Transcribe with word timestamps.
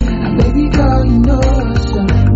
Baby 0.00 0.68
girl, 0.68 1.04
you 1.04 1.18
know 1.18 1.40
so 1.40 2.06
I 2.08 2.27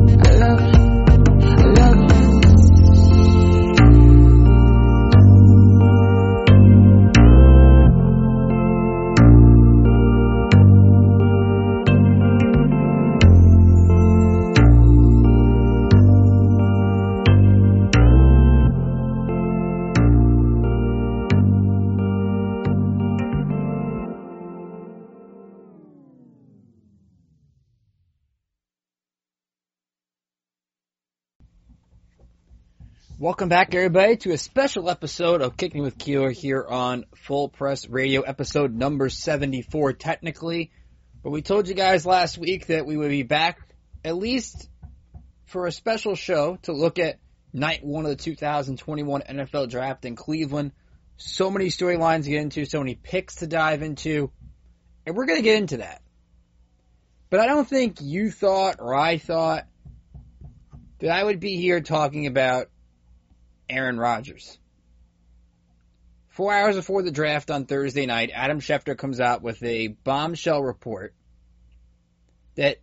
Welcome 33.23 33.49
back, 33.49 33.73
everybody, 33.73 34.17
to 34.17 34.33
a 34.33 34.37
special 34.37 34.91
episode 34.91 35.43
of 35.43 35.57
Kicking 35.57 35.81
with 35.83 35.97
Keeler 35.97 36.33
here 36.33 36.67
on 36.69 37.05
Full 37.15 37.49
Press 37.49 37.89
Radio, 37.89 38.23
episode 38.23 38.75
number 38.75 39.09
74, 39.09 39.93
technically. 39.93 40.73
But 41.23 41.31
we 41.31 41.41
told 41.41 41.69
you 41.69 41.75
guys 41.75 42.05
last 42.05 42.37
week 42.37 42.67
that 42.67 42.85
we 42.85 42.97
would 42.97 43.11
be 43.11 43.23
back 43.23 43.61
at 44.05 44.17
least 44.17 44.69
for 45.45 45.69
a 45.69 45.71
special 45.71 46.17
show 46.17 46.59
to 46.63 46.73
look 46.73 46.99
at 46.99 47.21
night 47.53 47.85
one 47.85 48.07
of 48.07 48.11
the 48.11 48.17
2021 48.17 49.23
NFL 49.23 49.71
Draft 49.71 50.05
in 50.05 50.17
Cleveland. 50.17 50.73
So 51.17 51.49
many 51.49 51.67
storylines 51.67 52.25
to 52.25 52.31
get 52.31 52.43
into, 52.43 52.65
so 52.65 52.81
many 52.81 52.97
picks 52.97 53.37
to 53.37 53.47
dive 53.47 53.83
into, 53.83 54.33
and 55.07 55.15
we're 55.15 55.27
going 55.27 55.39
to 55.39 55.45
get 55.45 55.59
into 55.59 55.77
that. 55.77 56.03
But 57.31 57.39
I 57.39 57.47
don't 57.47 57.69
think 57.69 58.01
you 58.01 58.33
thought 58.33 58.81
or 58.81 58.97
I 58.97 59.19
thought 59.19 59.69
that 60.99 61.11
I 61.11 61.23
would 61.23 61.39
be 61.39 61.57
here 61.57 61.81
talking 61.81 62.27
about 62.27 62.67
Aaron 63.69 63.99
Rodgers. 63.99 64.59
Four 66.29 66.55
hours 66.55 66.77
before 66.77 67.03
the 67.03 67.11
draft 67.11 67.51
on 67.51 67.67
Thursday 67.67 68.07
night, 68.07 68.31
Adam 68.33 68.61
Schefter 68.61 68.97
comes 68.97 69.21
out 69.21 69.43
with 69.43 69.63
a 69.63 69.89
bombshell 69.89 70.63
report 70.63 71.15
that 72.55 72.79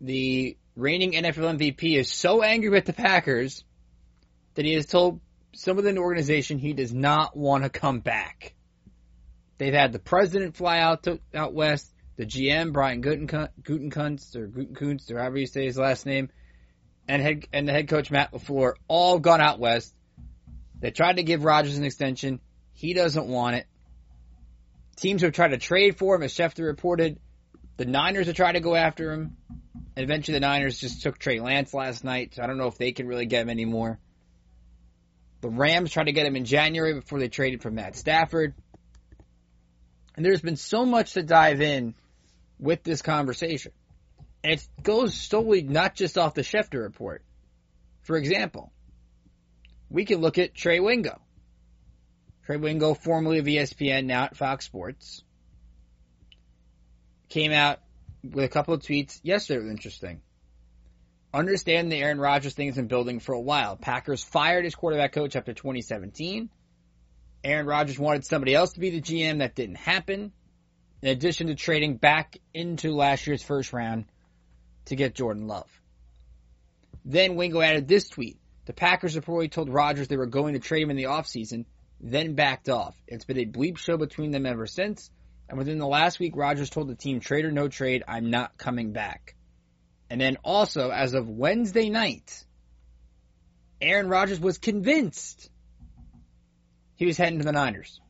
the 0.00 0.56
reigning 0.76 1.12
NFL 1.12 1.58
MVP 1.58 1.98
is 1.98 2.10
so 2.10 2.42
angry 2.42 2.68
with 2.68 2.84
the 2.84 2.92
Packers 2.92 3.64
that 4.54 4.64
he 4.64 4.74
has 4.74 4.86
told 4.86 5.20
some 5.54 5.78
of 5.78 5.84
the 5.84 5.96
organization 5.96 6.58
he 6.58 6.72
does 6.72 6.92
not 6.92 7.36
want 7.36 7.64
to 7.64 7.70
come 7.70 8.00
back. 8.00 8.54
They've 9.58 9.74
had 9.74 9.92
the 9.92 9.98
president 9.98 10.56
fly 10.56 10.78
out 10.78 11.02
to, 11.04 11.20
out 11.34 11.52
west, 11.52 11.92
the 12.16 12.26
GM 12.26 12.72
Brian 12.72 13.02
Gutekunst 13.02 14.36
or 14.36 14.48
Gutekunst 14.48 15.10
or 15.10 15.18
however 15.18 15.38
you 15.38 15.46
say 15.46 15.64
his 15.64 15.78
last 15.78 16.06
name, 16.06 16.30
and 17.08 17.22
head 17.22 17.46
and 17.52 17.68
the 17.68 17.72
head 17.72 17.88
coach 17.88 18.10
Matt 18.10 18.32
LaFleur 18.32 18.74
all 18.88 19.18
gone 19.18 19.40
out 19.40 19.58
west. 19.58 19.94
They 20.80 20.90
tried 20.90 21.16
to 21.16 21.22
give 21.22 21.44
Rodgers 21.44 21.76
an 21.76 21.84
extension. 21.84 22.40
He 22.72 22.94
doesn't 22.94 23.26
want 23.26 23.56
it. 23.56 23.66
Teams 24.96 25.22
have 25.22 25.32
tried 25.32 25.48
to 25.48 25.58
trade 25.58 25.98
for 25.98 26.14
him, 26.14 26.22
as 26.22 26.34
Schefter 26.34 26.66
reported. 26.66 27.18
The 27.76 27.84
Niners 27.86 28.26
have 28.26 28.36
tried 28.36 28.52
to 28.52 28.60
go 28.60 28.74
after 28.74 29.12
him. 29.12 29.36
And 29.96 30.04
eventually 30.04 30.38
the 30.38 30.46
Niners 30.46 30.78
just 30.78 31.02
took 31.02 31.18
Trey 31.18 31.40
Lance 31.40 31.74
last 31.74 32.04
night, 32.04 32.34
so 32.34 32.42
I 32.42 32.46
don't 32.46 32.58
know 32.58 32.68
if 32.68 32.78
they 32.78 32.92
can 32.92 33.06
really 33.06 33.26
get 33.26 33.42
him 33.42 33.50
anymore. 33.50 33.98
The 35.40 35.48
Rams 35.48 35.90
tried 35.90 36.04
to 36.04 36.12
get 36.12 36.26
him 36.26 36.36
in 36.36 36.44
January 36.44 36.94
before 36.94 37.18
they 37.18 37.28
traded 37.28 37.62
for 37.62 37.70
Matt 37.70 37.96
Stafford. 37.96 38.54
And 40.16 40.24
there's 40.24 40.42
been 40.42 40.56
so 40.56 40.84
much 40.84 41.14
to 41.14 41.22
dive 41.22 41.60
in 41.60 41.94
with 42.58 42.82
this 42.82 43.00
conversation. 43.00 43.72
And 44.44 44.54
it 44.54 44.68
goes 44.82 45.14
solely 45.14 45.62
not 45.62 45.94
just 45.94 46.18
off 46.18 46.34
the 46.34 46.42
Schefter 46.42 46.82
report. 46.82 47.22
For 48.02 48.16
example, 48.16 48.72
we 49.90 50.04
can 50.04 50.20
look 50.20 50.38
at 50.38 50.54
Trey 50.54 50.80
Wingo. 50.80 51.20
Trey 52.46 52.56
Wingo, 52.56 52.94
formerly 52.94 53.38
of 53.38 53.44
ESPN, 53.44 54.06
now 54.06 54.24
at 54.24 54.36
Fox 54.36 54.64
Sports, 54.64 55.22
came 57.28 57.52
out 57.52 57.80
with 58.22 58.44
a 58.44 58.48
couple 58.48 58.74
of 58.74 58.80
tweets 58.80 59.20
yesterday 59.22 59.58
that 59.58 59.64
were 59.64 59.70
interesting. 59.70 60.22
Understand 61.32 61.92
the 61.92 61.96
Aaron 61.96 62.18
Rodgers 62.18 62.54
thing 62.54 62.66
has 62.66 62.76
been 62.76 62.88
building 62.88 63.20
for 63.20 63.34
a 63.34 63.40
while. 63.40 63.76
Packers 63.76 64.24
fired 64.24 64.64
his 64.64 64.74
quarterback 64.74 65.12
coach 65.12 65.36
after 65.36 65.52
2017. 65.52 66.50
Aaron 67.44 67.66
Rodgers 67.66 67.98
wanted 67.98 68.24
somebody 68.24 68.54
else 68.54 68.72
to 68.72 68.80
be 68.80 68.90
the 68.90 69.00
GM. 69.00 69.38
That 69.38 69.54
didn't 69.54 69.76
happen. 69.76 70.32
In 71.02 71.08
addition 71.08 71.46
to 71.46 71.54
trading 71.54 71.96
back 71.96 72.36
into 72.52 72.92
last 72.92 73.26
year's 73.26 73.42
first 73.42 73.72
round 73.72 74.06
to 74.86 74.96
get 74.96 75.14
Jordan 75.14 75.46
Love. 75.46 75.70
Then 77.04 77.36
Wingo 77.36 77.60
added 77.60 77.86
this 77.86 78.08
tweet. 78.08 78.39
The 78.70 78.74
Packers 78.74 79.16
reportedly 79.16 79.50
told 79.50 79.68
Rodgers 79.68 80.06
they 80.06 80.16
were 80.16 80.26
going 80.26 80.54
to 80.54 80.60
trade 80.60 80.84
him 80.84 80.90
in 80.90 80.96
the 80.96 81.06
offseason, 81.06 81.64
then 82.00 82.36
backed 82.36 82.68
off. 82.68 82.94
It's 83.08 83.24
been 83.24 83.40
a 83.40 83.44
bleep 83.44 83.78
show 83.78 83.96
between 83.96 84.30
them 84.30 84.46
ever 84.46 84.64
since, 84.64 85.10
and 85.48 85.58
within 85.58 85.78
the 85.78 85.88
last 85.88 86.20
week, 86.20 86.36
Rodgers 86.36 86.70
told 86.70 86.86
the 86.86 86.94
team, 86.94 87.18
trade 87.18 87.44
or 87.44 87.50
no 87.50 87.66
trade, 87.66 88.04
I'm 88.06 88.30
not 88.30 88.56
coming 88.58 88.92
back. 88.92 89.34
And 90.08 90.20
then 90.20 90.36
also, 90.44 90.90
as 90.90 91.14
of 91.14 91.28
Wednesday 91.28 91.90
night, 91.90 92.44
Aaron 93.80 94.08
Rodgers 94.08 94.38
was 94.38 94.58
convinced 94.58 95.50
he 96.94 97.06
was 97.06 97.16
heading 97.16 97.40
to 97.40 97.44
the 97.44 97.50
Niners. 97.50 98.00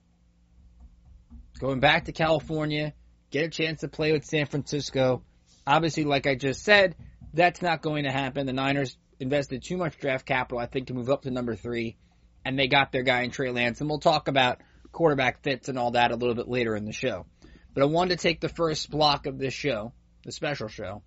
Going 1.58 1.80
back 1.80 2.04
to 2.04 2.12
California, 2.12 2.92
get 3.30 3.46
a 3.46 3.48
chance 3.48 3.80
to 3.80 3.88
play 3.88 4.12
with 4.12 4.26
San 4.26 4.44
Francisco. 4.44 5.22
Obviously, 5.66 6.04
like 6.04 6.26
I 6.26 6.34
just 6.34 6.62
said, 6.62 6.96
that's 7.32 7.62
not 7.62 7.80
going 7.80 8.04
to 8.04 8.12
happen. 8.12 8.44
The 8.44 8.52
Niners 8.52 8.98
invested 9.20 9.62
too 9.62 9.76
much 9.76 9.98
draft 9.98 10.26
capital, 10.26 10.58
I 10.58 10.66
think, 10.66 10.88
to 10.88 10.94
move 10.94 11.10
up 11.10 11.22
to 11.22 11.30
number 11.30 11.54
three, 11.54 11.96
and 12.44 12.58
they 12.58 12.68
got 12.68 12.92
their 12.92 13.02
guy 13.02 13.22
in 13.22 13.30
Trey 13.30 13.50
Lance. 13.50 13.80
And 13.80 13.88
we'll 13.88 13.98
talk 13.98 14.28
about 14.28 14.60
quarterback 14.92 15.42
fits 15.42 15.68
and 15.68 15.78
all 15.78 15.92
that 15.92 16.10
a 16.10 16.16
little 16.16 16.34
bit 16.34 16.48
later 16.48 16.76
in 16.76 16.84
the 16.84 16.92
show. 16.92 17.26
But 17.74 17.82
I 17.82 17.86
wanted 17.86 18.18
to 18.18 18.22
take 18.22 18.40
the 18.40 18.48
first 18.48 18.90
block 18.90 19.26
of 19.26 19.38
this 19.38 19.54
show, 19.54 19.92
the 20.24 20.32
special 20.32 20.68
show, 20.68 21.02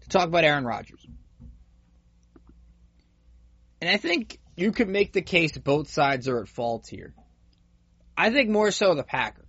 to 0.00 0.08
talk 0.08 0.28
about 0.28 0.44
Aaron 0.44 0.64
Rodgers. 0.64 1.04
And 3.80 3.90
I 3.90 3.96
think 3.96 4.38
you 4.56 4.72
could 4.72 4.88
make 4.88 5.12
the 5.12 5.22
case 5.22 5.56
both 5.56 5.90
sides 5.90 6.28
are 6.28 6.42
at 6.42 6.48
fault 6.48 6.86
here. 6.88 7.14
I 8.16 8.30
think 8.30 8.50
more 8.50 8.70
so 8.70 8.94
the 8.94 9.04
Packers. 9.04 9.44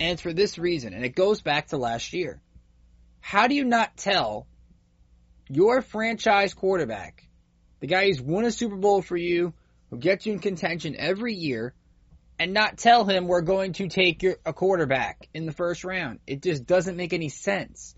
And 0.00 0.12
it's 0.12 0.22
for 0.22 0.32
this 0.32 0.58
reason, 0.58 0.94
and 0.94 1.04
it 1.04 1.14
goes 1.14 1.42
back 1.42 1.68
to 1.68 1.76
last 1.76 2.12
year. 2.12 2.40
How 3.20 3.46
do 3.46 3.54
you 3.54 3.64
not 3.64 3.96
tell 3.96 4.46
your 5.48 5.82
franchise 5.82 6.54
quarterback, 6.54 7.28
the 7.80 7.86
guy 7.86 8.06
who's 8.06 8.20
won 8.20 8.44
a 8.44 8.50
Super 8.50 8.76
Bowl 8.76 9.02
for 9.02 9.16
you, 9.16 9.54
who 9.90 9.98
gets 9.98 10.26
you 10.26 10.34
in 10.34 10.38
contention 10.38 10.96
every 10.96 11.34
year, 11.34 11.74
and 12.38 12.52
not 12.52 12.78
tell 12.78 13.04
him 13.04 13.26
we're 13.26 13.40
going 13.40 13.72
to 13.74 13.88
take 13.88 14.22
your, 14.22 14.36
a 14.44 14.52
quarterback 14.52 15.28
in 15.34 15.46
the 15.46 15.52
first 15.52 15.84
round? 15.84 16.20
It 16.26 16.42
just 16.42 16.66
doesn't 16.66 16.96
make 16.96 17.12
any 17.12 17.28
sense. 17.28 17.94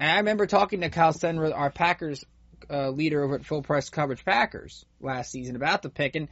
And 0.00 0.10
I 0.10 0.16
remember 0.18 0.46
talking 0.46 0.80
to 0.80 0.90
Kyle 0.90 1.12
Senra, 1.12 1.54
our 1.54 1.70
Packers 1.70 2.24
uh, 2.70 2.90
leader 2.90 3.22
over 3.22 3.36
at 3.36 3.44
Full 3.44 3.62
Press 3.62 3.90
Coverage 3.90 4.24
Packers 4.24 4.84
last 5.00 5.30
season 5.30 5.56
about 5.56 5.82
the 5.82 5.90
pick, 5.90 6.16
and 6.16 6.28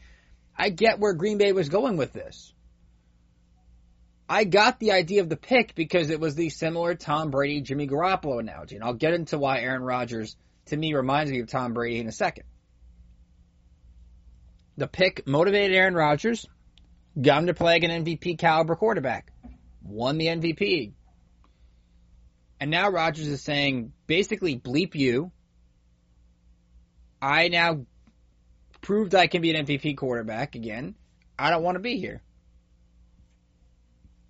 I 0.56 0.70
get 0.70 0.98
where 0.98 1.12
Green 1.12 1.38
Bay 1.38 1.52
was 1.52 1.68
going 1.68 1.96
with 1.96 2.12
this. 2.12 2.53
I 4.28 4.44
got 4.44 4.80
the 4.80 4.92
idea 4.92 5.20
of 5.20 5.28
the 5.28 5.36
pick 5.36 5.74
because 5.74 6.10
it 6.10 6.18
was 6.18 6.34
the 6.34 6.48
similar 6.48 6.94
Tom 6.94 7.30
Brady 7.30 7.60
Jimmy 7.60 7.86
Garoppolo 7.86 8.40
analogy, 8.40 8.76
and 8.76 8.84
I'll 8.84 8.94
get 8.94 9.12
into 9.12 9.38
why 9.38 9.60
Aaron 9.60 9.82
Rodgers 9.82 10.36
to 10.66 10.76
me 10.76 10.94
reminds 10.94 11.30
me 11.30 11.40
of 11.40 11.48
Tom 11.48 11.74
Brady 11.74 11.98
in 11.98 12.08
a 12.08 12.12
second. 12.12 12.44
The 14.76 14.88
pick 14.88 15.26
motivated 15.26 15.76
Aaron 15.76 15.94
Rodgers, 15.94 16.46
got 17.20 17.40
him 17.40 17.46
to 17.46 17.54
play 17.54 17.76
an 17.76 18.04
MVP 18.04 18.38
caliber 18.38 18.74
quarterback, 18.76 19.30
won 19.82 20.18
the 20.18 20.26
MVP. 20.26 20.92
And 22.60 22.70
now 22.70 22.88
Rodgers 22.88 23.28
is 23.28 23.42
saying, 23.42 23.92
basically, 24.06 24.58
bleep 24.58 24.94
you. 24.94 25.32
I 27.20 27.48
now 27.48 27.84
proved 28.80 29.14
I 29.14 29.26
can 29.26 29.42
be 29.42 29.54
an 29.54 29.66
MVP 29.66 29.96
quarterback 29.96 30.54
again. 30.54 30.94
I 31.38 31.50
don't 31.50 31.62
want 31.62 31.76
to 31.76 31.80
be 31.80 31.98
here. 31.98 32.22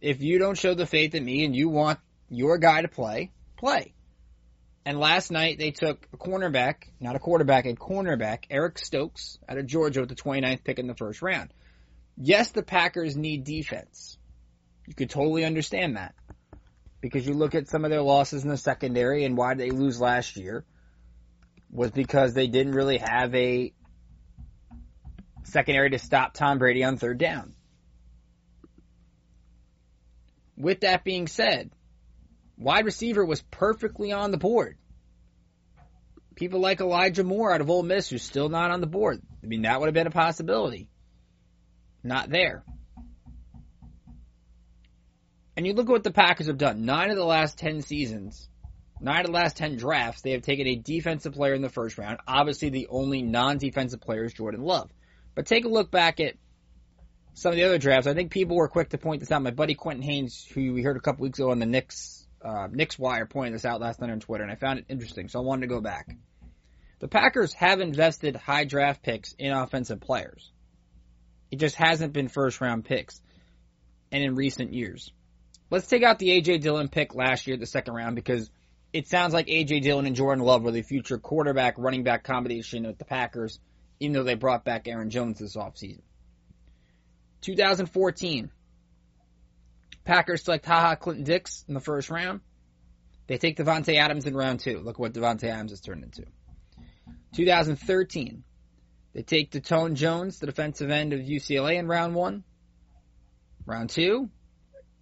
If 0.05 0.23
you 0.23 0.39
don't 0.39 0.59
show 0.59 0.75
the 0.75 0.85
faith 0.85 1.15
in 1.15 1.25
me 1.25 1.47
and 1.47 1.57
you 1.57 1.71
want 1.71 1.99
your 2.29 2.59
guy 2.59 2.83
to 2.83 2.89
play, 2.89 3.33
play. 3.57 3.95
And 4.85 4.99
last 4.99 5.31
night 5.31 5.59
they 5.59 5.71
took 5.71 6.07
a 6.13 6.19
cornerback, 6.19 6.91
not 7.01 7.17
a 7.17 7.19
quarterback, 7.19 7.65
a 7.65 7.73
cornerback, 7.73 8.45
Eric 8.51 8.79
Stokes 8.79 9.39
out 9.49 9.57
of 9.57 9.65
Georgia 9.65 10.01
with 10.01 10.11
the 10.11 10.15
29th 10.15 10.63
pick 10.63 10.79
in 10.79 10.89
the 10.89 10.95
first 10.95 11.23
round. 11.23 11.55
Yes, 12.19 12.51
the 12.51 12.63
Packers 12.63 13.17
need 13.17 13.45
defense. 13.45 14.19
You 14.87 14.93
could 14.93 15.09
totally 15.09 15.43
understand 15.43 15.97
that. 15.97 16.15
Because 17.01 17.27
you 17.27 17.33
look 17.33 17.55
at 17.55 17.71
some 17.71 17.87
of 17.87 17.91
their 17.91 18.03
losses 18.03 18.45
in 18.45 18.51
the 18.51 18.59
secondary 18.59 19.25
and 19.25 19.39
why 19.39 19.55
they 19.55 19.71
lose 19.71 19.99
last 19.99 20.37
year 20.37 20.67
was 21.71 21.93
because 21.93 22.35
they 22.35 22.47
didn't 22.47 22.75
really 22.75 22.99
have 22.99 23.35
a 23.35 23.73
secondary 25.45 25.89
to 25.89 25.99
stop 25.99 26.35
Tom 26.35 26.59
Brady 26.59 26.85
on 26.85 26.99
third 26.99 27.17
down. 27.17 27.55
With 30.57 30.81
that 30.81 31.05
being 31.05 31.27
said, 31.27 31.71
wide 32.57 32.85
receiver 32.85 33.25
was 33.25 33.43
perfectly 33.43 34.13
on 34.13 34.31
the 34.31 34.39
board. 34.39 34.77
People 36.37 36.61
like 36.61 36.81
Elijah 36.81 37.25
Moore 37.25 37.53
out 37.53 37.61
of 37.61 37.71
Ole 37.71 37.83
Miss 37.83 38.09
who's 38.09 38.23
still 38.23 38.49
not 38.49 38.71
on 38.71 38.81
the 38.81 38.87
board. 38.87 39.21
I 39.43 39.47
mean, 39.47 39.63
that 39.63 39.79
would 39.81 39.87
have 39.87 39.95
been 39.95 40.07
a 40.07 40.11
possibility. 40.11 40.91
Not 42.03 42.29
there. 42.29 42.65
And 45.57 45.67
you 45.67 45.73
look 45.73 45.87
at 45.87 45.93
what 45.93 46.05
the 46.05 46.11
Packers 46.11 46.49
have 46.49 46.59
done. 46.59 46.85
Nine 46.85 47.11
of 47.11 47.17
the 47.17 47.25
last 47.25 47.59
ten 47.59 47.81
seasons, 47.83 48.49
nine 49.01 49.21
of 49.21 49.27
the 49.27 49.33
last 49.33 49.57
ten 49.57 49.77
drafts, 49.77 50.23
they 50.23 50.33
have 50.33 50.43
taken 50.43 50.67
a 50.67 50.77
defensive 50.77 51.35
player 51.35 51.55
in 51.55 51.63
the 51.63 51.69
first 51.69 51.97
round. 51.97 52.19
Obviously, 52.27 52.71
the 52.71 52.89
only 52.91 53.23
non-defensive 53.23 54.01
player 54.01 54.25
is 54.25 54.35
Jordan 54.35 54.63
Love. 54.63 54.91
But 55.35 55.47
take 55.47 55.65
a 55.65 55.69
look 55.69 55.91
back 55.91 56.19
at 56.21 56.35
some 57.35 57.51
of 57.51 57.57
the 57.57 57.65
other 57.65 57.79
drafts. 57.79 58.07
I 58.07 58.15
think 58.15 58.31
people 58.31 58.57
were 58.57 58.69
quick 58.69 58.91
to 58.91 58.99
point 58.99 59.21
this 59.21 59.31
out. 59.31 59.43
My 59.43 59.51
buddy 59.51 59.75
Quentin 59.75 60.03
Haynes, 60.03 60.45
who 60.55 60.73
we 60.73 60.83
heard 60.83 60.97
a 60.97 61.01
couple 61.01 61.25
weeks 61.25 61.39
ago 61.39 61.51
on 61.51 61.59
the 61.59 61.67
Knicks 61.67 62.27
uh, 62.43 62.69
Knicks 62.71 62.99
Wire, 62.99 63.27
pointed 63.27 63.55
this 63.55 63.65
out 63.65 63.81
last 63.81 64.01
night 64.01 64.11
on 64.11 64.21
Twitter, 64.21 64.45
and 64.45 64.53
I 64.53 64.57
found 64.57 64.79
it 64.79 64.87
interesting, 64.89 65.29
so 65.29 65.41
I 65.41 65.43
wanted 65.43 65.63
to 65.63 65.75
go 65.75 65.81
back. 65.81 66.09
The 67.01 67.09
Packers 67.09 67.53
have 67.55 67.81
invested 67.81 68.37
high 68.37 68.65
draft 68.65 69.03
picks 69.03 69.33
in 69.39 69.53
offensive 69.53 70.01
players. 70.01 70.53
It 71.51 71.57
just 71.57 71.75
hasn't 71.75 72.13
been 72.13 72.29
first 72.29 72.61
round 72.61 72.85
picks, 72.85 73.21
and 74.13 74.23
in 74.23 74.35
recent 74.35 74.73
years. 74.73 75.11
Let's 75.71 75.87
take 75.87 76.03
out 76.03 76.19
the 76.19 76.29
AJ 76.29 76.61
Dillon 76.61 76.89
pick 76.89 77.15
last 77.15 77.47
year, 77.47 77.57
the 77.57 77.67
second 77.67 77.95
round, 77.95 78.15
because 78.15 78.51
it 78.93 79.09
sounds 79.09 79.33
like 79.33 79.47
AJ 79.47 79.83
Dillon 79.83 80.07
and 80.07 80.15
Jordan 80.15 80.45
Love 80.45 80.63
were 80.63 80.71
the 80.71 80.83
future 80.83 81.19
quarterback 81.19 81.79
running 81.79 82.05
back 82.05 82.23
combination 82.23 82.87
with 82.87 82.99
the 82.99 83.05
Packers, 83.05 83.59
even 83.99 84.13
though 84.13 84.23
they 84.23 84.35
brought 84.35 84.65
back 84.65 84.87
Aaron 84.87 85.11
Jones 85.11 85.39
this 85.39 85.57
offseason. 85.57 86.03
2014, 87.45 88.51
Packers 90.05 90.45
select 90.45 90.65
Ha 90.65 90.81
Ha 90.81 90.95
Clinton-Dix 90.95 91.65
in 91.69 91.75
the 91.75 91.81
first 91.81 92.09
round. 92.09 92.41
They 93.27 93.37
take 93.37 93.59
Davante 93.59 93.97
Adams 93.97 94.27
in 94.27 94.35
round 94.35 94.61
two. 94.61 94.81
Look 94.81 94.99
what 94.99 95.13
Davante 95.13 95.45
Adams 95.45 95.71
has 95.71 95.81
turned 95.81 96.05
into. 96.05 96.25
2013, 97.37 98.45
they 99.13 99.23
take 99.23 99.51
Datone 99.51 99.95
Jones, 99.95 100.39
the 100.39 100.47
defensive 100.47 100.91
end 100.91 101.13
of 101.13 101.21
UCLA, 101.21 101.79
in 101.79 101.87
round 101.87 102.15
one. 102.15 102.45
Round 103.67 103.91
two, 103.91 104.31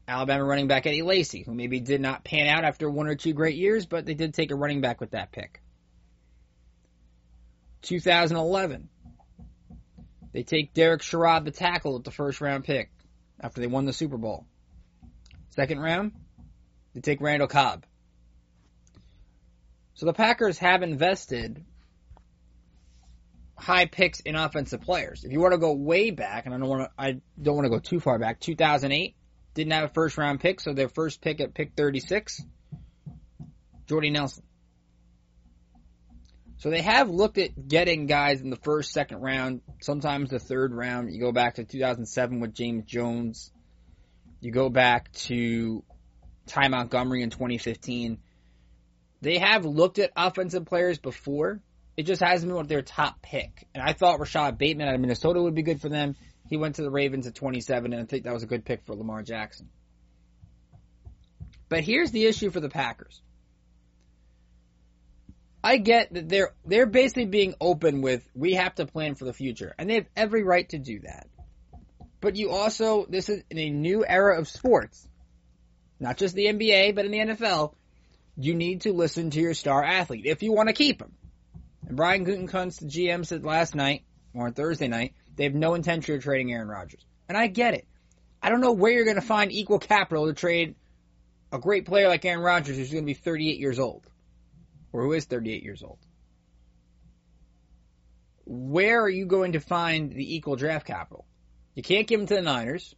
Alabama 0.08 0.44
running 0.44 0.66
back 0.66 0.86
Eddie 0.86 1.02
Lacy, 1.02 1.44
who 1.44 1.54
maybe 1.54 1.78
did 1.78 2.00
not 2.00 2.24
pan 2.24 2.48
out 2.48 2.64
after 2.64 2.90
one 2.90 3.06
or 3.06 3.14
two 3.14 3.32
great 3.32 3.56
years, 3.56 3.86
but 3.86 4.04
they 4.04 4.14
did 4.14 4.34
take 4.34 4.50
a 4.50 4.56
running 4.56 4.80
back 4.80 5.00
with 5.00 5.12
that 5.12 5.30
pick. 5.30 5.60
2011, 7.82 8.88
they 10.32 10.42
take 10.42 10.74
Derek 10.74 11.02
Sherrod, 11.02 11.44
the 11.44 11.50
tackle, 11.50 11.96
at 11.96 12.04
the 12.04 12.10
first 12.10 12.40
round 12.40 12.64
pick 12.64 12.90
after 13.40 13.60
they 13.60 13.66
won 13.66 13.84
the 13.84 13.92
Super 13.92 14.16
Bowl. 14.16 14.46
Second 15.50 15.80
round, 15.80 16.12
they 16.94 17.00
take 17.00 17.20
Randall 17.20 17.48
Cobb. 17.48 17.84
So 19.94 20.06
the 20.06 20.14
Packers 20.14 20.58
have 20.58 20.82
invested 20.82 21.64
high 23.58 23.86
picks 23.86 24.20
in 24.20 24.34
offensive 24.34 24.80
players. 24.80 25.24
If 25.24 25.32
you 25.32 25.40
want 25.40 25.52
to 25.52 25.58
go 25.58 25.72
way 25.72 26.10
back, 26.10 26.46
and 26.46 26.54
I 26.54 26.58
don't 26.58 26.68
want 26.68 26.82
to, 26.84 26.90
I 26.98 27.20
don't 27.40 27.54
want 27.54 27.66
to 27.66 27.70
go 27.70 27.78
too 27.78 28.00
far 28.00 28.18
back. 28.18 28.40
2008 28.40 29.14
didn't 29.54 29.72
have 29.72 29.84
a 29.84 29.92
first 29.92 30.16
round 30.18 30.40
pick, 30.40 30.60
so 30.60 30.72
their 30.72 30.88
first 30.88 31.20
pick 31.20 31.40
at 31.40 31.54
pick 31.54 31.72
36, 31.76 32.42
Jordy 33.86 34.10
Nelson. 34.10 34.42
So 36.62 36.70
they 36.70 36.82
have 36.82 37.10
looked 37.10 37.38
at 37.38 37.66
getting 37.66 38.06
guys 38.06 38.40
in 38.40 38.48
the 38.48 38.56
first, 38.56 38.92
second 38.92 39.20
round, 39.20 39.62
sometimes 39.80 40.30
the 40.30 40.38
third 40.38 40.72
round. 40.72 41.12
You 41.12 41.18
go 41.18 41.32
back 41.32 41.56
to 41.56 41.64
2007 41.64 42.38
with 42.38 42.54
James 42.54 42.84
Jones. 42.84 43.50
You 44.38 44.52
go 44.52 44.68
back 44.68 45.10
to 45.24 45.82
Ty 46.46 46.68
Montgomery 46.68 47.22
in 47.22 47.30
2015. 47.30 48.18
They 49.22 49.38
have 49.38 49.64
looked 49.64 49.98
at 49.98 50.12
offensive 50.14 50.64
players 50.64 50.98
before. 50.98 51.60
It 51.96 52.04
just 52.04 52.22
hasn't 52.22 52.48
been 52.48 52.56
what 52.56 52.68
their 52.68 52.82
top 52.82 53.20
pick. 53.22 53.66
And 53.74 53.82
I 53.82 53.92
thought 53.92 54.20
Rashod 54.20 54.56
Bateman 54.56 54.86
out 54.86 54.94
of 54.94 55.00
Minnesota 55.00 55.42
would 55.42 55.56
be 55.56 55.62
good 55.62 55.80
for 55.80 55.88
them. 55.88 56.14
He 56.48 56.56
went 56.56 56.76
to 56.76 56.82
the 56.82 56.92
Ravens 56.92 57.26
at 57.26 57.34
27, 57.34 57.92
and 57.92 58.00
I 58.00 58.06
think 58.06 58.22
that 58.22 58.34
was 58.34 58.44
a 58.44 58.46
good 58.46 58.64
pick 58.64 58.86
for 58.86 58.94
Lamar 58.94 59.24
Jackson. 59.24 59.68
But 61.68 61.82
here's 61.82 62.12
the 62.12 62.26
issue 62.26 62.50
for 62.50 62.60
the 62.60 62.68
Packers. 62.68 63.20
I 65.64 65.76
get 65.76 66.12
that 66.14 66.28
they're 66.28 66.52
they're 66.64 66.86
basically 66.86 67.26
being 67.26 67.54
open 67.60 68.02
with 68.02 68.28
we 68.34 68.54
have 68.54 68.74
to 68.76 68.86
plan 68.86 69.14
for 69.14 69.24
the 69.24 69.32
future, 69.32 69.74
and 69.78 69.88
they 69.88 69.94
have 69.94 70.06
every 70.16 70.42
right 70.42 70.68
to 70.70 70.78
do 70.78 71.00
that. 71.00 71.28
But 72.20 72.36
you 72.36 72.50
also 72.50 73.06
this 73.08 73.28
is 73.28 73.42
in 73.48 73.58
a 73.58 73.70
new 73.70 74.04
era 74.04 74.38
of 74.38 74.48
sports, 74.48 75.06
not 76.00 76.16
just 76.16 76.34
the 76.34 76.46
NBA, 76.46 76.94
but 76.94 77.04
in 77.04 77.12
the 77.12 77.18
NFL. 77.18 77.74
You 78.36 78.54
need 78.54 78.82
to 78.82 78.94
listen 78.94 79.30
to 79.30 79.40
your 79.40 79.54
star 79.54 79.84
athlete 79.84 80.24
if 80.24 80.42
you 80.42 80.52
want 80.52 80.68
to 80.68 80.72
keep 80.72 81.02
him. 81.02 81.12
And 81.86 81.96
Brian 81.96 82.24
Gutekunst, 82.24 82.80
the 82.80 82.86
GM, 82.86 83.26
said 83.26 83.44
last 83.44 83.74
night 83.74 84.04
or 84.32 84.46
on 84.46 84.54
Thursday 84.54 84.88
night 84.88 85.14
they 85.36 85.44
have 85.44 85.54
no 85.54 85.74
intention 85.74 86.14
of 86.14 86.22
trading 86.22 86.50
Aaron 86.52 86.68
Rodgers, 86.68 87.04
and 87.28 87.38
I 87.38 87.46
get 87.46 87.74
it. 87.74 87.86
I 88.42 88.48
don't 88.48 88.60
know 88.60 88.72
where 88.72 88.90
you're 88.90 89.04
going 89.04 89.16
to 89.16 89.22
find 89.22 89.52
equal 89.52 89.78
capital 89.78 90.26
to 90.26 90.32
trade 90.32 90.74
a 91.52 91.58
great 91.58 91.84
player 91.84 92.08
like 92.08 92.24
Aaron 92.24 92.42
Rodgers, 92.42 92.76
who's 92.76 92.90
going 92.90 93.04
to 93.04 93.06
be 93.06 93.14
38 93.14 93.60
years 93.60 93.78
old 93.78 94.04
or 94.92 95.02
who 95.02 95.12
is 95.12 95.24
38 95.24 95.62
years 95.62 95.82
old. 95.82 95.98
Where 98.44 99.00
are 99.02 99.08
you 99.08 99.26
going 99.26 99.52
to 99.52 99.60
find 99.60 100.12
the 100.12 100.36
equal 100.36 100.56
draft 100.56 100.86
capital? 100.86 101.26
You 101.74 101.82
can't 101.82 102.06
give 102.06 102.20
him 102.20 102.26
to 102.26 102.34
the 102.34 102.42
Niners. 102.42 102.94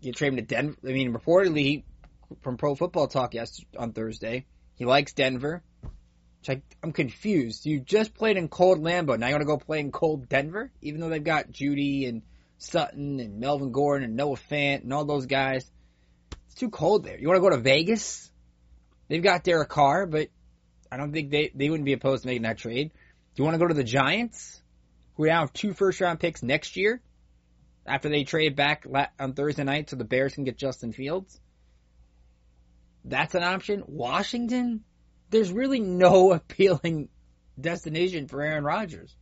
You 0.00 0.12
trade 0.12 0.28
him 0.28 0.36
to 0.36 0.42
Denver. 0.42 0.76
I 0.84 0.92
mean, 0.92 1.12
reportedly 1.12 1.84
from 2.42 2.56
Pro 2.56 2.74
Football 2.74 3.08
Talk 3.08 3.34
yesterday 3.34 3.78
on 3.78 3.92
Thursday, 3.92 4.46
he 4.76 4.84
likes 4.84 5.12
Denver. 5.12 5.62
I, 6.48 6.62
I'm 6.82 6.92
confused. 6.92 7.66
You 7.66 7.80
just 7.80 8.14
played 8.14 8.36
in 8.36 8.48
cold 8.48 8.78
Lambeau. 8.80 9.18
Now 9.18 9.26
you 9.26 9.34
want 9.34 9.42
to 9.42 9.46
go 9.46 9.58
play 9.58 9.80
in 9.80 9.92
cold 9.92 10.28
Denver, 10.28 10.70
even 10.80 11.00
though 11.00 11.08
they've 11.08 11.22
got 11.22 11.50
Jeudy 11.50 12.08
and 12.08 12.22
Sutton 12.56 13.20
and 13.20 13.40
Melvin 13.40 13.72
Gordon 13.72 14.04
and 14.04 14.16
Noah 14.16 14.36
Fant 14.50 14.82
and 14.82 14.92
all 14.92 15.04
those 15.04 15.26
guys. 15.26 15.70
It's 16.46 16.54
too 16.54 16.70
cold 16.70 17.04
there. 17.04 17.18
You 17.18 17.28
want 17.28 17.38
to 17.38 17.42
go 17.42 17.50
to 17.50 17.58
Vegas? 17.58 18.29
They've 19.10 19.20
got 19.20 19.42
Derek 19.42 19.68
Carr, 19.68 20.06
but 20.06 20.28
I 20.90 20.96
don't 20.96 21.12
think 21.12 21.30
they, 21.30 21.50
they 21.52 21.68
wouldn't 21.68 21.84
be 21.84 21.94
opposed 21.94 22.22
to 22.22 22.28
making 22.28 22.42
that 22.42 22.58
trade. 22.58 22.92
Do 22.92 23.42
you 23.42 23.44
want 23.44 23.56
to 23.56 23.58
go 23.58 23.66
to 23.66 23.74
the 23.74 23.82
Giants, 23.82 24.62
who 25.16 25.26
now 25.26 25.40
have 25.40 25.52
two 25.52 25.72
first 25.72 26.00
round 26.00 26.20
picks 26.20 26.44
next 26.44 26.76
year 26.76 27.02
after 27.84 28.08
they 28.08 28.22
trade 28.22 28.54
back 28.54 28.86
on 29.18 29.32
Thursday 29.32 29.64
night 29.64 29.90
so 29.90 29.96
the 29.96 30.04
Bears 30.04 30.34
can 30.34 30.44
get 30.44 30.56
Justin 30.56 30.92
Fields? 30.92 31.40
That's 33.04 33.34
an 33.34 33.42
option. 33.42 33.82
Washington? 33.88 34.84
There's 35.30 35.50
really 35.50 35.80
no 35.80 36.30
appealing 36.32 37.08
destination 37.60 38.28
for 38.28 38.40
Aaron 38.40 38.62
Rodgers. 38.62 39.12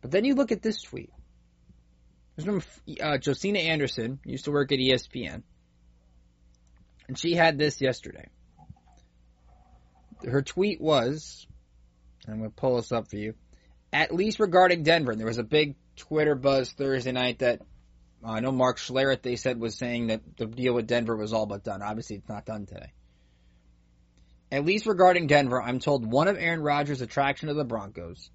But 0.00 0.10
then 0.10 0.24
you 0.24 0.36
look 0.36 0.52
at 0.52 0.62
this 0.62 0.80
tweet. 0.80 1.12
There's 2.34 2.46
from 2.46 2.62
uh, 2.98 3.18
Josina 3.18 3.58
Anderson, 3.58 4.20
used 4.24 4.46
to 4.46 4.52
work 4.52 4.72
at 4.72 4.78
ESPN. 4.78 5.42
And 7.08 7.18
she 7.18 7.34
had 7.34 7.58
this 7.58 7.82
yesterday 7.82 8.28
her 10.26 10.42
tweet 10.42 10.80
was, 10.80 11.46
I'm 12.26 12.38
going 12.38 12.50
to 12.50 12.56
pull 12.56 12.76
this 12.76 12.92
up 12.92 13.08
for 13.08 13.16
you, 13.16 13.34
at 13.92 14.14
least 14.14 14.40
regarding 14.40 14.82
Denver. 14.82 15.14
There 15.14 15.26
was 15.26 15.38
a 15.38 15.44
big 15.44 15.76
Twitter 15.96 16.34
buzz 16.34 16.70
Thursday 16.72 17.12
night 17.12 17.40
that 17.40 17.60
I 18.24 18.40
know 18.40 18.52
Mark 18.52 18.78
Schlereth, 18.78 19.22
they 19.22 19.36
said, 19.36 19.60
was 19.60 19.76
saying 19.76 20.08
that 20.08 20.22
the 20.36 20.46
deal 20.46 20.74
with 20.74 20.86
Denver 20.86 21.16
was 21.16 21.32
all 21.32 21.46
but 21.46 21.62
done. 21.62 21.82
Obviously, 21.82 22.16
it's 22.16 22.28
not 22.28 22.46
done 22.46 22.66
today. 22.66 22.92
At 24.50 24.64
least 24.64 24.86
regarding 24.86 25.26
Denver, 25.26 25.60
I'm 25.60 25.78
told 25.78 26.10
one 26.10 26.28
of 26.28 26.38
Aaron 26.38 26.62
Rodgers' 26.62 27.02
attraction 27.02 27.48
to 27.48 27.54
the 27.54 27.64
Broncos 27.64 28.30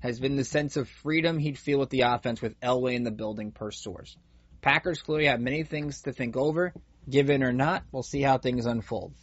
has 0.00 0.18
been 0.18 0.36
the 0.36 0.44
sense 0.44 0.76
of 0.76 0.88
freedom 0.88 1.38
he'd 1.38 1.58
feel 1.58 1.78
with 1.78 1.90
the 1.90 2.02
offense 2.02 2.40
with 2.42 2.58
Elway 2.60 2.94
in 2.94 3.04
the 3.04 3.10
building 3.10 3.52
per 3.52 3.70
source. 3.70 4.16
Packers 4.60 5.02
clearly 5.02 5.26
have 5.26 5.40
many 5.40 5.62
things 5.62 6.02
to 6.02 6.12
think 6.12 6.36
over. 6.36 6.72
Given 7.08 7.42
or 7.44 7.52
not, 7.52 7.84
we'll 7.92 8.02
see 8.02 8.20
how 8.20 8.38
things 8.38 8.66
unfold. 8.66 9.14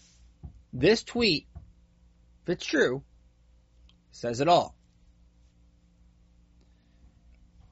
This 0.72 1.04
tweet, 1.04 1.48
if 2.44 2.50
it's 2.50 2.66
true, 2.66 3.04
says 4.12 4.42
it 4.42 4.48
all. 4.48 4.76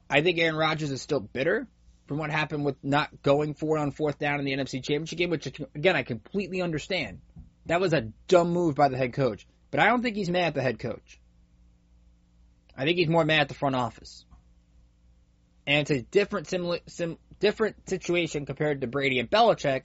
I 0.08 0.22
think 0.22 0.38
Aaron 0.38 0.56
Rodgers 0.56 0.90
is 0.90 1.00
still 1.00 1.20
bitter 1.20 1.66
from 2.06 2.18
what 2.18 2.30
happened 2.30 2.64
with 2.64 2.76
not 2.82 3.22
going 3.22 3.54
for 3.54 3.76
it 3.76 3.80
on 3.80 3.90
fourth 3.90 4.18
down 4.18 4.38
in 4.38 4.44
the 4.44 4.52
NFC 4.52 4.82
Championship 4.82 5.18
game, 5.18 5.30
which 5.30 5.46
again 5.74 5.96
I 5.96 6.02
completely 6.02 6.60
understand. 6.60 7.20
That 7.66 7.80
was 7.80 7.92
a 7.92 8.08
dumb 8.28 8.50
move 8.50 8.74
by 8.74 8.88
the 8.88 8.96
head 8.96 9.12
coach, 9.12 9.46
but 9.70 9.80
I 9.80 9.86
don't 9.86 10.02
think 10.02 10.16
he's 10.16 10.28
mad 10.28 10.48
at 10.48 10.54
the 10.54 10.62
head 10.62 10.78
coach. 10.78 11.20
I 12.76 12.84
think 12.84 12.98
he's 12.98 13.08
more 13.08 13.24
mad 13.24 13.42
at 13.42 13.48
the 13.48 13.54
front 13.54 13.76
office. 13.76 14.24
And 15.66 15.82
it's 15.82 15.90
a 15.90 16.02
different 16.02 16.48
sim- 16.48 17.18
different 17.38 17.88
situation 17.88 18.46
compared 18.46 18.80
to 18.80 18.86
Brady 18.86 19.18
and 19.18 19.30
Belichick 19.30 19.84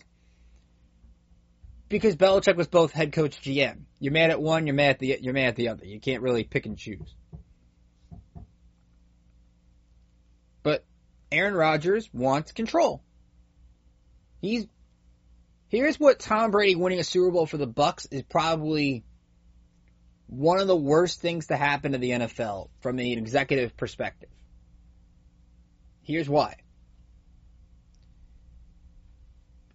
because 1.90 2.16
Belichick 2.16 2.56
was 2.56 2.68
both 2.68 2.92
head 2.92 3.14
coach 3.14 3.42
GM. 3.42 3.82
You're 4.00 4.14
mad 4.14 4.30
at 4.30 4.42
one, 4.42 4.68
you're 4.68 4.76
mad 4.76 4.92
at 4.92 5.00
the 5.00 5.20
you're 5.22 5.34
mad 5.34 5.50
at 5.50 5.56
the 5.56 5.70
other. 5.70 5.86
You 5.86 6.00
can't 6.00 6.22
really 6.22 6.44
pick 6.44 6.66
and 6.66 6.78
choose. 6.78 7.16
But 10.64 10.86
Aaron 11.32 11.54
Rodgers 11.54 12.10
wants 12.14 12.52
control. 12.52 13.02
He's 14.42 14.68
here's 15.70 16.00
what 16.00 16.20
Tom 16.20 16.52
Brady 16.52 16.76
winning 16.76 17.00
a 17.00 17.04
Super 17.04 17.32
Bowl 17.32 17.46
for 17.46 17.58
the 17.58 17.68
Bucs 17.68 18.08
is 18.12 18.24
probably 18.24 19.04
one 20.28 20.60
of 20.60 20.68
the 20.68 20.76
worst 20.76 21.22
things 21.22 21.48
to 21.48 21.56
happen 21.56 21.94
to 21.94 21.98
the 21.98 22.12
NFL 22.12 22.70
from 22.82 23.00
an 23.00 23.06
executive 23.06 23.78
perspective. 23.78 24.30
Here's 26.02 26.30
why. 26.30 26.56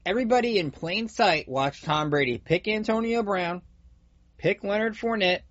Everybody 0.04 0.59
in 0.59 0.73
plain 0.73 1.09
sight 1.09 1.49
watched 1.49 1.85
Tom 1.85 2.11
Brady 2.11 2.38
pick 2.38 2.66
Antonio 2.66 3.23
Brown, 3.23 3.62
pick 4.37 4.64
Leonard 4.64 4.94
Fournette, 4.94 5.42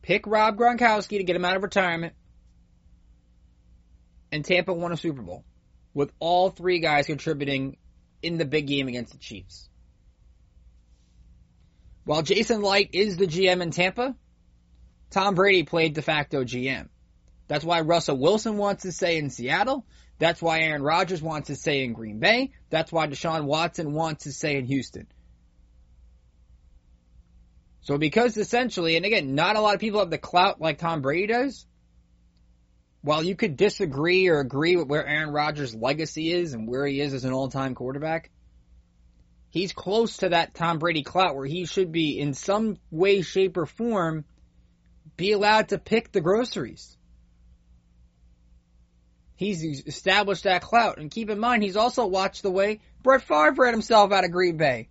pick 0.00 0.26
Rob 0.26 0.56
Gronkowski 0.56 1.18
to 1.18 1.24
get 1.24 1.36
him 1.36 1.44
out 1.44 1.56
of 1.56 1.62
retirement, 1.62 2.14
and 4.32 4.44
Tampa 4.44 4.72
won 4.72 4.92
a 4.92 4.96
Super 4.96 5.20
Bowl 5.20 5.44
with 5.92 6.10
all 6.18 6.50
three 6.50 6.80
guys 6.80 7.06
contributing 7.06 7.76
in 8.22 8.38
the 8.38 8.46
big 8.46 8.66
game 8.66 8.88
against 8.88 9.12
the 9.12 9.18
Chiefs. 9.18 9.68
While 12.04 12.22
Jason 12.22 12.62
Licht 12.62 12.94
is 12.94 13.16
the 13.18 13.26
GM 13.26 13.62
in 13.62 13.70
Tampa, 13.70 14.16
Tom 15.10 15.34
Brady 15.34 15.62
played 15.64 15.94
de 15.94 16.02
facto 16.02 16.44
GM. 16.44 16.88
That's 17.46 17.64
why 17.64 17.82
Russell 17.82 18.18
Wilson 18.18 18.56
wants 18.56 18.82
to 18.82 18.92
stay 18.92 19.18
in 19.18 19.30
Seattle. 19.30 19.86
That's 20.24 20.40
why 20.40 20.60
Aaron 20.60 20.82
Rodgers 20.82 21.20
wants 21.20 21.48
to 21.48 21.54
stay 21.54 21.84
in 21.84 21.92
Green 21.92 22.18
Bay. 22.18 22.52
That's 22.70 22.90
why 22.90 23.08
Deshaun 23.08 23.44
Watson 23.44 23.92
wants 23.92 24.24
to 24.24 24.32
stay 24.32 24.56
in 24.56 24.64
Houston. 24.64 25.06
So 27.82 27.98
because 27.98 28.38
essentially, 28.38 28.96
and 28.96 29.04
again, 29.04 29.34
not 29.34 29.56
a 29.56 29.60
lot 29.60 29.74
of 29.74 29.82
people 29.82 30.00
have 30.00 30.08
the 30.08 30.16
clout 30.16 30.62
like 30.62 30.78
Tom 30.78 31.02
Brady 31.02 31.26
does. 31.26 31.66
While 33.02 33.22
you 33.22 33.36
could 33.36 33.58
disagree 33.58 34.28
or 34.28 34.40
agree 34.40 34.76
with 34.76 34.88
where 34.88 35.06
Aaron 35.06 35.28
Rodgers' 35.28 35.74
legacy 35.74 36.32
is 36.32 36.54
and 36.54 36.66
where 36.66 36.86
he 36.86 37.02
is 37.02 37.12
as 37.12 37.26
an 37.26 37.34
all-time 37.34 37.74
quarterback, 37.74 38.30
he's 39.50 39.74
close 39.74 40.16
to 40.16 40.30
that 40.30 40.54
Tom 40.54 40.78
Brady 40.78 41.02
clout 41.02 41.36
where 41.36 41.44
he 41.44 41.66
should 41.66 41.92
be 41.92 42.18
in 42.18 42.32
some 42.32 42.78
way, 42.90 43.20
shape, 43.20 43.58
or 43.58 43.66
form 43.66 44.24
be 45.18 45.32
allowed 45.32 45.68
to 45.68 45.76
pick 45.76 46.12
the 46.12 46.22
groceries. 46.22 46.96
He's 49.36 49.62
established 49.86 50.44
that 50.44 50.62
clout. 50.62 50.98
And 50.98 51.10
keep 51.10 51.28
in 51.28 51.38
mind, 51.38 51.62
he's 51.62 51.76
also 51.76 52.06
watched 52.06 52.42
the 52.42 52.50
way 52.50 52.80
Brett 53.02 53.22
Favre 53.22 53.52
ran 53.52 53.72
himself 53.72 54.12
out 54.12 54.24
of 54.24 54.30
Green 54.30 54.56
Bay. 54.56 54.88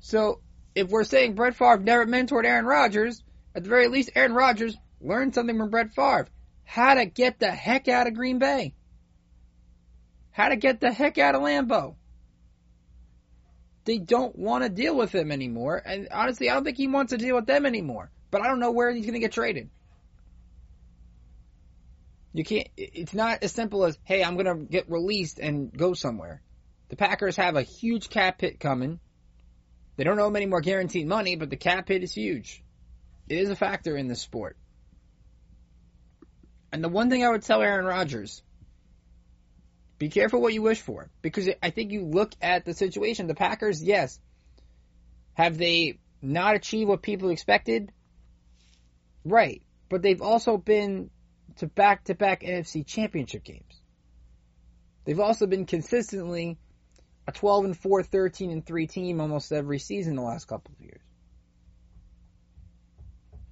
So, 0.00 0.40
if 0.74 0.88
we're 0.88 1.04
saying 1.04 1.34
Brett 1.34 1.56
Favre 1.56 1.78
never 1.78 2.06
mentored 2.06 2.44
Aaron 2.44 2.64
Rodgers, 2.64 3.22
at 3.54 3.64
the 3.64 3.68
very 3.68 3.88
least, 3.88 4.10
Aaron 4.14 4.32
Rodgers 4.32 4.76
learned 5.00 5.34
something 5.34 5.58
from 5.58 5.70
Brett 5.70 5.92
Favre. 5.92 6.28
How 6.64 6.94
to 6.94 7.04
get 7.06 7.38
the 7.38 7.50
heck 7.50 7.88
out 7.88 8.06
of 8.06 8.14
Green 8.14 8.38
Bay. 8.38 8.74
How 10.30 10.50
to 10.50 10.56
get 10.56 10.80
the 10.80 10.92
heck 10.92 11.18
out 11.18 11.34
of 11.34 11.42
Lambeau. 11.42 11.96
They 13.84 13.98
don't 13.98 14.38
want 14.38 14.64
to 14.64 14.68
deal 14.68 14.94
with 14.94 15.14
him 15.14 15.32
anymore. 15.32 15.82
And 15.84 16.08
honestly, 16.12 16.50
I 16.50 16.54
don't 16.54 16.64
think 16.64 16.76
he 16.76 16.88
wants 16.88 17.10
to 17.10 17.18
deal 17.18 17.36
with 17.36 17.46
them 17.46 17.66
anymore. 17.66 18.10
But 18.30 18.42
I 18.42 18.46
don't 18.46 18.60
know 18.60 18.70
where 18.70 18.92
he's 18.92 19.06
going 19.06 19.14
to 19.14 19.18
get 19.18 19.32
traded. 19.32 19.70
You 22.32 22.44
can't, 22.44 22.68
it's 22.76 23.14
not 23.14 23.42
as 23.42 23.52
simple 23.52 23.84
as, 23.84 23.98
hey, 24.04 24.22
I'm 24.22 24.34
going 24.36 24.46
to 24.46 24.70
get 24.70 24.90
released 24.90 25.38
and 25.38 25.72
go 25.76 25.94
somewhere. 25.94 26.42
The 26.88 26.96
Packers 26.96 27.36
have 27.36 27.56
a 27.56 27.62
huge 27.62 28.10
cap 28.10 28.40
hit 28.40 28.60
coming. 28.60 29.00
They 29.96 30.04
don't 30.04 30.18
owe 30.18 30.28
him 30.28 30.36
any 30.36 30.46
more 30.46 30.60
guaranteed 30.60 31.06
money, 31.06 31.36
but 31.36 31.50
the 31.50 31.56
cap 31.56 31.88
hit 31.88 32.02
is 32.02 32.12
huge. 32.12 32.62
It 33.28 33.38
is 33.38 33.50
a 33.50 33.56
factor 33.56 33.96
in 33.96 34.08
this 34.08 34.20
sport. 34.20 34.56
And 36.72 36.84
the 36.84 36.88
one 36.88 37.10
thing 37.10 37.24
I 37.24 37.30
would 37.30 37.42
tell 37.42 37.62
Aaron 37.62 37.86
Rodgers, 37.86 38.42
be 39.98 40.08
careful 40.08 40.40
what 40.40 40.54
you 40.54 40.62
wish 40.62 40.80
for. 40.80 41.10
Because 41.22 41.48
I 41.62 41.70
think 41.70 41.92
you 41.92 42.04
look 42.04 42.32
at 42.40 42.64
the 42.64 42.74
situation. 42.74 43.26
The 43.26 43.34
Packers, 43.34 43.82
yes, 43.82 44.20
have 45.34 45.58
they 45.58 45.98
not 46.22 46.54
achieved 46.54 46.88
what 46.88 47.02
people 47.02 47.30
expected? 47.30 47.90
Right. 49.24 49.62
But 49.88 50.02
they've 50.02 50.22
also 50.22 50.56
been 50.56 51.10
to 51.58 51.66
back 51.66 52.04
to 52.04 52.14
back 52.14 52.42
NFC 52.42 52.86
championship 52.86 53.44
games. 53.44 53.80
They've 55.04 55.20
also 55.20 55.46
been 55.46 55.66
consistently 55.66 56.58
a 57.26 57.32
12 57.32 57.64
and 57.66 57.78
4, 57.78 58.02
13 58.02 58.50
and 58.50 58.64
3 58.64 58.86
team 58.86 59.20
almost 59.20 59.52
every 59.52 59.78
season 59.78 60.16
the 60.16 60.22
last 60.22 60.46
couple 60.46 60.72
of 60.74 60.84
years. 60.84 61.00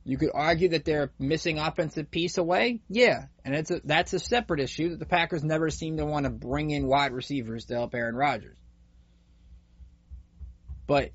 You 0.05 0.19
could 0.19 0.31
argue 0.33 0.69
that 0.69 0.85
they're 0.85 1.11
missing 1.19 1.59
offensive 1.59 2.11
piece 2.11 2.39
away. 2.39 2.81
Yeah. 2.89 3.25
And 3.45 3.55
it's 3.57 3.73
a, 3.73 3.81
that's 3.85 4.13
a 4.13 4.21
separate 4.21 4.61
issue 4.61 4.91
that 4.91 5.01
the 5.01 5.07
Packers 5.07 5.43
never 5.43 5.69
seem 5.69 5.97
to 5.97 6.07
want 6.07 6.25
to 6.25 6.31
bring 6.31 6.71
in 6.71 6.87
wide 6.87 7.13
receivers 7.13 7.65
to 7.67 7.75
help 7.75 7.93
Aaron 7.93 8.15
Rodgers. 8.15 8.57
But 10.87 11.11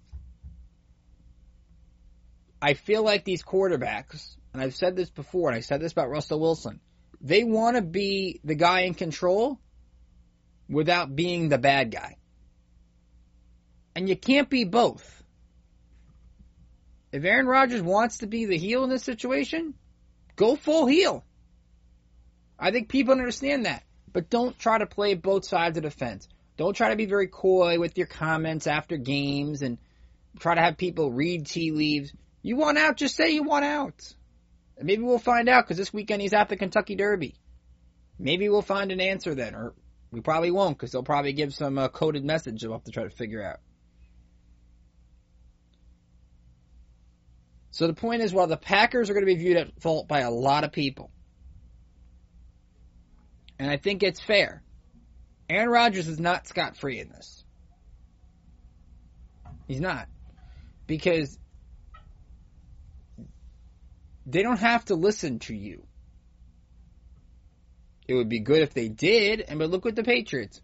I 2.62 2.74
feel 2.74 3.04
like 3.04 3.24
these 3.24 3.44
quarterbacks, 3.44 4.36
and 4.54 4.62
I've 4.62 4.76
said 4.76 4.96
this 4.96 5.10
before, 5.10 5.50
and 5.50 5.58
I 5.58 5.62
said 5.62 5.82
this 5.82 5.92
about 5.92 6.10
Russell 6.10 6.40
Wilson, 6.40 6.80
they 7.22 7.44
want 7.44 7.76
to 7.76 7.82
be 7.82 8.40
the 8.44 8.56
guy 8.56 8.82
in 8.82 8.94
control 8.94 9.60
without 10.68 11.16
being 11.16 11.50
the 11.50 11.58
bad 11.58 11.92
guy. 11.92 12.18
And 13.96 14.10
you 14.10 14.16
can't 14.16 14.50
be 14.50 14.64
both. 14.64 15.24
If 17.12 17.24
Aaron 17.26 17.46
Rodgers 17.46 17.82
wants 17.82 18.20
to 18.20 18.28
be 18.28 18.46
the 18.46 18.58
heel 18.58 18.84
in 18.84 18.90
this 18.90 19.04
situation, 19.04 19.74
go 20.36 20.56
full 20.56 20.88
heel. 20.88 21.26
I 22.58 22.72
think 22.72 22.90
people 22.90 23.12
understand 23.14 23.66
that. 23.66 23.84
But 24.14 24.30
don't 24.30 24.58
try 24.58 24.78
to 24.78 24.86
play 24.86 25.16
both 25.16 25.46
sides 25.46 25.78
of 25.78 25.84
the 25.84 25.92
fence. 25.92 26.28
Don't 26.58 26.76
try 26.76 26.90
to 26.90 26.96
be 26.96 27.06
very 27.06 27.28
coy 27.28 27.80
with 27.80 27.98
your 27.98 28.08
comments 28.08 28.68
after 28.68 28.98
games 28.98 29.62
and 29.62 29.78
try 30.40 30.56
to 30.56 30.62
have 30.62 30.78
people 30.78 31.12
read 31.12 31.48
tea 31.48 31.72
leaves. 31.72 32.14
You 32.42 32.56
want 32.56 32.78
out, 32.78 32.98
just 32.98 33.16
say 33.16 33.32
you 33.32 33.44
want 33.44 33.66
out. 33.66 34.14
Maybe 34.80 35.02
we'll 35.02 35.20
find 35.20 35.50
out 35.50 35.66
because 35.66 35.78
this 35.78 35.94
weekend 35.94 36.22
he's 36.22 36.34
at 36.34 36.50
the 36.50 36.58
Kentucky 36.58 36.96
Derby. 36.96 37.36
Maybe 38.18 38.50
we'll 38.50 38.62
find 38.62 38.92
an 38.92 39.02
answer 39.02 39.34
then, 39.34 39.56
or 39.56 39.74
we 40.12 40.22
probably 40.22 40.52
won't 40.52 40.78
because 40.78 40.92
they'll 40.92 41.04
probably 41.04 41.34
give 41.34 41.54
some 41.54 41.78
uh, 41.78 41.88
coded 41.88 42.24
message 42.24 42.64
we'll 42.64 42.74
have 42.74 42.84
to 42.84 42.92
try 42.92 43.04
to 43.04 43.10
figure 43.10 43.44
out. 43.44 43.60
So 47.72 47.88
the 47.88 47.94
point 47.94 48.22
is, 48.22 48.34
while 48.34 48.48
the 48.48 48.58
Packers 48.58 49.10
are 49.10 49.14
going 49.14 49.26
to 49.26 49.34
be 49.34 49.40
viewed 49.40 49.58
at 49.58 49.82
fault 49.82 50.08
by 50.08 50.20
a 50.20 50.30
lot 50.30 50.66
of 50.66 50.72
people, 50.72 51.10
and 53.58 53.70
I 53.70 53.78
think 53.78 54.04
it's 54.04 54.20
fair, 54.20 54.62
Aaron 55.50 55.70
Rodgers 55.70 56.08
is 56.08 56.20
not 56.20 56.48
scot 56.48 56.76
free 56.78 57.00
in 57.00 57.10
this. 57.10 57.46
He's 59.68 59.80
not. 59.80 60.08
Because 60.86 61.40
they 64.32 64.44
don't 64.44 64.60
have 64.60 64.86
to 64.86 64.96
listen 64.96 65.40
to 65.40 65.54
you. 65.54 65.86
It 68.08 68.14
would 68.14 68.30
be 68.30 68.40
good 68.40 68.62
if 68.62 68.74
they 68.74 68.88
did, 68.88 69.42
and 69.42 69.60
but 69.60 69.70
look 69.70 69.86
what 69.86 69.96
the 69.96 70.04
Patriots. 70.04 70.62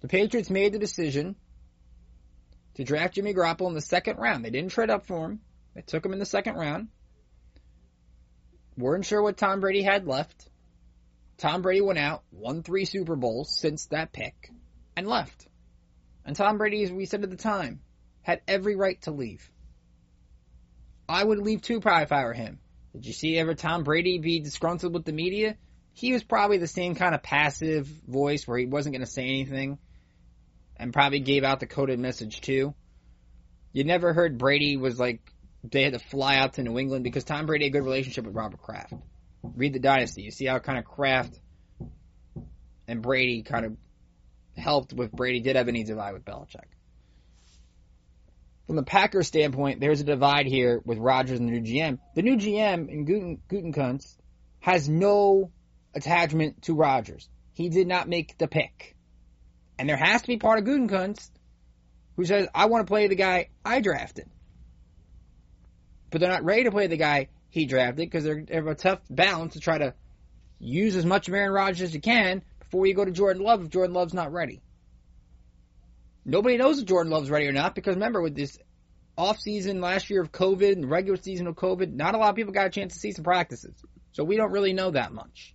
The 0.00 0.08
Patriots 0.08 0.50
made 0.50 0.72
the 0.72 0.78
decision 0.78 1.36
to 2.74 2.84
draft 2.84 3.14
Jimmy 3.14 3.34
Garoppolo 3.34 3.68
in 3.68 3.74
the 3.74 3.80
second 3.80 4.18
round. 4.18 4.44
They 4.44 4.50
didn't 4.50 4.72
trade 4.72 4.90
up 4.90 5.06
for 5.06 5.26
him. 5.26 5.40
They 5.74 5.82
took 5.82 6.04
him 6.04 6.12
in 6.12 6.18
the 6.18 6.26
second 6.26 6.54
round. 6.54 6.88
Weren't 8.76 9.06
sure 9.06 9.22
what 9.22 9.36
Tom 9.36 9.60
Brady 9.60 9.82
had 9.82 10.06
left. 10.06 10.48
Tom 11.38 11.62
Brady 11.62 11.80
went 11.80 11.98
out, 11.98 12.22
won 12.30 12.62
three 12.62 12.84
Super 12.84 13.16
Bowls 13.16 13.58
since 13.58 13.86
that 13.86 14.12
pick, 14.12 14.50
and 14.96 15.06
left. 15.06 15.46
And 16.24 16.36
Tom 16.36 16.58
Brady, 16.58 16.82
as 16.82 16.92
we 16.92 17.06
said 17.06 17.22
at 17.22 17.30
the 17.30 17.36
time, 17.36 17.80
had 18.22 18.40
every 18.46 18.76
right 18.76 19.00
to 19.02 19.12
leave. 19.12 19.50
I 21.08 21.22
would 21.22 21.38
leave 21.38 21.62
too 21.62 21.78
if 21.78 21.86
I 22.12 22.24
were 22.24 22.32
him. 22.32 22.58
Did 22.96 23.06
you 23.06 23.12
see 23.12 23.36
ever 23.38 23.54
Tom 23.54 23.84
Brady 23.84 24.18
be 24.18 24.40
disgruntled 24.40 24.94
with 24.94 25.04
the 25.04 25.12
media? 25.12 25.58
He 25.92 26.14
was 26.14 26.24
probably 26.24 26.56
the 26.56 26.66
same 26.66 26.94
kind 26.94 27.14
of 27.14 27.22
passive 27.22 27.86
voice 27.86 28.48
where 28.48 28.56
he 28.56 28.64
wasn't 28.64 28.94
going 28.94 29.04
to 29.04 29.10
say 29.10 29.24
anything 29.24 29.78
and 30.78 30.94
probably 30.94 31.20
gave 31.20 31.44
out 31.44 31.60
the 31.60 31.66
coded 31.66 31.98
message 31.98 32.40
too. 32.40 32.74
You 33.72 33.84
never 33.84 34.14
heard 34.14 34.38
Brady 34.38 34.78
was 34.78 34.98
like 34.98 35.20
they 35.62 35.82
had 35.82 35.92
to 35.92 35.98
fly 35.98 36.36
out 36.36 36.54
to 36.54 36.62
New 36.62 36.78
England 36.78 37.04
because 37.04 37.24
Tom 37.24 37.44
Brady 37.44 37.66
had 37.66 37.70
a 37.70 37.78
good 37.78 37.84
relationship 37.84 38.24
with 38.24 38.34
Robert 38.34 38.62
Kraft. 38.62 38.94
Read 39.42 39.74
the 39.74 39.78
Dynasty. 39.78 40.22
You 40.22 40.30
see 40.30 40.46
how 40.46 40.58
kind 40.58 40.78
of 40.78 40.86
Kraft 40.86 41.38
and 42.88 43.02
Brady 43.02 43.42
kind 43.42 43.66
of 43.66 43.76
helped 44.56 44.94
with 44.94 45.12
Brady 45.12 45.40
did 45.40 45.56
have 45.56 45.68
an 45.68 45.76
easy 45.76 45.92
divide 45.92 46.14
with 46.14 46.24
Belichick. 46.24 46.64
From 48.66 48.76
the 48.76 48.82
Packers 48.82 49.28
standpoint, 49.28 49.80
there's 49.80 50.00
a 50.00 50.04
divide 50.04 50.46
here 50.46 50.80
with 50.84 50.98
Rodgers 50.98 51.38
and 51.38 51.48
the 51.48 51.60
new 51.60 51.72
GM. 51.72 51.98
The 52.14 52.22
new 52.22 52.36
GM 52.36 52.88
in 52.88 53.04
Guten, 53.04 53.38
Gutenkunst 53.48 54.16
has 54.58 54.88
no 54.88 55.52
attachment 55.94 56.62
to 56.62 56.74
Rodgers. 56.74 57.28
He 57.52 57.68
did 57.68 57.86
not 57.86 58.08
make 58.08 58.36
the 58.38 58.48
pick. 58.48 58.96
And 59.78 59.88
there 59.88 59.96
has 59.96 60.22
to 60.22 60.28
be 60.28 60.38
part 60.38 60.58
of 60.58 60.64
Gutenkunst 60.64 61.30
who 62.16 62.24
says, 62.24 62.48
I 62.54 62.66
want 62.66 62.86
to 62.86 62.90
play 62.90 63.06
the 63.06 63.14
guy 63.14 63.50
I 63.64 63.80
drafted. 63.80 64.28
But 66.10 66.20
they're 66.20 66.30
not 66.30 66.44
ready 66.44 66.64
to 66.64 66.70
play 66.70 66.88
the 66.88 66.96
guy 66.96 67.28
he 67.50 67.66
drafted 67.66 67.96
because 67.96 68.24
they're, 68.24 68.42
they 68.44 68.54
have 68.54 68.66
a 68.66 68.74
tough 68.74 69.00
balance 69.08 69.54
to 69.54 69.60
try 69.60 69.78
to 69.78 69.94
use 70.58 70.96
as 70.96 71.04
much 71.04 71.28
Aaron 71.28 71.52
Rodgers 71.52 71.82
as 71.82 71.94
you 71.94 72.00
can 72.00 72.42
before 72.58 72.86
you 72.86 72.94
go 72.94 73.04
to 73.04 73.10
Jordan 73.10 73.42
Love 73.42 73.62
if 73.62 73.70
Jordan 73.70 73.94
Love's 73.94 74.14
not 74.14 74.32
ready. 74.32 74.60
Nobody 76.28 76.56
knows 76.56 76.80
if 76.80 76.86
Jordan 76.86 77.12
Love's 77.12 77.30
ready 77.30 77.46
or 77.46 77.52
not 77.52 77.76
because 77.76 77.94
remember 77.94 78.20
with 78.20 78.34
this 78.34 78.58
off 79.16 79.38
season 79.38 79.80
last 79.80 80.10
year 80.10 80.20
of 80.20 80.32
COVID 80.32 80.72
and 80.72 80.90
regular 80.90 81.16
season 81.16 81.46
of 81.46 81.54
COVID, 81.54 81.92
not 81.92 82.16
a 82.16 82.18
lot 82.18 82.30
of 82.30 82.36
people 82.36 82.52
got 82.52 82.66
a 82.66 82.70
chance 82.70 82.94
to 82.94 82.98
see 82.98 83.12
some 83.12 83.24
practices. 83.24 83.76
So 84.10 84.24
we 84.24 84.36
don't 84.36 84.50
really 84.50 84.72
know 84.72 84.90
that 84.90 85.12
much. 85.12 85.54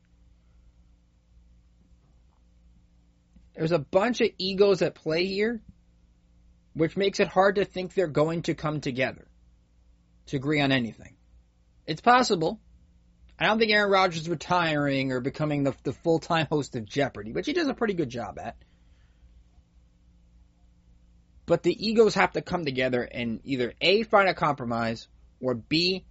There's 3.54 3.74
a 3.74 3.80
bunch 3.80 4.22
of 4.22 4.30
egos 4.38 4.82
at 4.82 4.96
play 4.96 5.26
here, 5.26 5.62
which 6.74 6.96
makes 6.96 7.20
it 7.20 7.28
hard 7.28 7.56
to 7.56 7.66
think 7.66 7.94
they're 7.94 8.08
going 8.08 8.44
to 8.44 8.54
come 8.54 8.80
together 8.80 9.28
to 10.28 10.38
agree 10.38 10.62
on 10.62 10.72
anything. 10.72 11.18
It's 11.86 12.02
possible. 12.02 12.62
I 13.38 13.46
don't 13.46 13.60
think 13.60 13.72
Aaron 13.72 13.92
Rodgers 13.92 14.22
is 14.22 14.30
retiring 14.30 15.12
or 15.12 15.20
becoming 15.20 15.64
the, 15.64 15.76
the 15.84 15.92
full 15.92 16.20
time 16.20 16.48
host 16.50 16.78
of 16.78 16.86
Jeopardy, 16.86 17.34
which 17.34 17.46
he 17.46 17.54
does 17.54 17.68
a 17.68 17.74
pretty 17.74 17.94
good 17.94 18.10
job 18.10 18.40
at. 18.40 18.56
But 21.52 21.64
the 21.64 21.86
egos 21.86 22.16
have 22.16 22.32
to 22.32 22.42
come 22.42 22.64
together 22.64 23.04
and 23.04 23.42
either 23.44 23.74
A, 23.82 24.04
find 24.04 24.30
a 24.30 24.34
compromise, 24.34 25.10
or 25.42 25.54
B, 25.54 26.06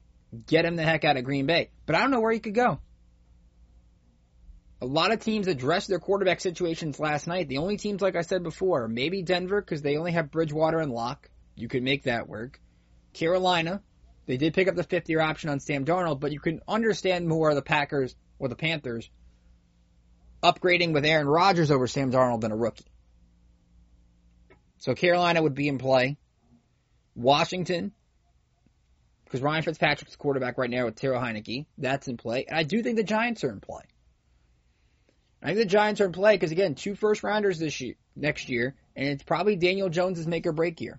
get 0.46 0.66
him 0.66 0.76
the 0.76 0.82
heck 0.82 1.06
out 1.06 1.16
of 1.16 1.24
Green 1.24 1.46
Bay. 1.46 1.70
But 1.86 1.96
I 1.96 2.00
don't 2.00 2.10
know 2.10 2.20
where 2.20 2.30
he 2.30 2.40
could 2.40 2.54
go. 2.54 2.78
A 4.82 4.84
lot 4.84 5.12
of 5.12 5.20
teams 5.20 5.48
addressed 5.48 5.88
their 5.88 5.98
quarterback 5.98 6.42
situations 6.42 7.00
last 7.00 7.26
night. 7.26 7.48
The 7.48 7.56
only 7.56 7.78
teams, 7.78 8.02
like 8.02 8.16
I 8.16 8.20
said 8.20 8.42
before, 8.42 8.86
maybe 8.86 9.22
Denver 9.22 9.62
because 9.62 9.80
they 9.80 9.96
only 9.96 10.12
have 10.12 10.30
Bridgewater 10.30 10.78
and 10.78 10.92
Lock. 10.92 11.30
You 11.54 11.68
could 11.68 11.84
make 11.84 12.02
that 12.02 12.28
work. 12.28 12.60
Carolina, 13.14 13.80
they 14.26 14.36
did 14.36 14.52
pick 14.52 14.68
up 14.68 14.76
the 14.76 14.84
fifth 14.84 15.08
year 15.08 15.22
option 15.22 15.48
on 15.48 15.58
Sam 15.58 15.86
Darnold, 15.86 16.20
but 16.20 16.32
you 16.32 16.40
can 16.40 16.60
understand 16.68 17.26
more 17.26 17.54
the 17.54 17.62
Packers 17.62 18.14
or 18.38 18.48
the 18.48 18.56
Panthers 18.56 19.08
upgrading 20.42 20.92
with 20.92 21.06
Aaron 21.06 21.26
Rodgers 21.26 21.70
over 21.70 21.86
Sam 21.86 22.12
Darnold 22.12 22.42
than 22.42 22.52
a 22.52 22.56
rookie. 22.56 22.89
So 24.80 24.94
Carolina 24.94 25.42
would 25.42 25.54
be 25.54 25.68
in 25.68 25.78
play. 25.78 26.16
Washington, 27.14 27.92
because 29.24 29.42
Ryan 29.42 29.62
Fitzpatrick's 29.62 30.16
quarterback 30.16 30.58
right 30.58 30.70
now 30.70 30.86
with 30.86 30.96
Taylor 30.96 31.16
Heinicke, 31.16 31.66
that's 31.76 32.08
in 32.08 32.16
play. 32.16 32.46
And 32.48 32.56
I 32.56 32.62
do 32.62 32.82
think 32.82 32.96
the 32.96 33.04
Giants 33.04 33.44
are 33.44 33.50
in 33.50 33.60
play. 33.60 33.82
I 35.42 35.48
think 35.48 35.58
the 35.58 35.64
Giants 35.66 36.00
are 36.00 36.06
in 36.06 36.12
play 36.12 36.34
because 36.34 36.50
again, 36.50 36.74
two 36.74 36.94
first 36.94 37.22
rounders 37.22 37.58
this 37.58 37.80
year, 37.80 37.94
next 38.16 38.48
year, 38.48 38.74
and 38.96 39.08
it's 39.08 39.22
probably 39.22 39.56
Daniel 39.56 39.90
Jones' 39.90 40.26
make 40.26 40.46
or 40.46 40.52
break 40.52 40.80
year. 40.80 40.98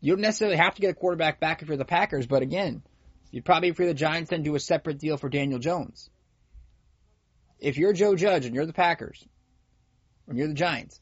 You 0.00 0.12
don't 0.12 0.22
necessarily 0.22 0.56
have 0.56 0.74
to 0.74 0.82
get 0.82 0.90
a 0.90 0.94
quarterback 0.94 1.40
back 1.40 1.62
if 1.62 1.68
you're 1.68 1.76
the 1.78 1.84
Packers, 1.84 2.26
but 2.26 2.42
again, 2.42 2.82
you'd 3.30 3.44
probably 3.44 3.68
you're 3.68 3.88
the 3.88 3.94
Giants 3.94 4.30
then 4.30 4.42
do 4.42 4.54
a 4.54 4.60
separate 4.60 4.98
deal 4.98 5.16
for 5.16 5.30
Daniel 5.30 5.58
Jones. 5.58 6.10
If 7.58 7.78
you're 7.78 7.94
Joe 7.94 8.16
Judge 8.16 8.44
and 8.44 8.54
you're 8.54 8.66
the 8.66 8.74
Packers, 8.74 9.26
and 10.28 10.36
you're 10.36 10.48
the 10.48 10.54
Giants, 10.54 11.00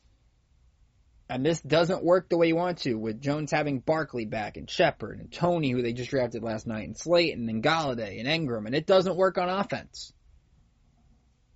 and 1.28 1.44
this 1.44 1.60
doesn't 1.60 2.04
work 2.04 2.28
the 2.28 2.36
way 2.36 2.48
you 2.48 2.56
want 2.56 2.78
to, 2.78 2.94
with 2.94 3.20
Jones 3.20 3.50
having 3.50 3.80
Barkley 3.80 4.26
back 4.26 4.56
and 4.56 4.68
Shepard 4.68 5.20
and 5.20 5.32
Toney, 5.32 5.70
who 5.70 5.82
they 5.82 5.92
just 5.92 6.10
drafted 6.10 6.42
last 6.42 6.66
night, 6.66 6.86
and 6.86 6.96
Slayton 6.96 7.48
and 7.48 7.62
Golladay 7.62 8.20
and 8.20 8.28
Engram, 8.28 8.66
and 8.66 8.74
it 8.74 8.86
doesn't 8.86 9.16
work 9.16 9.38
on 9.38 9.48
offense 9.48 10.12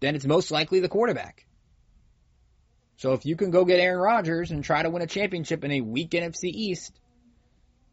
then 0.01 0.15
it's 0.15 0.27
most 0.27 0.51
likely 0.51 0.81
the 0.81 0.89
quarterback. 0.89 1.47
So 2.97 3.13
if 3.13 3.25
you 3.25 3.37
can 3.37 3.51
go 3.51 3.65
get 3.65 3.81
Aaron 3.81 4.01
Rodgers 4.01 4.51
and 4.51 4.63
try 4.65 4.83
to 4.83 4.91
win 4.91 5.03
a 5.03 5.07
championship 5.07 5.65
in 5.65 5.71
a 5.71 5.81
weak 5.81 6.11
NFC 6.11 6.45
East, 6.45 6.99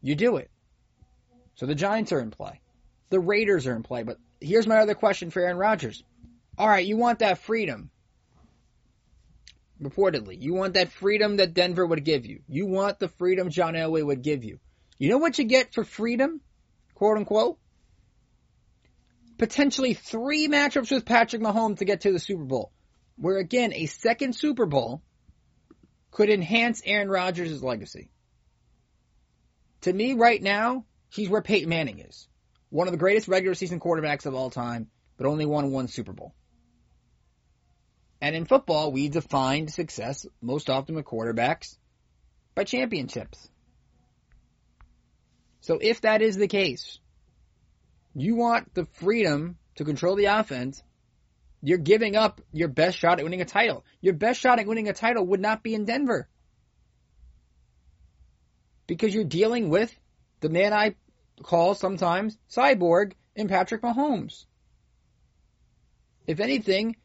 you 0.01 0.15
do 0.15 0.37
it. 0.37 0.49
So 1.55 1.65
the 1.65 1.75
Giants 1.75 2.11
are 2.11 2.19
in 2.19 2.31
play. 2.31 2.59
The 3.09 3.19
Raiders 3.19 3.67
are 3.67 3.75
in 3.75 3.83
play. 3.83 4.03
But 4.03 4.17
here's 4.41 4.67
my 4.67 4.77
other 4.77 4.95
question 4.95 5.29
for 5.29 5.41
Aaron 5.41 5.57
Rodgers. 5.57 6.03
All 6.57 6.67
right, 6.67 6.85
you 6.85 6.97
want 6.97 7.19
that 7.19 7.39
freedom. 7.39 7.91
Reportedly, 9.81 10.41
you 10.41 10.53
want 10.53 10.75
that 10.75 10.91
freedom 10.91 11.37
that 11.37 11.53
Denver 11.53 11.85
would 11.85 12.05
give 12.05 12.25
you. 12.25 12.41
You 12.47 12.65
want 12.65 12.99
the 12.99 13.09
freedom 13.09 13.49
John 13.49 13.73
Elway 13.73 14.05
would 14.05 14.21
give 14.21 14.43
you. 14.43 14.59
You 14.97 15.09
know 15.09 15.17
what 15.17 15.37
you 15.37 15.43
get 15.43 15.73
for 15.73 15.83
freedom? 15.83 16.39
Quote 16.93 17.17
unquote? 17.17 17.57
potentially 19.37 19.93
three 19.93 20.47
matchups 20.47 20.91
with 20.91 21.05
Patrick 21.05 21.41
Mahomes 21.41 21.79
to 21.79 21.85
get 21.85 22.01
to 22.01 22.11
the 22.11 22.19
Super 22.19 22.43
Bowl. 22.43 22.71
Where 23.17 23.37
again, 23.37 23.73
a 23.73 23.85
second 23.85 24.35
Super 24.35 24.65
Bowl 24.65 25.01
could 26.11 26.29
enhance 26.29 26.81
Aaron 26.85 27.09
Rodgers' 27.09 27.63
legacy. 27.63 28.09
To 29.81 29.93
me, 29.93 30.13
right 30.13 30.41
now, 30.41 30.85
he's 31.09 31.29
where 31.29 31.41
Peyton 31.41 31.69
Manning 31.69 31.99
is. 31.99 32.27
One 32.69 32.87
of 32.87 32.91
the 32.91 32.97
greatest 32.97 33.27
regular 33.27 33.55
season 33.55 33.79
quarterbacks 33.79 34.25
of 34.25 34.33
all 34.33 34.49
time, 34.49 34.87
but 35.17 35.27
only 35.27 35.45
won 35.45 35.71
one 35.71 35.87
Super 35.87 36.13
Bowl. 36.13 36.33
And 38.21 38.35
in 38.35 38.45
football, 38.45 38.91
we 38.91 39.09
define 39.09 39.67
success 39.67 40.25
most 40.41 40.69
often 40.69 40.95
with 40.95 41.05
quarterbacks 41.05 41.77
by 42.55 42.63
championships. 42.63 43.49
So 45.61 45.79
if 45.81 46.01
that 46.01 46.21
is 46.21 46.37
the 46.37 46.47
case, 46.47 46.99
you 48.13 48.35
want 48.35 48.73
the 48.73 48.85
freedom 48.85 49.57
to 49.75 49.83
control 49.83 50.15
the 50.15 50.25
offense, 50.25 50.81
you're 51.61 51.77
giving 51.77 52.15
up 52.15 52.41
your 52.51 52.67
best 52.67 52.97
shot 52.97 53.19
at 53.19 53.23
winning 53.23 53.41
a 53.41 53.45
title. 53.45 53.83
Your 53.99 54.13
best 54.13 54.39
shot 54.39 54.59
at 54.59 54.67
winning 54.67 54.87
a 54.87 54.93
title 54.93 55.25
would 55.27 55.41
not 55.41 55.63
be 55.63 55.73
in 55.73 55.85
Denver. 55.85 56.29
Because 58.87 59.13
you're 59.13 59.23
dealing 59.23 59.69
with 59.69 59.93
the 60.41 60.49
man 60.49 60.73
I 60.73 60.95
call 61.41 61.73
sometimes 61.73 62.37
cyborg 62.49 63.13
in 63.35 63.47
Patrick 63.47 63.81
Mahomes. 63.81 64.45
If 66.27 66.39
anything, 66.39 66.95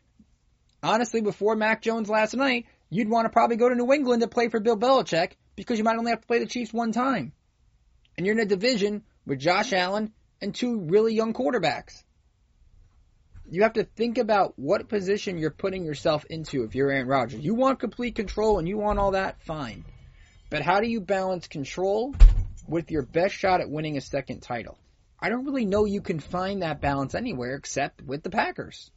honestly, 0.83 1.21
before 1.21 1.57
Mac 1.57 1.83
Jones 1.83 2.09
last 2.09 2.35
night, 2.35 2.67
you'd 2.89 3.09
want 3.09 3.27
to 3.27 3.31
probably 3.31 3.57
go 3.57 3.69
to 3.69 3.75
New 3.75 3.93
England 3.93 4.23
to 4.23 4.29
play 4.29 4.49
for 4.49 4.61
Bill 4.61 4.77
Belichick 4.77 5.33
because 5.57 5.79
you 5.79 5.85
might 5.85 5.97
only 5.97 6.11
have 6.11 6.21
to 6.21 6.27
play 6.27 6.39
the 6.39 6.47
Chiefs 6.47 6.73
one 6.73 6.93
time. 6.93 7.33
And 8.17 8.27
you're 8.27 8.37
in 8.37 8.43
a 8.43 8.47
division 8.47 9.05
with 9.27 9.39
Josh 9.39 9.73
Allen 9.73 10.13
and 10.41 10.55
two 10.55 10.81
really 10.81 11.15
young 11.15 11.35
quarterbacks. 11.35 12.03
You 13.49 13.63
have 13.63 13.73
to 13.75 13.85
think 13.85 14.19
about 14.19 14.57
what 14.57 14.89
position 14.89 15.39
you're 15.39 15.51
putting 15.51 15.85
yourself 15.85 16.25
into 16.31 16.63
if 16.63 16.75
you're 16.75 16.91
Aaron 16.91 17.09
Rodgers. 17.09 17.41
You 17.41 17.55
want 17.55 17.81
complete 17.81 18.15
control 18.15 18.59
and 18.59 18.69
you 18.69 18.79
want 18.79 18.99
all 18.99 19.13
that, 19.13 19.43
fine. 19.43 19.85
But 20.51 20.63
how 20.63 20.81
do 20.81 20.89
you 20.89 21.01
balance 21.01 21.49
control 21.49 22.15
with 22.69 22.91
your 22.91 23.03
best 23.03 23.35
shot 23.35 23.61
at 23.61 23.71
winning 23.71 23.97
a 23.97 24.01
second 24.01 24.41
title? 24.41 24.79
I 25.19 25.29
don't 25.29 25.45
really 25.45 25.65
know 25.65 25.85
you 25.85 26.01
can 26.01 26.21
find 26.21 26.63
that 26.63 26.81
balance 26.81 27.15
anywhere 27.15 27.55
except 27.57 28.03
with 28.03 28.23
the 28.23 28.31
Packers. 28.31 28.91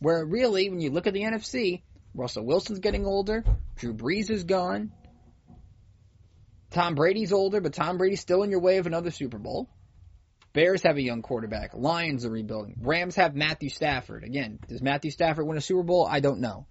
Where 0.00 0.24
really, 0.24 0.70
when 0.70 0.80
you 0.80 0.90
look 0.90 1.06
at 1.06 1.14
the 1.14 1.22
NFC, 1.22 1.82
Russell 2.14 2.46
Wilson's 2.46 2.78
getting 2.78 3.06
older, 3.06 3.44
Drew 3.76 3.94
Brees 3.94 4.30
is 4.30 4.44
gone, 4.44 4.92
Tom 6.70 6.94
Brady's 6.94 7.32
older, 7.32 7.60
but 7.60 7.72
Tom 7.72 7.98
Brady's 7.98 8.20
still 8.20 8.42
in 8.42 8.50
your 8.50 8.60
way 8.60 8.78
of 8.78 8.86
another 8.86 9.10
Super 9.10 9.38
Bowl. 9.38 9.68
Bears 10.52 10.82
have 10.82 10.96
a 10.96 11.02
young 11.02 11.22
quarterback. 11.22 11.72
Lions 11.74 12.24
are 12.24 12.30
rebuilding. 12.30 12.76
Rams 12.80 13.16
have 13.16 13.34
Matthew 13.34 13.70
Stafford. 13.70 14.24
Again, 14.24 14.58
does 14.66 14.82
Matthew 14.82 15.10
Stafford 15.10 15.46
win 15.46 15.58
a 15.58 15.62
Super 15.62 15.82
Bowl? 15.82 16.06
I 16.06 16.20
don't 16.20 16.40
know. 16.40 16.66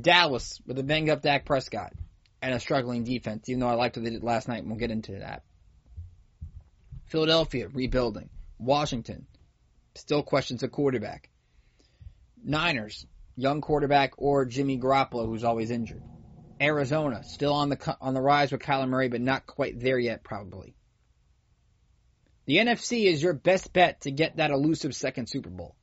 Dallas 0.00 0.60
with 0.66 0.78
a 0.78 0.82
banged 0.82 1.10
up 1.10 1.22
Dak 1.22 1.44
Prescott 1.44 1.92
and 2.40 2.54
a 2.54 2.60
struggling 2.60 3.04
defense, 3.04 3.48
even 3.48 3.60
though 3.60 3.68
I 3.68 3.74
liked 3.74 3.96
what 3.96 4.04
they 4.04 4.10
did 4.10 4.24
last 4.24 4.48
night, 4.48 4.58
and 4.58 4.68
we'll 4.68 4.78
get 4.78 4.90
into 4.90 5.18
that. 5.18 5.42
Philadelphia 7.06 7.68
rebuilding. 7.68 8.30
Washington 8.58 9.26
still 9.94 10.22
questions 10.22 10.62
a 10.62 10.68
quarterback. 10.68 11.28
Niners, 12.44 13.06
young 13.36 13.60
quarterback, 13.60 14.12
or 14.18 14.44
Jimmy 14.44 14.78
Garoppolo, 14.78 15.26
who's 15.26 15.44
always 15.44 15.70
injured. 15.70 16.02
Arizona, 16.60 17.24
still 17.24 17.52
on 17.52 17.70
the 17.70 17.96
on 18.00 18.14
the 18.14 18.20
rise 18.20 18.52
with 18.52 18.62
Kyler 18.62 18.88
Murray, 18.88 19.08
but 19.08 19.20
not 19.20 19.46
quite 19.46 19.80
there 19.80 19.98
yet, 19.98 20.22
probably. 20.22 20.76
The 22.46 22.58
NFC 22.58 23.06
is 23.06 23.22
your 23.22 23.34
best 23.34 23.72
bet 23.72 24.02
to 24.02 24.10
get 24.10 24.36
that 24.36 24.50
elusive 24.50 24.94
second 24.94 25.28
Super 25.28 25.50
Bowl. 25.50 25.76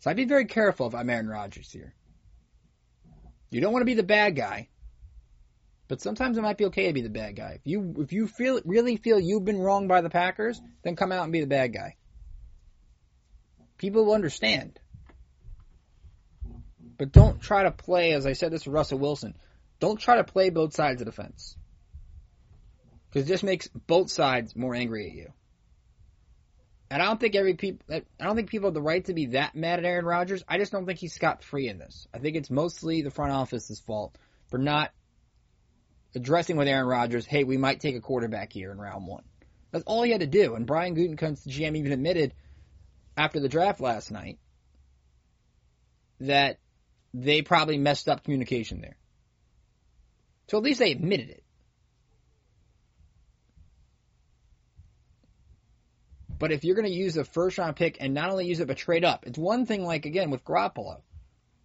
So 0.00 0.10
I'd 0.10 0.16
be 0.16 0.24
very 0.24 0.46
careful 0.46 0.86
if 0.86 0.94
I'm 0.94 1.10
Aaron 1.10 1.28
Rodgers 1.28 1.70
here. 1.70 1.94
You 3.50 3.60
don't 3.60 3.72
want 3.72 3.82
to 3.82 3.86
be 3.86 3.94
the 3.94 4.02
bad 4.02 4.36
guy, 4.36 4.68
but 5.88 6.00
sometimes 6.00 6.36
it 6.36 6.42
might 6.42 6.58
be 6.58 6.66
okay 6.66 6.88
to 6.88 6.92
be 6.92 7.02
the 7.02 7.08
bad 7.08 7.36
guy. 7.36 7.60
If 7.60 7.62
you 7.64 7.94
if 7.98 8.12
you 8.12 8.26
feel 8.26 8.60
really 8.64 8.96
feel 8.96 9.18
you've 9.18 9.44
been 9.44 9.58
wronged 9.58 9.88
by 9.88 10.00
the 10.00 10.10
Packers, 10.10 10.60
then 10.82 10.96
come 10.96 11.12
out 11.12 11.24
and 11.24 11.32
be 11.32 11.40
the 11.40 11.46
bad 11.46 11.72
guy. 11.72 11.96
People 13.78 14.06
will 14.06 14.14
understand. 14.14 14.78
But 16.98 17.12
don't 17.12 17.40
try 17.40 17.64
to 17.64 17.70
play, 17.70 18.12
as 18.12 18.26
I 18.26 18.32
said 18.32 18.52
this 18.52 18.62
to 18.62 18.70
Russell 18.70 18.98
Wilson, 18.98 19.36
don't 19.80 20.00
try 20.00 20.16
to 20.16 20.24
play 20.24 20.50
both 20.50 20.74
sides 20.74 21.02
of 21.02 21.06
the 21.06 21.12
fence. 21.12 21.56
Because 23.08 23.28
it 23.28 23.32
just 23.32 23.44
makes 23.44 23.68
both 23.68 24.10
sides 24.10 24.56
more 24.56 24.74
angry 24.74 25.06
at 25.06 25.14
you. 25.14 25.32
And 26.90 27.02
I 27.02 27.06
don't 27.06 27.18
think 27.18 27.34
every 27.34 27.54
people, 27.54 27.84
I 27.94 28.24
don't 28.24 28.36
think 28.36 28.48
people 28.48 28.68
have 28.68 28.74
the 28.74 28.80
right 28.80 29.04
to 29.06 29.14
be 29.14 29.26
that 29.26 29.56
mad 29.56 29.80
at 29.80 29.84
Aaron 29.84 30.04
Rodgers. 30.04 30.44
I 30.48 30.58
just 30.58 30.72
don't 30.72 30.86
think 30.86 30.98
he's 30.98 31.12
scot 31.12 31.42
free 31.42 31.68
in 31.68 31.78
this. 31.78 32.06
I 32.14 32.18
think 32.18 32.36
it's 32.36 32.50
mostly 32.50 33.02
the 33.02 33.10
front 33.10 33.32
office's 33.32 33.80
fault 33.80 34.16
for 34.48 34.58
not 34.58 34.92
addressing 36.16 36.56
with 36.56 36.66
Aaron 36.66 36.86
Rodgers, 36.86 37.26
hey, 37.26 37.44
we 37.44 37.58
might 37.58 37.80
take 37.80 37.94
a 37.94 38.00
quarterback 38.00 38.52
here 38.52 38.72
in 38.72 38.78
round 38.78 39.06
one. 39.06 39.24
That's 39.70 39.84
all 39.84 40.02
he 40.02 40.10
had 40.10 40.20
to 40.20 40.26
do. 40.26 40.54
And 40.54 40.66
Brian 40.66 40.96
Gutekunst, 40.96 41.44
the 41.44 41.50
GM, 41.50 41.76
even 41.76 41.92
admitted 41.92 42.34
after 43.16 43.40
the 43.40 43.48
draft 43.48 43.80
last 43.80 44.10
night 44.10 44.38
that 46.20 46.58
they 47.14 47.42
probably 47.42 47.78
messed 47.78 48.08
up 48.08 48.24
communication 48.24 48.80
there. 48.80 48.96
So 50.48 50.58
at 50.58 50.62
least 50.62 50.78
they 50.78 50.92
admitted 50.92 51.30
it. 51.30 51.42
But 56.38 56.52
if 56.52 56.64
you're 56.64 56.74
going 56.74 56.86
to 56.86 56.92
use 56.92 57.16
a 57.16 57.24
first 57.24 57.56
round 57.58 57.76
pick 57.76 57.96
and 58.00 58.12
not 58.12 58.30
only 58.30 58.46
use 58.46 58.60
it 58.60 58.68
but 58.68 58.76
trade 58.76 59.04
up, 59.04 59.26
it's 59.26 59.38
one 59.38 59.64
thing 59.64 59.84
like 59.84 60.04
again 60.04 60.30
with 60.30 60.44
Garoppolo. 60.44 61.00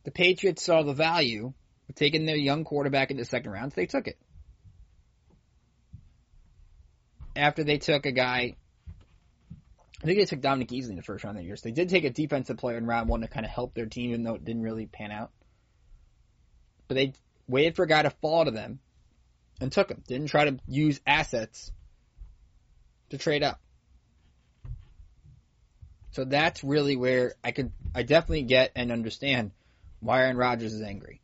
The 0.04 0.12
Patriots 0.12 0.64
saw 0.64 0.82
the 0.84 0.94
value 0.94 1.54
of 1.90 1.96
taking 1.96 2.26
their 2.26 2.38
young 2.38 2.64
quarterback 2.64 3.12
in 3.12 3.18
the 3.18 3.26
second 3.26 3.52
round, 3.52 3.74
so 3.74 3.82
they 3.82 3.86
took 3.86 4.08
it. 4.08 4.18
After 7.36 7.64
they 7.64 7.78
took 7.78 8.06
a 8.06 8.12
guy, 8.12 8.56
I 10.02 10.06
think 10.06 10.18
they 10.18 10.26
took 10.26 10.42
Dominique 10.42 10.72
Easley 10.72 10.90
in 10.90 10.96
the 10.96 11.04
first 11.04 11.24
round 11.24 11.38
that 11.38 11.44
year. 11.44 11.56
So 11.56 11.70
they 11.70 11.74
did 11.74 11.90
take 11.90 12.06
a 12.06 12.10
defensive 12.10 12.58
player 12.58 12.78
in 12.78 12.88
round 12.88 13.08
one 13.08 13.22
to 13.22 13.28
kind 13.28 13.46
of 13.46 13.52
help 13.52 13.76
their 13.76 13.86
team, 13.86 14.10
even 14.10 14.24
though 14.24 14.34
it 14.34 14.44
didn't 14.44 14.64
really 14.64 14.88
pan 14.88 15.12
out. 15.12 15.32
But 16.88 16.96
they 16.96 17.14
waited 17.48 17.76
for 17.76 17.84
a 17.84 17.88
guy 17.88 18.02
to 18.02 18.10
fall 18.10 18.46
to 18.46 18.52
them 18.52 18.80
and 19.60 19.72
took 19.72 19.90
him. 19.92 20.04
Didn't 20.08 20.28
try 20.28 20.46
to 20.46 20.58
use 20.68 21.00
assets 21.06 21.72
to 23.12 23.20
trade 23.20 23.44
up. 23.44 23.60
So 26.12 26.26
that's 26.26 26.64
really 26.64 26.96
where 26.96 27.36
I 27.44 27.52
could, 27.52 27.72
I 27.94 28.04
definitely 28.04 28.44
get 28.44 28.72
and 28.76 28.92
understand 28.92 29.52
why 30.00 30.24
Aaron 30.24 30.36
Rodgers 30.36 30.74
is 30.74 30.82
angry. 30.82 31.22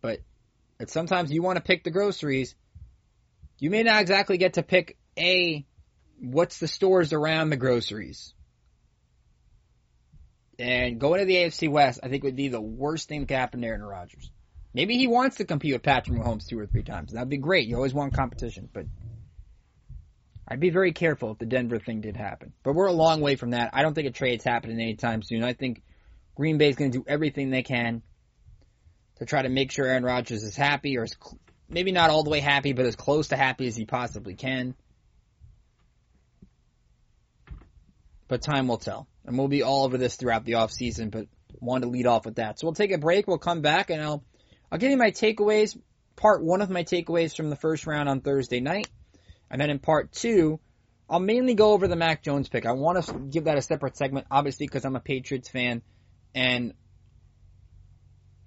But 0.00 0.20
sometimes 0.86 1.32
you 1.32 1.42
want 1.42 1.56
to 1.56 1.62
pick 1.62 1.84
the 1.84 1.90
groceries. 1.90 2.54
You 3.58 3.70
may 3.70 3.82
not 3.82 4.00
exactly 4.00 4.38
get 4.38 4.54
to 4.54 4.62
pick 4.62 4.96
a 5.18 5.66
what's 6.22 6.58
the 6.58 6.68
stores 6.68 7.12
around 7.12 7.50
the 7.50 7.56
groceries. 7.56 8.32
And 10.58 11.00
going 11.00 11.18
to 11.18 11.26
the 11.26 11.34
AFC 11.34 11.68
West, 11.68 12.00
I 12.02 12.08
think 12.08 12.22
would 12.22 12.36
be 12.36 12.48
the 12.48 12.60
worst 12.60 13.08
thing 13.08 13.20
that 13.20 13.28
could 13.28 13.36
happen 13.36 13.60
to 13.62 13.66
Aaron 13.66 13.82
Rodgers. 13.82 14.30
Maybe 14.72 14.96
he 14.96 15.08
wants 15.08 15.36
to 15.36 15.44
compete 15.44 15.72
with 15.72 15.82
Patrick 15.82 16.18
Mahomes 16.18 16.46
two 16.46 16.58
or 16.58 16.66
three 16.66 16.84
times. 16.84 17.12
That'd 17.12 17.28
be 17.28 17.38
great. 17.38 17.66
You 17.66 17.76
always 17.76 17.92
want 17.92 18.14
competition, 18.14 18.68
but 18.72 18.86
I'd 20.46 20.60
be 20.60 20.70
very 20.70 20.92
careful 20.92 21.32
if 21.32 21.38
the 21.38 21.46
Denver 21.46 21.78
thing 21.78 22.00
did 22.00 22.16
happen. 22.16 22.52
But 22.62 22.74
we're 22.74 22.86
a 22.86 22.92
long 22.92 23.20
way 23.20 23.36
from 23.36 23.50
that. 23.50 23.70
I 23.72 23.82
don't 23.82 23.94
think 23.94 24.08
a 24.08 24.12
trade's 24.12 24.44
happening 24.44 24.80
anytime 24.80 25.22
soon. 25.22 25.42
I 25.42 25.52
think 25.52 25.82
Green 26.36 26.58
Bay's 26.58 26.76
going 26.76 26.92
to 26.92 26.98
do 26.98 27.04
everything 27.06 27.50
they 27.50 27.62
can 27.62 28.02
to 29.16 29.26
try 29.26 29.42
to 29.42 29.48
make 29.48 29.72
sure 29.72 29.86
Aaron 29.86 30.04
Rodgers 30.04 30.42
is 30.42 30.56
happy, 30.56 30.96
or 30.96 31.06
cl- 31.06 31.38
maybe 31.68 31.92
not 31.92 32.10
all 32.10 32.22
the 32.22 32.30
way 32.30 32.40
happy, 32.40 32.72
but 32.72 32.86
as 32.86 32.96
close 32.96 33.28
to 33.28 33.36
happy 33.36 33.66
as 33.66 33.76
he 33.76 33.84
possibly 33.84 34.34
can. 34.34 34.74
But 38.32 38.40
time 38.40 38.66
will 38.66 38.78
tell. 38.78 39.06
And 39.26 39.36
we'll 39.36 39.48
be 39.48 39.62
all 39.62 39.84
over 39.84 39.98
this 39.98 40.16
throughout 40.16 40.46
the 40.46 40.54
off 40.54 40.72
season, 40.72 41.10
but 41.10 41.26
wanted 41.60 41.84
to 41.84 41.90
lead 41.90 42.06
off 42.06 42.24
with 42.24 42.36
that. 42.36 42.58
So 42.58 42.66
we'll 42.66 42.72
take 42.72 42.90
a 42.90 42.96
break, 42.96 43.26
we'll 43.26 43.36
come 43.36 43.60
back, 43.60 43.90
and 43.90 44.00
I'll 44.00 44.24
I'll 44.70 44.78
give 44.78 44.90
you 44.90 44.96
my 44.96 45.10
takeaways, 45.10 45.78
part 46.16 46.42
one 46.42 46.62
of 46.62 46.70
my 46.70 46.82
takeaways 46.82 47.36
from 47.36 47.50
the 47.50 47.56
first 47.56 47.86
round 47.86 48.08
on 48.08 48.22
Thursday 48.22 48.60
night. 48.60 48.88
And 49.50 49.60
then 49.60 49.68
in 49.68 49.78
part 49.80 50.12
two, 50.12 50.60
I'll 51.10 51.20
mainly 51.20 51.52
go 51.52 51.72
over 51.72 51.86
the 51.86 51.94
Mac 51.94 52.22
Jones 52.22 52.48
pick. 52.48 52.64
I 52.64 52.72
want 52.72 53.04
to 53.04 53.12
give 53.18 53.44
that 53.44 53.58
a 53.58 53.60
separate 53.60 53.98
segment, 53.98 54.28
obviously, 54.30 54.66
because 54.66 54.86
I'm 54.86 54.96
a 54.96 55.00
Patriots 55.00 55.50
fan, 55.50 55.82
and 56.34 56.72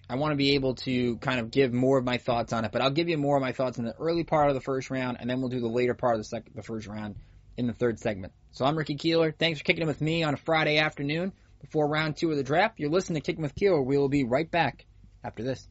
I 0.09 0.15
want 0.15 0.31
to 0.31 0.35
be 0.35 0.55
able 0.55 0.73
to 0.77 1.17
kind 1.17 1.39
of 1.39 1.51
give 1.51 1.73
more 1.73 1.99
of 1.99 2.05
my 2.05 2.17
thoughts 2.17 2.53
on 2.53 2.65
it. 2.65 2.71
But 2.71 2.81
I'll 2.81 2.89
give 2.89 3.07
you 3.07 3.19
more 3.19 3.37
of 3.37 3.43
my 3.43 3.51
thoughts 3.51 3.77
in 3.77 3.85
the 3.85 3.93
early 3.99 4.23
part 4.23 4.49
of 4.49 4.55
the 4.55 4.61
first 4.61 4.89
round, 4.89 5.17
and 5.19 5.29
then 5.29 5.41
we'll 5.41 5.49
do 5.49 5.59
the 5.59 5.67
later 5.67 5.93
part 5.93 6.15
of 6.15 6.21
the 6.21 6.25
second, 6.25 6.53
the 6.55 6.63
first 6.63 6.87
round 6.87 7.17
in 7.55 7.67
the 7.67 7.73
third 7.73 7.99
segment. 7.99 8.33
So 8.55 8.63
I'm 8.63 8.77
Ricky 8.77 8.95
Keeler. 8.95 9.33
Thanks 9.33 9.59
for 9.59 9.65
kicking 9.65 9.81
in 9.81 9.87
with 9.87 9.99
me 9.99 10.23
on 10.23 10.33
a 10.33 10.37
Friday 10.37 10.77
afternoon 10.77 11.33
before 11.59 11.89
round 11.89 12.15
two 12.15 12.31
of 12.31 12.37
the 12.37 12.43
draft. 12.43 12.79
You're 12.79 12.89
listening 12.89 13.21
to 13.21 13.25
Kicking 13.25 13.41
with 13.41 13.53
Keeler. 13.53 13.81
We 13.81 13.97
will 13.97 14.07
be 14.07 14.23
right 14.23 14.49
back 14.49 14.85
after 15.25 15.43
this. 15.43 15.67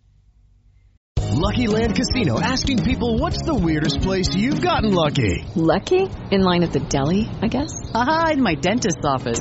Lucky 1.16 1.66
Land 1.66 1.96
Casino 1.96 2.38
asking 2.38 2.84
people 2.84 3.18
what's 3.18 3.42
the 3.42 3.54
weirdest 3.54 4.02
place 4.02 4.34
you've 4.34 4.60
gotten 4.60 4.92
lucky? 4.92 5.46
Lucky? 5.56 6.10
In 6.30 6.42
line 6.42 6.62
at 6.62 6.74
the 6.74 6.80
deli, 6.80 7.26
I 7.40 7.48
guess? 7.48 7.72
Aha, 7.94 8.32
in 8.34 8.42
my 8.42 8.54
dentist's 8.54 9.04
office. 9.04 9.40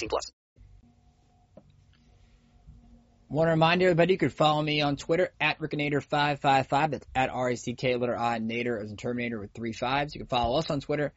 plus. 0.07 0.31
Want 3.29 3.47
to 3.47 3.51
remind 3.51 3.81
everybody 3.81 4.13
you 4.13 4.19
could 4.19 4.33
follow 4.33 4.61
me 4.61 4.81
on 4.81 4.97
Twitter 4.97 5.29
at 5.39 5.57
Rickinator555. 5.59 6.91
That's 6.91 7.07
at 7.15 7.29
R 7.29 7.51
A 7.51 7.55
C 7.55 7.75
K 7.75 7.95
letter 7.95 8.17
I 8.17 8.39
Nader 8.39 8.83
as 8.83 8.91
in 8.91 8.97
Terminator 8.97 9.39
with 9.39 9.53
three 9.53 9.71
fives. 9.71 10.13
You 10.13 10.19
can 10.19 10.27
follow 10.27 10.59
us 10.59 10.69
on 10.69 10.81
Twitter 10.81 11.13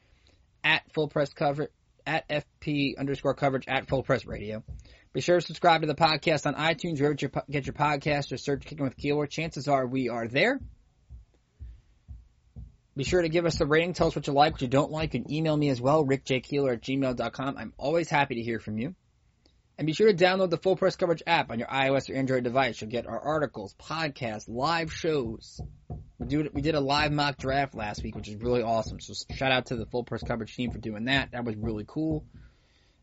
at 0.62 0.83
Full 0.92 1.09
Press 1.09 1.33
Coverage 1.33 1.70
at 2.07 2.29
FP 2.29 2.97
underscore 2.99 3.35
coverage 3.35 3.64
at 3.66 3.88
Full 3.88 4.05
Press 4.05 4.27
Radio. 4.27 4.62
Be 5.12 5.20
sure 5.20 5.40
to 5.40 5.47
subscribe 5.47 5.81
to 5.81 5.87
the 5.87 5.94
podcast 5.94 6.47
on 6.47 6.55
iTunes, 6.55 7.01
wherever 7.01 7.16
you 7.18 7.31
get 7.51 7.66
your 7.66 7.75
podcast, 7.75 8.33
or 8.33 8.37
search 8.37 8.64
Kicking 8.64 8.85
with 8.85 8.97
Keeler. 8.97 9.27
Chances 9.27 9.68
are 9.68 9.87
we 9.87 10.09
are 10.09 10.29
there. 10.29 10.61
Be 12.96 13.04
sure 13.04 13.22
to 13.22 13.28
give 13.28 13.44
us 13.44 13.61
a 13.61 13.66
rating. 13.66 13.92
Tell 13.92 14.07
us 14.07 14.14
what 14.14 14.26
you 14.26 14.33
like, 14.33 14.52
what 14.52 14.62
you 14.62 14.68
don't 14.68 14.92
like. 14.92 15.14
and 15.14 15.30
email 15.30 15.57
me 15.57 15.68
as 15.68 15.80
well, 15.80 16.04
rickjkeeler 16.04 16.74
at 16.74 16.83
gmail.com. 16.83 17.57
I'm 17.59 17.72
always 17.76 18.09
happy 18.09 18.37
to 18.37 18.42
hear 18.42 18.61
from 18.61 18.78
you. 18.78 18.94
And 19.76 19.87
be 19.87 19.92
sure 19.92 20.07
to 20.07 20.16
download 20.16 20.50
the 20.50 20.59
Full 20.59 20.76
Press 20.76 20.94
Coverage 20.94 21.24
app 21.26 21.50
on 21.50 21.59
your 21.59 21.66
iOS 21.66 22.09
or 22.09 22.14
Android 22.14 22.44
device. 22.44 22.80
You'll 22.80 22.90
get 22.90 23.09
our 23.09 23.18
articles, 23.18 23.74
podcasts, 23.74 24.48
live 24.48 24.92
shows. 24.92 25.61
We, 26.20 26.26
do, 26.26 26.48
we 26.52 26.62
did 26.62 26.76
a 26.76 26.80
live 26.80 27.11
mock 27.11 27.38
draft 27.38 27.74
last 27.74 28.04
week, 28.04 28.14
which 28.14 28.28
is 28.28 28.37
really 28.37 28.62
awesome. 28.62 29.00
So 29.00 29.14
shout 29.35 29.50
out 29.50 29.66
to 29.66 29.76
the 29.76 29.87
Full 29.87 30.04
Press 30.04 30.22
Coverage 30.22 30.54
team 30.54 30.70
for 30.70 30.78
doing 30.78 31.07
that. 31.07 31.33
That 31.33 31.44
was 31.44 31.57
really 31.57 31.85
cool. 31.88 32.24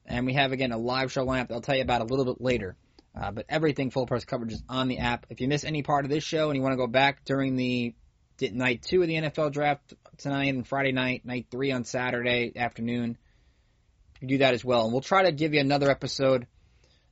And 0.06 0.25
we 0.25 0.34
have, 0.34 0.54
again, 0.54 0.71
a 0.71 0.77
live 0.77 1.12
show 1.12 1.25
lineup 1.25 1.49
that 1.49 1.56
I'll 1.56 1.62
tell 1.62 1.75
you 1.75 1.82
about 1.82 1.99
a 1.99 2.06
little 2.06 2.25
bit 2.25 2.39
later. 2.39 2.77
Uh, 3.19 3.32
but 3.32 3.45
everything 3.49 3.91
Full 3.91 4.06
Press 4.06 4.23
Coverage 4.23 4.54
is 4.54 4.63
on 4.69 4.88
the 4.88 4.99
app. 4.99 5.25
If 5.30 5.41
you 5.41 5.49
miss 5.49 5.65
any 5.65 5.84
part 5.84 6.06
of 6.06 6.12
this 6.12 6.23
show 6.23 6.49
and 6.49 6.56
you 6.56 6.62
want 6.62 6.71
to 6.71 6.77
go 6.77 6.88
back 6.88 7.25
during 7.25 7.58
the 7.58 7.93
night 8.41 8.82
two 8.82 9.01
of 9.01 9.08
the 9.08 9.15
NFL 9.15 9.51
draft 9.51 9.93
tonight 10.17 10.54
and 10.54 10.67
Friday 10.67 10.91
night, 10.91 11.25
night 11.25 11.47
three 11.51 11.71
on 11.71 11.84
Saturday 11.84 12.54
afternoon, 12.56 13.17
you 14.19 14.27
do 14.27 14.38
that 14.39 14.54
as 14.54 14.63
well. 14.63 14.84
And 14.84 14.91
we'll 14.91 15.01
try 15.01 15.23
to 15.23 15.32
give 15.32 15.54
you 15.54 15.60
another 15.60 15.89
episode 15.89 16.47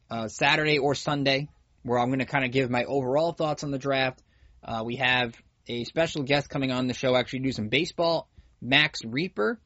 uh, 0.09 0.27
Saturday 0.27 0.79
or 0.79 0.95
Sunday 0.95 1.49
where 1.83 1.99
I'm 1.99 2.09
going 2.09 2.19
to 2.19 2.25
kind 2.25 2.45
of 2.45 2.51
give 2.51 2.69
my 2.69 2.83
overall 2.83 3.31
thoughts 3.31 3.63
on 3.63 3.71
the 3.71 3.77
draft. 3.77 4.21
Uh, 4.63 4.83
we 4.85 4.97
have 4.97 5.35
a 5.67 5.83
special 5.85 6.23
guest 6.23 6.49
coming 6.49 6.71
on 6.71 6.87
the 6.87 6.93
show, 6.93 7.15
actually 7.15 7.39
do 7.39 7.51
some 7.51 7.69
baseball. 7.69 8.29
Max 8.61 9.03
Reaper 9.05 9.59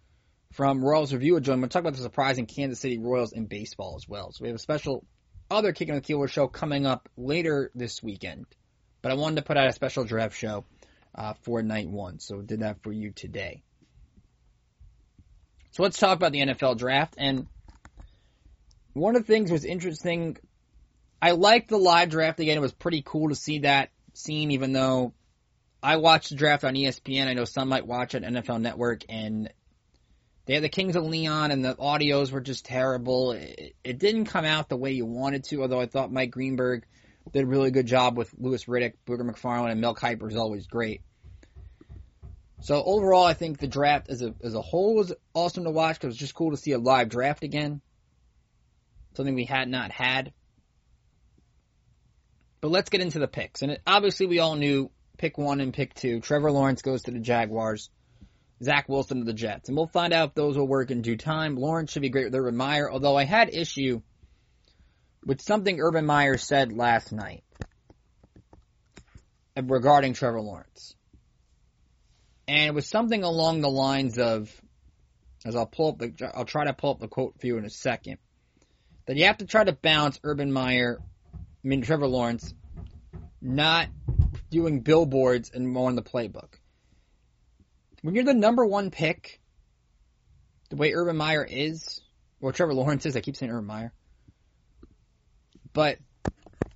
from 0.52 0.84
Royals 0.84 1.13
Review 1.13 1.34
will 1.34 1.39
join. 1.39 1.60
We'll 1.60 1.69
talk 1.69 1.82
about 1.82 1.95
the 1.95 2.02
surprising 2.02 2.45
Kansas 2.45 2.80
City 2.80 2.99
Royals 2.99 3.34
in 3.34 3.45
baseball 3.45 3.95
as 3.97 4.08
well. 4.08 4.32
So 4.32 4.43
we 4.43 4.49
have 4.49 4.56
a 4.56 4.60
special 4.60 5.04
other 5.49 5.73
Kicking 5.73 5.95
the 5.95 6.02
Keeler 6.02 6.28
show 6.28 6.47
coming 6.47 6.86
up 6.86 7.10
later 7.17 7.71
this 7.73 8.04
weekend. 8.04 8.45
But 9.02 9.12
I 9.12 9.15
wanted 9.15 9.38
to 9.38 9.41
put 9.41 9.58
out 9.58 9.67
a 9.67 9.73
special 9.73 10.04
draft 10.06 10.38
show 10.38 10.65
uh, 11.15 11.34
for 11.41 11.62
night 11.62 11.89
one, 11.89 12.19
so 12.19 12.41
did 12.41 12.62
that 12.62 12.82
for 12.82 12.91
you 12.91 13.12
today. 13.12 13.63
So 15.71 15.84
let's 15.84 15.97
talk 15.97 16.15
about 16.15 16.32
the 16.32 16.41
NFL 16.41 16.78
draft. 16.78 17.15
And 17.17 17.47
one 18.93 19.15
of 19.15 19.26
the 19.26 19.34
things 19.34 19.52
was 19.52 19.65
interesting. 19.65 20.38
I 21.21 21.32
liked 21.32 21.69
the 21.69 21.78
live 21.78 22.10
draft 22.10 22.39
again. 22.39 22.58
It 22.58 22.62
was 22.62 22.73
pretty 22.73 23.02
cool 23.04 23.30
to 23.30 23.36
see 23.36 23.60
that 23.60 23.89
scene, 24.13 24.52
even 24.52 24.73
though 24.73 25.13
I 25.82 25.97
watched 25.97 26.30
the 26.30 26.36
draft 26.36 26.63
on 26.63 26.76
ESPN. 26.76 27.28
I 27.28 27.34
know 27.34 27.45
some 27.45 27.69
might 27.69 27.88
watch 27.88 28.13
it 28.13 28.23
on 28.23 28.34
NFL 28.34 28.62
Network, 28.62 29.04
and 29.10 29.52
they 30.45 30.54
had 30.54 30.63
the 30.63 30.69
Kings 30.69 30.95
of 30.95 31.06
Leon, 31.06 31.52
and 31.52 31.65
the 31.65 31.76
audios 31.76 32.32
were 32.32 32.41
just 32.41 32.65
terrible. 32.65 33.32
It, 33.32 33.76
it 33.84 33.97
didn't 33.97 34.26
come 34.26 34.45
out 34.45 34.69
the 34.69 34.78
way 34.78 34.91
you 34.91 35.06
wanted 35.06 35.45
to, 35.45 35.62
although 35.62 35.82
I 35.82 35.88
thought 35.88 36.12
Mike 36.12 36.32
Greenberg 36.32 36.86
did 37.32 37.44
a 37.44 37.48
really 37.48 37.72
good 37.72 37.88
job 37.88 38.18
with 38.18 38.34
Louis 38.38 38.64
Riddick, 38.66 38.94
Booger 39.08 39.22
McFarland, 39.22 39.72
and 39.72 39.82
Mel 39.82 39.96
Kiper 39.96 40.30
is 40.30 40.36
always 40.36 40.68
great. 40.68 41.02
So 42.62 42.82
overall, 42.84 43.26
I 43.26 43.34
think 43.34 43.60
the 43.60 43.68
draft 43.68 44.10
as 44.10 44.22
a 44.22 44.34
as 44.42 44.56
a 44.56 44.62
whole 44.62 44.96
was 44.96 45.14
awesome 45.34 45.66
to 45.66 45.72
watch 45.72 45.96
because 45.96 46.06
it 46.06 46.08
was 46.08 46.18
just 46.18 46.36
cool 46.36 46.52
to 46.52 46.58
see 46.58 46.72
a 46.72 46.78
live 46.78 47.10
draft 47.10 47.44
again, 47.44 47.82
something 49.16 49.36
we 49.36 49.46
had 49.46 49.68
not 49.68 49.92
had. 49.92 50.32
But 52.62 52.72
let's 52.72 52.90
get 52.90 53.02
into 53.02 53.20
the 53.20 53.28
picks, 53.28 53.62
and 53.62 53.72
it, 53.74 53.82
obviously 53.86 54.28
we 54.28 54.40
all 54.40 54.56
knew 54.56 54.92
pick 55.18 55.38
one 55.38 55.60
and 55.60 55.74
pick 55.74 55.94
two. 55.94 56.22
Trevor 56.22 56.52
Lawrence 56.52 56.82
goes 56.82 57.04
to 57.04 57.12
the 57.12 57.20
Jaguars. 57.20 57.90
Zach 58.64 58.88
Wilson 58.88 59.20
to 59.20 59.26
the 59.26 59.34
Jets. 59.34 59.68
And 59.68 59.78
we'll 59.78 59.88
find 59.88 60.14
out 60.14 60.30
if 60.30 60.36
those 60.36 60.58
will 60.58 60.68
work 60.68 60.90
in 60.90 61.02
due 61.02 61.18
time. 61.18 61.58
Lawrence 61.58 61.92
should 61.92 62.02
be 62.02 62.10
great 62.10 62.26
with 62.26 62.36
Urban 62.36 62.56
Meyer, 62.56 62.90
although 62.90 63.18
I 63.18 63.26
had 63.26 63.54
issue 63.54 64.02
with 65.26 65.42
something 65.42 65.80
Urban 65.80 66.06
Meyer 66.06 66.38
said 66.38 66.74
last 66.74 67.12
night 67.12 67.44
regarding 69.62 70.14
Trevor 70.14 70.42
Lawrence. 70.42 70.96
And 72.48 72.68
it 72.68 72.74
was 72.74 72.88
something 72.88 73.24
along 73.24 73.62
the 73.62 73.70
lines 73.70 74.18
of, 74.18 74.52
as 75.46 75.56
I'll 75.56 75.66
pull 75.66 75.90
up 75.90 75.98
the, 76.00 76.32
I'll 76.36 76.46
try 76.46 76.66
to 76.66 76.74
pull 76.74 76.92
up 76.92 77.00
the 77.00 77.08
quote 77.08 77.40
for 77.40 77.48
you 77.48 77.58
in 77.58 77.66
a 77.66 77.70
second, 77.70 78.18
that 79.06 79.18
you 79.18 79.26
have 79.26 79.38
to 79.38 79.46
try 79.46 79.64
to 79.64 79.74
balance 79.74 80.20
Urban 80.24 80.52
Meyer, 80.52 81.00
I 81.34 81.68
mean 81.68 81.82
Trevor 81.82 82.08
Lawrence, 82.08 82.54
not 83.42 83.88
doing 84.50 84.82
billboards 84.82 85.52
and 85.54 85.68
more 85.68 85.90
in 85.90 85.96
the 85.96 86.04
playbook 86.04 86.56
when 88.04 88.16
you're 88.16 88.26
the 88.26 88.34
number 88.34 88.66
one 88.66 88.92
pick, 88.92 89.40
the 90.70 90.76
way 90.76 90.94
Urban 90.94 91.16
Meyer 91.18 91.44
is, 91.44 92.02
or 92.42 92.52
Trevor 92.52 92.74
Lawrence 92.74 93.06
is, 93.06 93.16
I 93.16 93.22
keep 93.22 93.38
saying 93.38 93.52
Urban 93.52 93.66
Meyer, 93.66 93.94
but 95.74 95.98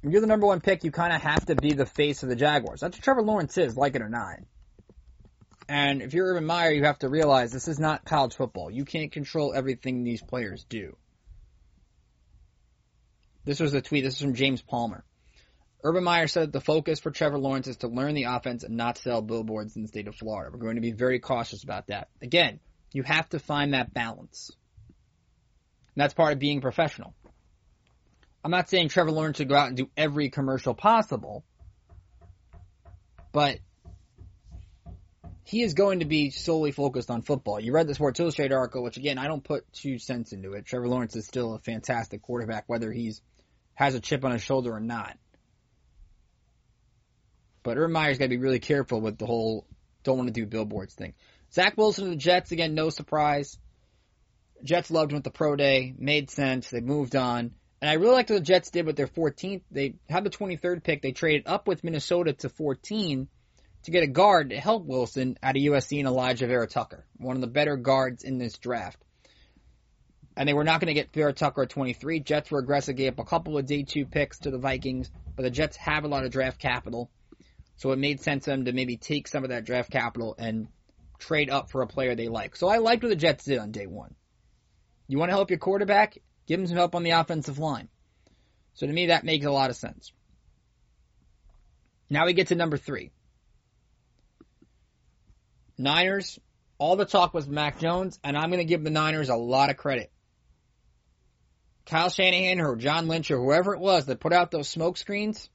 you're 0.03 0.21
the 0.21 0.27
number 0.27 0.47
one 0.47 0.61
pick, 0.61 0.83
you 0.83 0.91
kind 0.91 1.13
of 1.13 1.21
have 1.21 1.45
to 1.47 1.55
be 1.55 1.73
the 1.73 1.85
face 1.85 2.23
of 2.23 2.29
the 2.29 2.35
Jaguars. 2.35 2.81
That's 2.81 2.97
what 2.97 3.03
Trevor 3.03 3.21
Lawrence 3.21 3.57
is, 3.57 3.77
like 3.77 3.95
it 3.95 4.01
or 4.01 4.09
not. 4.09 4.37
And 5.69 6.01
if 6.01 6.13
you're 6.13 6.27
Urban 6.27 6.45
Meyer, 6.45 6.71
you 6.71 6.85
have 6.85 6.99
to 6.99 7.09
realize 7.09 7.51
this 7.51 7.67
is 7.67 7.79
not 7.79 8.05
college 8.05 8.35
football. 8.35 8.71
You 8.71 8.85
can't 8.85 9.11
control 9.11 9.53
everything 9.53 10.03
these 10.03 10.21
players 10.21 10.65
do. 10.69 10.95
This 13.43 13.59
was 13.59 13.73
a 13.73 13.81
tweet. 13.81 14.03
This 14.03 14.15
is 14.15 14.21
from 14.21 14.35
James 14.35 14.61
Palmer. 14.61 15.03
Urban 15.83 16.03
Meyer 16.03 16.27
said 16.27 16.51
the 16.51 16.61
focus 16.61 16.99
for 16.99 17.11
Trevor 17.11 17.37
Lawrence 17.37 17.67
is 17.67 17.77
to 17.77 17.87
learn 17.87 18.13
the 18.13 18.23
offense 18.23 18.63
and 18.63 18.77
not 18.77 18.97
sell 18.97 19.21
billboards 19.21 19.75
in 19.75 19.83
the 19.83 19.87
state 19.87 20.07
of 20.07 20.15
Florida. 20.15 20.51
We're 20.51 20.63
going 20.63 20.75
to 20.75 20.81
be 20.81 20.91
very 20.91 21.19
cautious 21.19 21.63
about 21.63 21.87
that. 21.87 22.09
Again, 22.21 22.59
you 22.93 23.03
have 23.03 23.29
to 23.29 23.39
find 23.39 23.73
that 23.73 23.93
balance. 23.93 24.51
And 25.95 26.01
that's 26.01 26.13
part 26.13 26.33
of 26.33 26.39
being 26.39 26.61
professional. 26.61 27.13
I'm 28.43 28.51
not 28.51 28.69
saying 28.69 28.89
Trevor 28.89 29.11
Lawrence 29.11 29.37
should 29.37 29.49
go 29.49 29.55
out 29.55 29.67
and 29.67 29.77
do 29.77 29.89
every 29.97 30.29
commercial 30.29 30.73
possible, 30.73 31.43
but 33.31 33.59
he 35.43 35.61
is 35.61 35.73
going 35.73 35.99
to 35.99 36.05
be 36.05 36.29
solely 36.29 36.71
focused 36.71 37.09
on 37.09 37.21
football. 37.21 37.59
You 37.59 37.73
read 37.73 37.87
the 37.87 37.95
Sports 37.95 38.19
Illustrated 38.19 38.53
article, 38.53 38.83
which 38.83 38.97
again, 38.97 39.17
I 39.17 39.27
don't 39.27 39.43
put 39.43 39.71
two 39.73 39.97
cents 39.97 40.33
into 40.33 40.53
it. 40.53 40.65
Trevor 40.65 40.87
Lawrence 40.87 41.15
is 41.15 41.25
still 41.25 41.55
a 41.55 41.59
fantastic 41.59 42.21
quarterback, 42.21 42.65
whether 42.67 42.91
he's 42.91 43.21
has 43.73 43.95
a 43.95 43.99
chip 43.99 44.25
on 44.25 44.31
his 44.31 44.41
shoulder 44.41 44.73
or 44.73 44.79
not. 44.79 45.17
But 47.63 47.77
Urban 47.77 47.93
Meyer's 47.93 48.17
got 48.17 48.25
to 48.25 48.29
be 48.29 48.37
really 48.37 48.59
careful 48.59 49.01
with 49.01 49.17
the 49.17 49.25
whole 49.25 49.67
don't 50.03 50.17
want 50.17 50.27
to 50.27 50.33
do 50.33 50.45
billboards 50.45 50.95
thing. 50.95 51.13
Zach 51.53 51.77
Wilson 51.77 52.05
to 52.05 52.09
the 52.11 52.15
Jets, 52.15 52.51
again, 52.51 52.75
no 52.75 52.89
surprise. 52.89 53.57
Jets 54.63 54.89
loved 54.89 55.11
him 55.11 55.17
at 55.17 55.23
the 55.23 55.31
pro 55.31 55.55
day, 55.55 55.93
made 55.97 56.29
sense. 56.29 56.69
They 56.69 56.81
moved 56.81 57.15
on. 57.15 57.51
And 57.81 57.89
I 57.89 57.93
really 57.93 58.13
liked 58.13 58.29
what 58.29 58.37
the 58.37 58.41
Jets 58.41 58.71
did 58.71 58.85
with 58.85 58.95
their 58.95 59.07
14th. 59.07 59.61
They 59.69 59.95
had 60.09 60.23
the 60.23 60.29
23rd 60.29 60.83
pick. 60.83 61.01
They 61.01 61.11
traded 61.11 61.43
up 61.45 61.67
with 61.67 61.83
Minnesota 61.83 62.33
to 62.33 62.49
14 62.49 63.27
to 63.83 63.91
get 63.91 64.03
a 64.03 64.07
guard 64.07 64.49
to 64.49 64.59
help 64.59 64.85
Wilson 64.85 65.37
out 65.43 65.55
of 65.55 65.61
USC 65.61 65.99
and 65.99 66.07
Alijah 66.07 66.47
Vera 66.47 66.67
Tucker, 66.67 67.05
one 67.17 67.35
of 67.35 67.41
the 67.41 67.47
better 67.47 67.77
guards 67.77 68.23
in 68.23 68.37
this 68.37 68.57
draft. 68.57 69.01
And 70.35 70.47
they 70.47 70.53
were 70.53 70.63
not 70.63 70.81
going 70.81 70.87
to 70.87 70.93
get 70.93 71.13
Vera 71.13 71.33
Tucker 71.33 71.63
at 71.63 71.69
23. 71.69 72.19
Jets 72.19 72.51
were 72.51 72.59
aggressive, 72.59 72.95
gave 72.95 73.13
up 73.13 73.19
a 73.19 73.23
couple 73.23 73.57
of 73.57 73.65
day 73.65 73.83
two 73.83 74.05
picks 74.05 74.39
to 74.39 74.51
the 74.51 74.57
Vikings, 74.57 75.09
but 75.35 75.43
the 75.43 75.51
Jets 75.51 75.77
have 75.77 76.03
a 76.03 76.07
lot 76.07 76.25
of 76.25 76.31
draft 76.31 76.59
capital. 76.59 77.09
So 77.77 77.91
it 77.91 77.99
made 77.99 78.21
sense 78.21 78.45
to 78.45 78.51
them 78.51 78.65
to 78.65 78.73
maybe 78.73 78.97
take 78.97 79.27
some 79.27 79.43
of 79.43 79.51
that 79.51 79.65
draft 79.65 79.91
capital 79.91 80.35
and 80.37 80.67
trade 81.19 81.49
up 81.49 81.69
for 81.69 81.81
a 81.81 81.87
player 81.87 82.15
they 82.15 82.27
like. 82.27 82.55
So 82.55 82.67
I 82.67 82.77
liked 82.77 83.03
what 83.03 83.09
the 83.09 83.15
Jets 83.15 83.45
did 83.45 83.59
on 83.59 83.71
day 83.71 83.85
one. 83.85 84.15
You 85.07 85.19
want 85.19 85.29
to 85.29 85.35
help 85.35 85.49
your 85.49 85.59
quarterback? 85.59 86.17
Give 86.47 86.59
him 86.59 86.67
some 86.67 86.77
help 86.77 86.95
on 86.95 87.03
the 87.03 87.11
offensive 87.11 87.59
line. 87.59 87.89
So 88.73 88.87
to 88.87 88.93
me, 88.93 89.07
that 89.07 89.23
makes 89.23 89.45
a 89.45 89.51
lot 89.51 89.69
of 89.69 89.75
sense. 89.75 90.11
Now 92.09 92.25
we 92.25 92.33
get 92.33 92.47
to 92.47 92.55
number 92.55 92.77
three. 92.77 93.11
Niners, 95.77 96.39
all 96.77 96.95
the 96.95 97.05
talk 97.05 97.33
was 97.33 97.47
Mac 97.47 97.79
Jones, 97.79 98.19
and 98.23 98.37
I'm 98.37 98.49
going 98.49 98.59
to 98.59 98.65
give 98.65 98.83
the 98.83 98.89
Niners 98.89 99.29
a 99.29 99.35
lot 99.35 99.69
of 99.69 99.77
credit. 99.77 100.11
Kyle 101.85 102.09
Shanahan 102.09 102.59
or 102.59 102.75
John 102.75 103.07
Lynch 103.07 103.29
or 103.31 103.37
whoever 103.37 103.73
it 103.73 103.79
was 103.79 104.07
that 104.07 104.19
put 104.19 104.33
out 104.33 104.51
those 104.51 104.67
smoke 104.67 104.97
screens, 104.97 105.49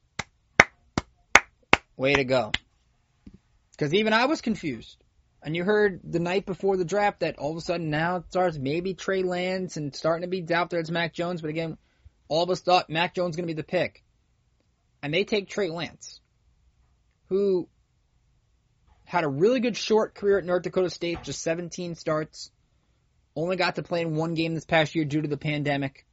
way 1.97 2.15
to 2.15 2.25
go. 2.25 2.53
Because 3.73 3.95
even 3.95 4.13
I 4.13 4.27
was 4.27 4.41
confused. 4.41 5.02
And 5.43 5.57
you 5.57 5.65
heard 5.65 6.01
the 6.05 6.21
night 6.21 6.47
before 6.47 6.77
the 6.77 6.85
draft 6.85 7.21
that 7.21 7.39
all 7.39 7.51
of 7.51 7.57
a 7.57 7.61
sudden 7.61 7.91
now 7.91 8.17
it 8.17 8.25
starts 8.29 8.57
maybe 8.57 8.95
Trey 8.95 9.23
Lance 9.23 9.77
and 9.77 9.95
starting 9.95 10.23
to 10.23 10.29
be 10.29 10.41
doubt 10.41 10.71
that 10.71 10.79
it's 10.79 10.91
Mac 10.91 11.13
Jones. 11.13 11.41
But 11.41 11.51
again, 11.51 11.79
all 12.29 12.45
of 12.45 12.51
us 12.51 12.61
thought 12.61 12.89
Mac 12.89 13.15
Jones 13.15 13.35
going 13.35 13.49
to 13.49 13.55
be 13.55 13.61
the 13.61 13.65
pick. 13.67 14.05
And 15.03 15.13
they 15.13 15.25
take 15.25 15.49
Trey 15.49 15.69
Lance, 15.69 16.21
who 17.29 17.69
had 19.05 19.25
a 19.25 19.29
really 19.29 19.59
good 19.59 19.77
short 19.77 20.15
career 20.15 20.39
at 20.39 20.45
North 20.45 20.63
Dakota 20.63 20.91
State, 20.91 21.25
just 21.25 21.43
17 21.43 21.97
starts. 21.97 22.53
Only 23.35 23.57
got 23.57 23.77
to 23.77 23.83
play 23.83 24.03
in 24.03 24.15
one 24.15 24.35
game 24.35 24.55
this 24.55 24.65
past 24.65 24.95
year 24.95 25.05
due 25.05 25.23
to 25.23 25.29
the 25.29 25.37
pandemic. 25.37 26.07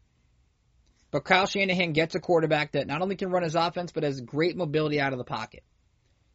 But 1.11 1.23
Kyle 1.23 1.45
Shanahan 1.45 1.93
gets 1.93 2.15
a 2.15 2.19
quarterback 2.19 2.71
that 2.71 2.87
not 2.87 3.01
only 3.01 3.15
can 3.15 3.29
run 3.29 3.43
his 3.43 3.55
offense, 3.55 3.91
but 3.91 4.03
has 4.03 4.21
great 4.21 4.57
mobility 4.57 4.99
out 4.99 5.13
of 5.13 5.19
the 5.19 5.23
pocket. 5.23 5.63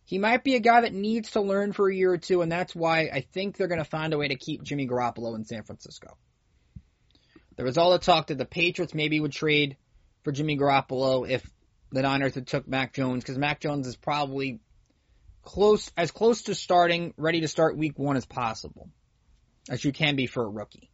He 0.07 0.19
might 0.19 0.45
be 0.45 0.55
a 0.55 0.61
guy 0.61 0.83
that 0.83 0.93
needs 0.93 1.31
to 1.33 1.41
learn 1.41 1.73
for 1.73 1.89
a 1.89 1.95
year 1.95 2.13
or 2.13 2.19
two, 2.19 2.43
and 2.43 2.53
that's 2.53 2.75
why 2.75 3.11
I 3.13 3.25
think 3.33 3.57
they're 3.57 3.69
going 3.69 3.83
to 3.83 3.89
find 3.89 4.13
a 4.13 4.19
way 4.19 4.29
to 4.29 4.37
keep 4.37 4.63
Jimmy 4.63 4.87
Garoppolo 4.87 5.35
in 5.35 5.45
San 5.45 5.63
Francisco. 5.63 6.17
There 7.57 7.65
was 7.65 7.79
all 7.79 7.93
the 7.93 7.99
talk 7.99 8.27
that 8.27 8.39
the 8.39 8.45
Patriots 8.45 8.95
maybe 8.95 9.21
would 9.21 9.33
trade 9.33 9.77
for 10.23 10.33
Jimmy 10.33 10.59
Garoppolo 10.59 11.29
if 11.29 11.49
the 11.91 12.03
Niners 12.03 12.35
had 12.35 12.47
took 12.47 12.69
Mac 12.69 12.93
Jones, 12.93 13.23
because 13.23 13.39
Mac 13.39 13.61
Jones 13.61 13.87
is 13.87 13.97
probably 13.97 14.61
close 15.43 15.91
as 15.97 16.11
close 16.11 16.43
to 16.43 16.55
starting, 16.55 17.15
ready 17.17 17.41
to 17.43 17.49
start 17.49 17.77
week 17.77 17.99
one 17.99 18.17
as 18.17 18.27
possible, 18.27 18.91
as 19.71 19.85
you 19.85 19.93
can 19.93 20.17
be 20.17 20.27
for 20.27 20.45
a 20.45 20.49
rookie. 20.49 20.91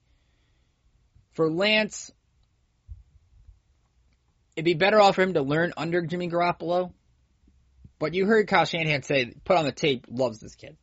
For 1.32 1.50
Lance, 1.50 2.12
it'd 4.54 4.64
be 4.64 4.74
better 4.74 5.00
off 5.00 5.14
for 5.14 5.22
him 5.22 5.34
to 5.34 5.42
learn 5.42 5.72
under 5.76 6.02
Jimmy 6.02 6.28
Garoppolo. 6.28 6.92
But 8.00 8.14
you 8.14 8.24
heard 8.26 8.48
Kyle 8.48 8.64
Shanahan 8.64 9.02
say, 9.02 9.34
put 9.44 9.58
on 9.58 9.66
the 9.66 9.72
tape, 9.72 10.06
loves 10.08 10.40
this 10.40 10.56
kid. 10.56 10.78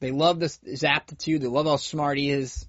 They 0.00 0.10
love 0.10 0.40
this, 0.40 0.58
his 0.64 0.82
aptitude. 0.82 1.42
They 1.42 1.46
love 1.46 1.66
how 1.66 1.76
smart 1.76 2.16
he 2.16 2.30
is. 2.30 2.66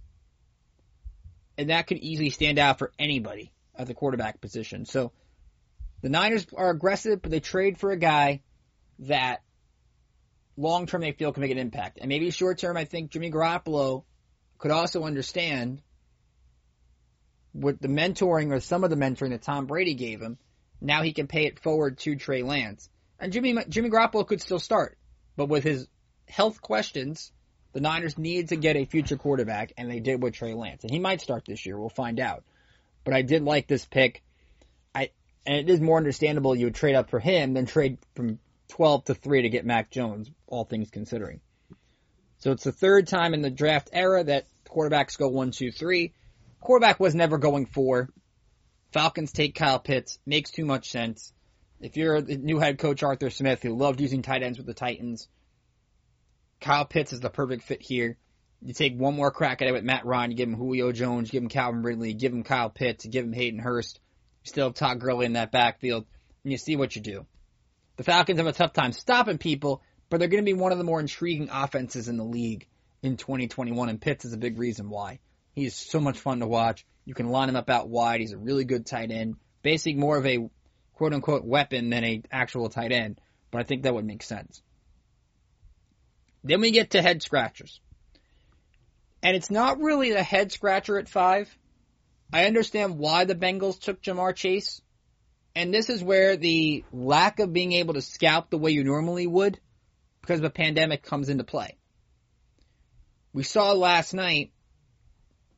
And 1.57 1.69
that 1.69 1.87
could 1.87 1.97
easily 1.97 2.29
stand 2.29 2.59
out 2.59 2.79
for 2.79 2.91
anybody 2.99 3.53
at 3.75 3.87
the 3.87 3.93
quarterback 3.93 4.41
position. 4.41 4.85
So 4.85 5.13
the 6.01 6.09
Niners 6.09 6.45
are 6.55 6.69
aggressive, 6.69 7.21
but 7.21 7.31
they 7.31 7.39
trade 7.39 7.79
for 7.79 7.91
a 7.91 7.97
guy 7.97 8.41
that 8.99 9.41
long 10.57 10.85
term 10.85 10.99
they 10.99 11.13
feel 11.13 11.31
can 11.31 11.41
make 11.41 11.51
an 11.51 11.57
impact. 11.57 11.99
And 12.01 12.09
maybe 12.09 12.29
short 12.29 12.57
term, 12.57 12.75
I 12.75 12.83
think 12.83 13.11
Jimmy 13.11 13.31
Garoppolo 13.31 14.03
could 14.57 14.71
also 14.71 15.05
understand 15.05 15.81
with 17.53 17.79
the 17.79 17.87
mentoring 17.87 18.51
or 18.51 18.59
some 18.59 18.83
of 18.83 18.89
the 18.89 18.97
mentoring 18.97 19.29
that 19.29 19.43
Tom 19.43 19.65
Brady 19.65 19.93
gave 19.93 20.21
him. 20.21 20.37
Now 20.81 21.03
he 21.03 21.13
can 21.13 21.27
pay 21.27 21.45
it 21.45 21.59
forward 21.59 21.99
to 21.99 22.17
Trey 22.17 22.43
Lance. 22.43 22.89
And 23.23 23.31
Jimmy 23.31 23.55
Jimmy 23.69 23.89
Garoppolo 23.89 24.27
could 24.27 24.41
still 24.41 24.59
start, 24.59 24.97
but 25.37 25.47
with 25.47 25.63
his 25.63 25.87
health 26.27 26.61
questions, 26.61 27.31
the 27.71 27.79
Niners 27.79 28.17
need 28.17 28.49
to 28.49 28.57
get 28.57 28.75
a 28.75 28.83
future 28.83 29.15
quarterback, 29.15 29.71
and 29.77 29.89
they 29.89 30.01
did 30.01 30.21
with 30.21 30.33
Trey 30.33 30.53
Lance. 30.53 30.83
And 30.83 30.91
he 30.91 30.99
might 30.99 31.21
start 31.21 31.45
this 31.45 31.65
year. 31.65 31.79
We'll 31.79 31.87
find 31.87 32.19
out. 32.19 32.43
But 33.05 33.13
I 33.13 33.21
did 33.21 33.43
like 33.43 33.65
this 33.65 33.85
pick. 33.85 34.23
I 34.93 35.11
and 35.45 35.55
it 35.55 35.69
is 35.69 35.79
more 35.79 35.95
understandable 35.95 36.53
you 36.53 36.65
would 36.65 36.75
trade 36.75 36.95
up 36.95 37.09
for 37.09 37.19
him 37.21 37.53
than 37.53 37.65
trade 37.65 37.97
from 38.13 38.39
12 38.67 39.05
to 39.05 39.15
3 39.15 39.43
to 39.43 39.49
get 39.49 39.65
Mac 39.65 39.89
Jones, 39.89 40.29
all 40.45 40.65
things 40.65 40.89
considering. 40.89 41.39
So 42.39 42.51
it's 42.51 42.65
the 42.65 42.73
third 42.73 43.07
time 43.07 43.33
in 43.33 43.41
the 43.41 43.49
draft 43.49 43.89
era 43.93 44.25
that 44.25 44.47
quarterbacks 44.69 45.17
go 45.17 45.29
1, 45.29 45.51
2, 45.51 45.71
3. 45.71 46.13
Quarterback 46.59 46.99
was 46.99 47.15
never 47.15 47.37
going 47.37 47.67
4. 47.67 48.09
Falcons 48.91 49.31
take 49.31 49.55
Kyle 49.55 49.79
Pitts. 49.79 50.19
Makes 50.25 50.51
too 50.51 50.65
much 50.65 50.91
sense. 50.91 51.32
If 51.83 51.97
you're 51.97 52.21
the 52.21 52.37
new 52.37 52.59
head 52.59 52.79
coach 52.79 53.03
Arthur 53.03 53.29
Smith, 53.29 53.61
who 53.61 53.75
loved 53.75 53.99
using 53.99 54.21
tight 54.21 54.41
ends 54.41 54.57
with 54.57 54.65
the 54.65 54.73
Titans, 54.73 55.27
Kyle 56.61 56.85
Pitts 56.85 57.11
is 57.11 57.19
the 57.19 57.29
perfect 57.29 57.63
fit 57.63 57.81
here. 57.81 58.17
You 58.61 58.73
take 58.73 58.97
one 58.97 59.15
more 59.15 59.31
crack 59.31 59.61
at 59.61 59.67
it 59.67 59.73
with 59.73 59.83
Matt 59.83 60.05
Ryan, 60.05 60.31
you 60.31 60.37
give 60.37 60.47
him 60.47 60.55
Julio 60.55 60.93
Jones, 60.93 61.29
give 61.29 61.43
him 61.43 61.49
Calvin 61.49 61.83
Ridley, 61.83 62.13
give 62.13 62.31
him 62.31 62.43
Kyle 62.43 62.69
Pitts, 62.69 63.05
give 63.05 63.25
him 63.25 63.33
Hayden 63.33 63.59
Hurst. 63.59 63.99
You 64.45 64.49
still 64.49 64.67
have 64.67 64.75
Todd 64.75 65.01
Gurley 65.01 65.25
in 65.25 65.33
that 65.33 65.51
backfield, 65.51 66.05
and 66.45 66.53
you 66.53 66.57
see 66.57 66.77
what 66.77 66.95
you 66.95 67.01
do. 67.01 67.25
The 67.97 68.05
Falcons 68.05 68.39
have 68.39 68.47
a 68.47 68.53
tough 68.53 68.71
time 68.71 68.93
stopping 68.93 69.37
people, 69.37 69.83
but 70.09 70.19
they're 70.19 70.29
going 70.29 70.41
to 70.41 70.49
be 70.49 70.57
one 70.57 70.71
of 70.71 70.77
the 70.77 70.85
more 70.85 71.01
intriguing 71.01 71.49
offenses 71.51 72.07
in 72.07 72.15
the 72.15 72.23
league 72.23 72.65
in 73.01 73.17
2021, 73.17 73.89
and 73.89 73.99
Pitts 73.99 74.23
is 74.23 74.31
a 74.31 74.37
big 74.37 74.57
reason 74.57 74.89
why. 74.89 75.19
He's 75.51 75.75
so 75.75 75.99
much 75.99 76.17
fun 76.17 76.39
to 76.39 76.47
watch. 76.47 76.85
You 77.03 77.13
can 77.13 77.27
line 77.27 77.49
him 77.49 77.57
up 77.57 77.69
out 77.69 77.89
wide. 77.89 78.21
He's 78.21 78.31
a 78.31 78.37
really 78.37 78.63
good 78.63 78.85
tight 78.85 79.11
end. 79.11 79.35
Basically 79.61 79.99
more 79.99 80.17
of 80.17 80.25
a 80.25 80.49
quote 81.03 81.13
unquote 81.13 81.43
weapon 81.43 81.89
than 81.89 82.05
a 82.05 82.23
actual 82.31 82.69
tight 82.69 82.93
end, 82.93 83.19
but 83.51 83.59
I 83.59 83.65
think 83.65 83.83
that 83.83 83.93
would 83.93 84.05
make 84.05 84.23
sense. 84.23 84.61
Then 86.45 86.61
we 86.61 86.71
get 86.71 86.91
to 86.91 87.01
head 87.01 87.21
scratchers. 87.21 87.81
And 89.21 89.35
it's 89.35 89.51
not 89.51 89.81
really 89.81 90.13
the 90.13 90.23
head 90.23 90.53
scratcher 90.53 90.97
at 90.97 91.09
five. 91.09 91.53
I 92.31 92.45
understand 92.45 92.97
why 92.97 93.25
the 93.25 93.35
Bengals 93.35 93.81
took 93.81 94.01
Ja'Marr 94.01 94.33
Chase. 94.33 94.81
And 95.53 95.73
this 95.73 95.89
is 95.89 96.01
where 96.01 96.37
the 96.37 96.85
lack 96.93 97.39
of 97.39 97.51
being 97.51 97.73
able 97.73 97.95
to 97.95 98.01
scout 98.01 98.49
the 98.49 98.57
way 98.57 98.71
you 98.71 98.85
normally 98.85 99.27
would 99.27 99.59
because 100.21 100.39
of 100.39 100.45
a 100.45 100.49
pandemic 100.49 101.03
comes 101.03 101.27
into 101.27 101.43
play. 101.43 101.75
We 103.33 103.43
saw 103.43 103.73
last 103.73 104.13
night 104.13 104.53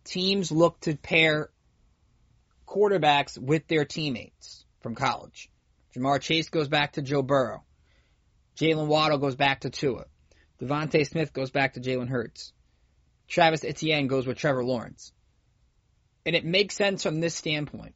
teams 0.05 0.51
look 0.51 0.79
to 0.81 0.95
pair 0.95 1.51
quarterbacks 2.67 3.37
with 3.37 3.67
their 3.67 3.85
teammates 3.85 4.64
from 4.85 4.93
college. 4.93 5.49
Ja'Marr 5.95 6.21
Chase 6.21 6.49
goes 6.49 6.67
back 6.67 6.91
to 6.91 7.01
Joe 7.01 7.23
Burrow. 7.23 7.63
Jalen 8.55 8.85
Waddle 8.85 9.17
goes 9.17 9.35
back 9.35 9.61
to 9.61 9.71
Tua. 9.71 10.05
DeVonta 10.61 11.07
Smith 11.07 11.33
goes 11.33 11.49
back 11.49 11.73
to 11.73 11.79
Jalen 11.79 12.07
Hurts. 12.07 12.53
Travis 13.27 13.63
Etienne 13.63 14.05
goes 14.05 14.27
with 14.27 14.37
Trevor 14.37 14.63
Lawrence. 14.63 15.11
And 16.23 16.35
it 16.35 16.45
makes 16.45 16.75
sense 16.75 17.01
from 17.01 17.19
this 17.19 17.33
standpoint. 17.33 17.95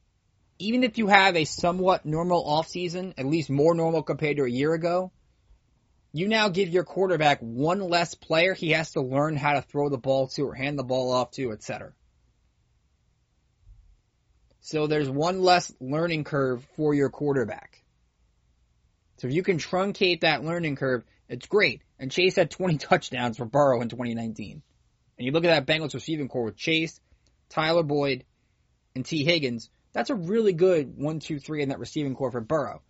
Even 0.58 0.84
if 0.84 0.97
you 0.97 1.06
have 1.06 1.36
a 1.36 1.45
somewhat 1.45 2.08
normal 2.08 2.43
offseason, 2.43 3.13
at 3.19 3.28
least 3.28 3.52
more 3.52 3.75
normal 3.75 4.02
compared 4.02 4.38
to 4.38 4.45
a 4.45 4.49
year 4.49 4.73
ago, 4.73 5.12
you 6.12 6.28
now 6.28 6.49
give 6.49 6.69
your 6.69 6.86
quarterback 6.86 7.38
one 7.39 7.82
less 7.82 8.15
player 8.15 8.56
he 8.56 8.71
has 8.71 8.93
to 8.93 9.02
learn 9.02 9.38
how 9.38 9.54
to 9.54 9.62
throw 9.62 9.89
the 9.89 9.99
ball 9.99 10.28
to 10.30 10.47
or 10.47 10.56
hand 10.56 10.80
the 10.80 10.84
ball 10.84 11.12
off 11.12 11.30
to, 11.34 11.52
etc. 11.52 11.93
So 14.62 14.88
there's 14.88 15.10
one 15.10 15.41
less 15.41 15.74
learning 15.80 16.26
curve 16.26 16.65
for 16.76 16.93
your 16.93 17.10
quarterback. 17.10 17.84
So 19.17 19.28
if 19.28 19.34
you 19.34 19.43
can 19.43 19.58
truncate 19.58 20.22
that 20.22 20.43
learning 20.43 20.76
curve, 20.76 21.04
it's 21.28 21.48
great. 21.48 21.82
And 21.98 22.12
Chase 22.12 22.36
had 22.36 22.52
20 22.52 22.78
touchdowns 22.80 23.38
for 23.38 23.45
Burrow 23.45 23.82
in 23.82 23.89
2019. 23.89 24.62
And 25.17 25.26
you 25.26 25.32
look 25.32 25.45
at 25.45 25.65
that 25.65 25.67
Bengals 25.67 25.93
receiving 25.93 26.30
corps 26.30 26.45
with 26.45 26.56
Chase, 26.56 27.00
Tyler 27.50 27.84
Boyd, 27.84 28.24
and 28.95 29.06
Tee 29.06 29.26
Higgins. 29.26 29.69
That's 29.91 30.10
a 30.10 30.15
really 30.15 30.54
good 30.54 30.98
one, 30.98 31.19
two, 31.19 31.39
three 31.39 31.62
in 31.62 31.69
that 31.69 31.80
receiving 31.80 32.15
corps 32.15 32.32
for 32.32 32.41
Burrow. 32.41 32.82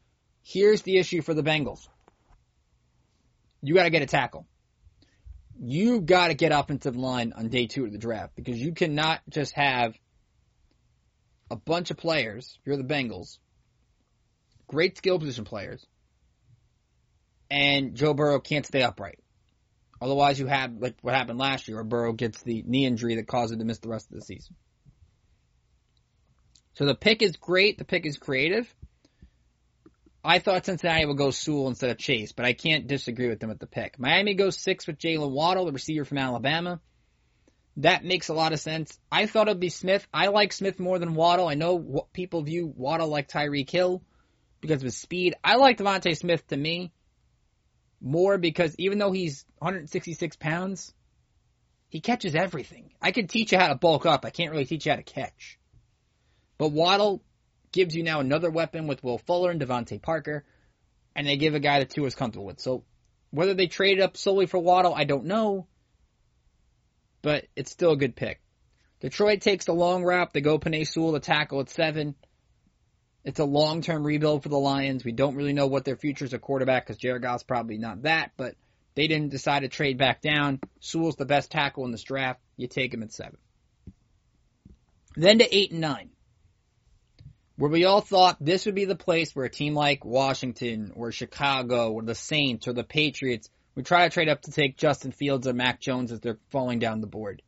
Here's 0.43 0.81
the 0.83 0.97
issue 0.97 1.21
for 1.21 1.33
the 1.33 1.43
Bengals. 1.43 1.87
You 3.61 3.73
got 3.73 3.83
to 3.83 3.89
get 3.89 4.01
a 4.01 4.07
tackle. 4.07 4.45
You 5.59 5.99
got 5.99 6.27
to 6.27 6.33
get 6.33 6.51
offensive 6.51 6.95
line 6.95 7.33
on 7.35 7.49
day 7.49 7.67
two 7.67 7.85
of 7.85 7.91
the 7.91 7.97
draft 7.97 8.35
because 8.35 8.57
you 8.57 8.73
cannot 8.73 9.21
just 9.29 9.53
have 9.53 9.95
a 11.49 11.55
bunch 11.55 11.91
of 11.91 11.97
players. 11.97 12.57
You're 12.65 12.77
the 12.77 12.83
Bengals, 12.83 13.37
great 14.67 14.97
skill 14.97 15.19
position 15.19 15.45
players, 15.45 15.85
and 17.49 17.95
Joe 17.95 18.13
Burrow 18.13 18.39
can't 18.39 18.65
stay 18.65 18.83
upright. 18.83 19.19
Otherwise, 20.01 20.39
you 20.39 20.47
have 20.47 20.73
like 20.79 20.95
what 21.01 21.13
happened 21.13 21.39
last 21.39 21.67
year, 21.67 21.77
where 21.77 21.83
Burrow 21.83 22.13
gets 22.13 22.41
the 22.43 22.63
knee 22.65 22.85
injury 22.85 23.15
that 23.15 23.27
caused 23.27 23.53
him 23.53 23.59
to 23.59 23.65
miss 23.65 23.79
the 23.79 23.89
rest 23.89 24.09
of 24.09 24.15
the 24.15 24.25
season. 24.25 24.55
So 26.75 26.85
the 26.85 26.95
pick 26.95 27.21
is 27.21 27.35
great. 27.35 27.77
The 27.77 27.83
pick 27.85 28.05
is 28.05 28.17
creative. 28.17 28.73
I 30.23 30.39
thought 30.39 30.65
Cincinnati 30.65 31.05
would 31.05 31.17
go 31.17 31.31
Sewell 31.31 31.67
instead 31.67 31.89
of 31.91 31.97
Chase, 31.97 32.33
but 32.33 32.45
I 32.45 32.53
can't 32.53 32.87
disagree 32.87 33.29
with 33.29 33.39
them 33.39 33.51
at 33.51 33.59
the 33.59 33.67
pick. 33.67 33.97
Miami 33.99 34.33
goes 34.33 34.57
six 34.57 34.85
with 34.85 34.97
Jalen 34.97 35.31
Waddle, 35.31 35.65
the 35.65 35.71
receiver 35.71 36.05
from 36.05 36.17
Alabama. 36.17 36.81
That 37.79 38.03
makes 38.03 38.27
a 38.27 38.33
lot 38.33 38.51
of 38.51 38.59
sense. 38.59 38.99
I 39.09 39.25
thought 39.25 39.47
it'd 39.47 39.59
be 39.59 39.69
Smith. 39.69 40.05
I 40.13 40.27
like 40.27 40.51
Smith 40.51 40.79
more 40.79 40.99
than 40.99 41.15
Waddle. 41.15 41.47
I 41.47 41.53
know 41.53 42.07
people 42.11 42.41
view 42.41 42.73
Waddle 42.75 43.07
like 43.07 43.29
Tyreek 43.29 43.69
Hill 43.69 44.03
because 44.59 44.81
of 44.81 44.85
his 44.85 44.97
speed. 44.97 45.35
I 45.45 45.55
like 45.55 45.77
DeVonta 45.77 46.15
Smith 46.17 46.45
to 46.47 46.57
me 46.57 46.91
more 48.01 48.37
because 48.37 48.75
even 48.77 48.97
though 48.97 49.13
he's 49.13 49.45
166 49.59 50.35
pounds, 50.35 50.93
he 51.87 52.01
catches 52.01 52.35
everything. 52.35 52.91
I 53.01 53.11
can 53.11 53.27
teach 53.27 53.53
you 53.53 53.57
how 53.57 53.69
to 53.69 53.75
bulk 53.75 54.05
up. 54.05 54.25
I 54.25 54.29
can't 54.29 54.51
really 54.51 54.65
teach 54.65 54.85
you 54.85 54.91
how 54.91 54.97
to 54.97 55.03
catch. 55.03 55.57
But 56.57 56.73
Waddle 56.73 57.23
gives 57.71 57.95
you 57.95 58.03
now 58.03 58.19
another 58.19 58.51
weapon 58.51 58.87
with 58.87 59.03
Will 59.05 59.19
Fuller 59.19 59.51
and 59.51 59.61
DeVante 59.61 60.01
Parker, 60.01 60.43
and 61.15 61.25
they 61.25 61.37
give 61.37 61.55
a 61.55 61.61
guy 61.61 61.79
that 61.79 61.91
Tua 61.91 62.07
is 62.07 62.15
comfortable 62.15 62.45
with. 62.45 62.59
So 62.59 62.83
whether 63.31 63.53
they 63.53 63.67
traded 63.67 64.03
up 64.03 64.17
solely 64.17 64.47
for 64.47 64.59
Waddle, 64.59 64.93
I 64.93 65.05
don't 65.05 65.25
know, 65.25 65.67
but 67.21 67.45
it's 67.55 67.71
still 67.71 67.91
a 67.91 67.97
good 67.97 68.15
pick. 68.15 68.41
Detroit 68.99 69.41
takes 69.41 69.65
the 69.65 69.73
long 69.73 70.03
route. 70.03 70.33
They 70.33 70.41
go 70.41 70.59
Penei 70.59 70.87
Sewell 70.87 71.13
to 71.13 71.19
tackle 71.19 71.61
at 71.61 71.69
seven. 71.69 72.15
It's 73.23 73.39
a 73.39 73.45
long-term 73.45 74.05
rebuild 74.05 74.43
for 74.43 74.49
the 74.49 74.57
Lions. 74.57 75.03
We 75.03 75.11
don't 75.11 75.35
really 75.35 75.53
know 75.53 75.67
what 75.67 75.85
their 75.85 75.97
future 75.97 76.25
is 76.25 76.33
a 76.33 76.39
quarterback 76.39 76.85
because 76.85 76.97
Jared 76.97 77.21
Goff's 77.21 77.43
probably 77.43 77.77
not 77.77 78.03
that, 78.03 78.31
but 78.37 78.55
they 78.95 79.07
didn't 79.07 79.29
decide 79.29 79.61
to 79.61 79.67
trade 79.67 79.97
back 79.97 80.21
down. 80.21 80.59
Sewell's 80.79 81.15
the 81.15 81.25
best 81.25 81.51
tackle 81.51 81.85
in 81.85 81.91
this 81.91 82.03
draft. 82.03 82.39
You 82.57 82.67
take 82.67 82.93
him 82.93 83.03
at 83.03 83.13
seven. 83.13 83.37
Then 85.15 85.39
to 85.39 85.55
eight 85.55 85.71
and 85.71 85.81
nine 85.81 86.11
where 87.59 87.69
we 87.69 87.83
all 87.83 87.99
thought 87.99 88.37
this 88.39 88.65
would 88.65 88.75
be 88.75 88.85
the 88.85 88.95
place 88.95 89.35
where 89.35 89.45
a 89.45 89.49
team 89.49 89.73
like 89.73 90.05
Washington 90.05 90.93
or 90.95 91.11
Chicago 91.11 91.91
or 91.91 92.01
the 92.01 92.15
Saints 92.15 92.69
or 92.69 92.73
the 92.73 92.85
Patriots 92.85 93.49
would 93.79 93.85
try 93.85 94.03
to 94.03 94.13
trade 94.13 94.27
up 94.27 94.41
to 94.41 94.51
take 94.51 94.75
Justin 94.75 95.13
Fields 95.13 95.47
or 95.47 95.53
Mac 95.53 95.79
Jones 95.79 96.11
as 96.11 96.19
they're 96.19 96.37
falling 96.49 96.79
down 96.79 96.99
the 96.99 97.07
board. 97.07 97.41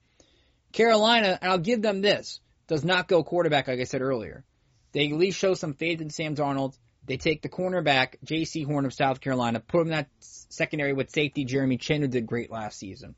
Carolina, 0.72 1.38
and 1.42 1.52
I'll 1.52 1.58
give 1.58 1.82
them 1.82 2.00
this, 2.00 2.40
does 2.68 2.86
not 2.86 3.10
go 3.10 3.22
quarterback 3.22 3.68
like 3.68 3.82
I 3.82 3.84
said 3.84 4.02
earlier. 4.02 4.46
They 4.94 5.08
at 5.08 5.18
least 5.18 5.38
show 5.38 5.56
some 5.56 5.74
faith 5.74 6.00
in 6.00 6.10
Sam 6.10 6.34
Darnold. 6.34 6.78
They 7.06 7.18
take 7.18 7.42
the 7.42 7.50
cornerback, 7.50 8.16
Jaycee 8.26 8.66
Horn 8.66 8.86
of 8.86 8.94
South 8.94 9.20
Carolina, 9.20 9.60
put 9.60 9.82
him 9.82 9.88
in 9.88 9.92
that 9.92 10.08
secondary 10.22 10.94
with 10.94 11.10
safety 11.10 11.44
Jeremy 11.44 11.76
Chinn, 11.76 12.02
who 12.02 12.08
did 12.08 12.28
great 12.28 12.50
last 12.50 12.80
season. 12.80 13.16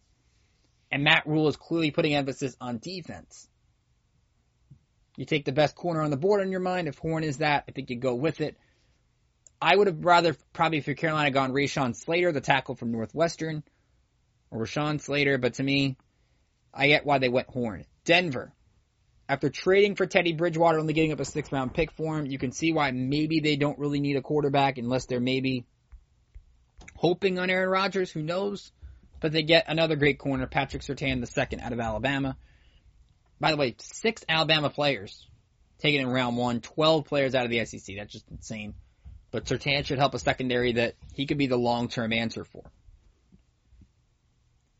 And 0.91 1.03
Matt 1.03 1.27
Rhule 1.27 1.49
is 1.49 1.55
clearly 1.55 1.91
putting 1.91 2.15
emphasis 2.15 2.57
on 2.59 2.79
defense. 2.79 3.47
You 5.17 5.25
take 5.25 5.45
the 5.45 5.51
best 5.51 5.75
corner 5.75 6.01
on 6.01 6.09
the 6.09 6.17
board 6.17 6.41
in 6.41 6.49
your 6.49 6.61
mind. 6.61 6.87
If 6.87 6.97
Horn 6.97 7.23
is 7.23 7.37
that, 7.37 7.65
I 7.69 7.73
think 7.73 7.91
you 7.91 7.97
go 7.97 8.15
with 8.15 8.41
it. 8.41 8.57
I 9.63 9.77
would 9.77 9.87
have 9.87 10.03
rather 10.03 10.35
probably 10.51 10.81
for 10.81 10.93
Carolina 10.93 11.31
gone 11.31 11.53
Rashawn 11.53 11.95
Slater, 11.95 12.33
the 12.33 12.41
tackle 12.41 12.75
from 12.75 12.91
Northwestern, 12.91 13.63
or 14.51 14.59
Rashawn 14.59 14.99
Slater, 14.99 15.37
but 15.37 15.53
to 15.53 15.63
me, 15.63 15.95
I 16.73 16.87
get 16.87 17.05
why 17.05 17.19
they 17.19 17.29
went 17.29 17.47
Horn. 17.47 17.85
Denver. 18.03 18.51
After 19.29 19.49
trading 19.49 19.95
for 19.95 20.05
Teddy 20.05 20.33
Bridgewater, 20.33 20.79
only 20.79 20.91
getting 20.91 21.13
up 21.13 21.21
a 21.21 21.25
sixth 21.25 21.53
round 21.53 21.73
pick 21.73 21.93
for 21.93 22.19
him, 22.19 22.25
you 22.25 22.37
can 22.37 22.51
see 22.51 22.73
why 22.73 22.91
maybe 22.91 23.39
they 23.39 23.55
don't 23.55 23.79
really 23.79 24.01
need 24.01 24.17
a 24.17 24.21
quarterback 24.21 24.77
unless 24.77 25.05
they're 25.05 25.21
maybe 25.21 25.65
hoping 26.97 27.39
on 27.39 27.49
Aaron 27.49 27.69
Rodgers. 27.69 28.11
Who 28.11 28.21
knows? 28.21 28.73
But 29.21 29.31
they 29.31 29.43
get 29.43 29.69
another 29.69 29.95
great 29.95 30.19
corner, 30.19 30.45
Patrick 30.45 30.83
Surtain, 30.83 31.21
the 31.21 31.25
second 31.25 31.61
out 31.61 31.71
of 31.71 31.79
Alabama. 31.79 32.35
By 33.39 33.51
the 33.51 33.57
way, 33.57 33.75
six 33.79 34.25
Alabama 34.27 34.69
players 34.69 35.25
taken 35.79 36.01
in 36.01 36.07
round 36.09 36.35
one, 36.35 36.59
12 36.59 37.05
players 37.05 37.33
out 37.33 37.45
of 37.45 37.49
the 37.49 37.63
SEC. 37.63 37.95
That's 37.95 38.11
just 38.11 38.29
insane. 38.29 38.73
But 39.33 39.45
Surtain 39.45 39.83
should 39.83 39.97
help 39.97 40.13
a 40.13 40.19
secondary 40.19 40.73
that 40.73 40.93
he 41.15 41.25
could 41.25 41.39
be 41.39 41.47
the 41.47 41.57
long 41.57 41.87
term 41.87 42.13
answer 42.13 42.45
for. 42.45 42.61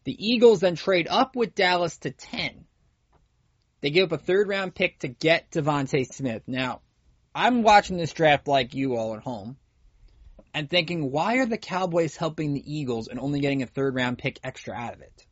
The 0.04 0.16
Eagles 0.16 0.60
then 0.60 0.76
trade 0.76 1.08
up 1.10 1.36
with 1.36 1.56
Dallas 1.56 1.98
to 2.00 2.12
10. 2.12 2.66
They 3.82 3.90
give 3.90 4.14
up 4.14 4.20
a 4.20 4.24
third 4.24 4.48
round 4.48 4.76
pick 4.76 5.00
to 5.00 5.08
get 5.08 5.50
DeVonta 5.50 6.06
Smith. 6.06 6.44
Now, 6.46 6.82
I'm 7.34 7.64
watching 7.64 7.98
this 7.98 8.14
draft 8.14 8.48
like 8.48 8.76
you 8.76 8.96
all 8.96 9.16
at 9.16 9.24
home 9.24 9.58
and 10.54 10.70
thinking, 10.70 11.10
why 11.10 11.38
are 11.38 11.48
the 11.48 11.58
Cowboys 11.58 12.16
helping 12.16 12.54
the 12.54 12.76
Eagles 12.76 13.08
and 13.08 13.20
only 13.20 13.40
getting 13.40 13.64
a 13.64 13.68
third 13.68 13.96
round 13.96 14.20
pick 14.20 14.40
extra 14.44 14.76
out 14.76 14.94
of 14.94 15.02
it? 15.02 15.26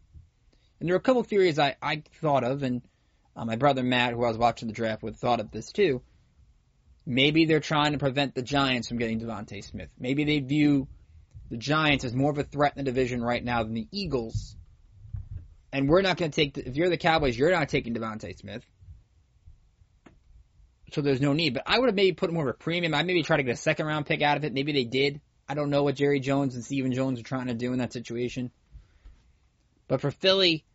And 0.79 0.89
there 0.89 0.95
are 0.95 0.99
a 0.99 1.01
couple 1.01 1.21
theories 1.21 1.59
I, 1.59 1.75
I 1.79 2.01
thought 2.21 2.43
of, 2.43 2.63
and 2.63 2.81
uh, 3.35 3.45
my 3.45 3.55
brother 3.55 3.83
Matt, 3.83 4.13
who 4.13 4.23
I 4.23 4.29
was 4.29 4.37
watching 4.39 4.67
the 4.67 4.73
draft 4.73 5.03
with, 5.03 5.17
thought 5.17 5.39
of 5.39 5.51
this 5.51 5.71
too. 5.71 6.01
Maybe 7.05 7.45
they're 7.45 7.59
trying 7.59 7.93
to 7.93 7.97
prevent 7.97 8.35
the 8.35 8.41
Giants 8.41 8.87
from 8.87 8.97
getting 8.97 9.19
DeVonta 9.19 9.63
Smith. 9.63 9.89
Maybe 9.99 10.23
they 10.23 10.39
view 10.39 10.87
the 11.49 11.57
Giants 11.57 12.05
as 12.05 12.13
more 12.13 12.31
of 12.31 12.37
a 12.37 12.43
threat 12.43 12.73
in 12.75 12.85
the 12.85 12.91
division 12.91 13.23
right 13.23 13.43
now 13.43 13.63
than 13.63 13.73
the 13.73 13.87
Eagles. 13.91 14.55
And 15.73 15.89
we're 15.89 16.01
not 16.01 16.17
going 16.17 16.31
to 16.31 16.35
take, 16.35 16.53
the, 16.53 16.67
if 16.67 16.75
you're 16.75 16.89
the 16.89 16.97
Cowboys, 16.97 17.37
you're 17.37 17.51
not 17.51 17.69
taking 17.69 17.93
DeVonta 17.93 18.37
Smith. 18.37 18.63
So 20.93 21.01
there's 21.01 21.21
no 21.21 21.33
need. 21.33 21.53
But 21.53 21.63
I 21.65 21.79
would 21.79 21.87
have 21.87 21.95
maybe 21.95 22.13
put 22.13 22.31
more 22.31 22.47
of 22.47 22.53
a 22.53 22.57
premium. 22.57 22.93
I 22.93 23.03
maybe 23.03 23.23
try 23.23 23.37
to 23.37 23.43
get 23.43 23.53
a 23.53 23.57
second 23.57 23.85
round 23.85 24.05
pick 24.05 24.21
out 24.21 24.37
of 24.37 24.43
it. 24.43 24.53
Maybe 24.53 24.73
they 24.73 24.83
did. 24.83 25.21
I 25.47 25.53
don't 25.53 25.69
know 25.69 25.83
what 25.83 25.95
Jerry 25.95 26.19
Jones 26.19 26.55
and 26.55 26.63
Stephen 26.63 26.93
Jones 26.93 27.19
are 27.19 27.23
trying 27.23 27.47
to 27.47 27.53
do 27.53 27.73
in 27.73 27.79
that 27.79 27.93
situation. 27.93 28.51
But 29.87 30.01
for 30.01 30.11
Philly, 30.11 30.65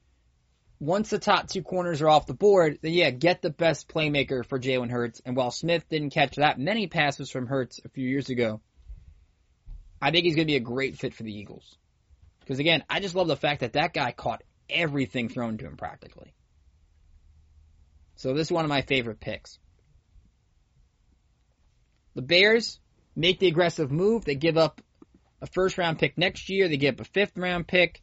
once 0.79 1.09
the 1.09 1.19
top 1.19 1.49
two 1.49 1.63
corners 1.63 2.03
are 2.03 2.09
off 2.09 2.27
the 2.27 2.35
board, 2.35 2.79
then 2.83 2.93
yeah, 2.93 3.11
get 3.11 3.41
the 3.41 3.51
best 3.51 3.89
playmaker 3.89 4.45
for 4.45 4.59
Jalen 4.59 4.91
Hurts. 4.91 5.23
And 5.25 5.35
while 5.37 5.51
Smith 5.51 5.89
didn't 5.89 6.11
catch 6.11 6.37
that 6.37 6.59
many 6.59 6.87
passes 6.87 7.31
from 7.31 7.47
Hurts 7.47 7.81
a 7.85 7.89
few 7.89 8.07
years 8.07 8.29
ago, 8.29 8.61
I 10.01 10.11
think 10.11 10.25
he's 10.25 10.35
going 10.35 10.47
to 10.47 10.53
be 10.53 10.57
a 10.57 10.61
great 10.61 10.99
fit 10.99 11.15
for 11.15 11.23
the 11.23 11.33
Eagles. 11.33 11.77
Because 12.41 12.59
again, 12.59 12.85
I 12.91 13.01
just 13.01 13.15
love 13.15 13.29
the 13.29 13.37
fact 13.37 13.61
that 13.61 13.73
that 13.73 13.95
guy 13.95 14.13
caught 14.13 14.43
everything 14.69 15.29
thrown 15.29 15.59
to 15.59 15.65
him 15.65 15.77
practically. 15.77 16.35
So 18.17 18.35
this 18.35 18.49
is 18.49 18.53
one 18.53 18.65
of 18.65 18.69
my 18.69 18.83
favorite 18.83 19.21
picks. 19.21 19.59
The 22.15 22.23
Bears 22.23 22.81
make 23.15 23.39
the 23.39 23.49
aggressive 23.49 23.91
move. 23.91 24.25
They 24.25 24.35
give 24.35 24.57
up 24.57 24.81
a 25.41 25.47
first 25.47 25.79
round 25.79 25.99
pick 25.99 26.17
next 26.17 26.49
year. 26.49 26.69
They 26.69 26.77
give 26.77 26.95
up 26.95 27.01
a 27.01 27.11
fifth 27.11 27.37
round 27.37 27.67
pick. 27.67 28.03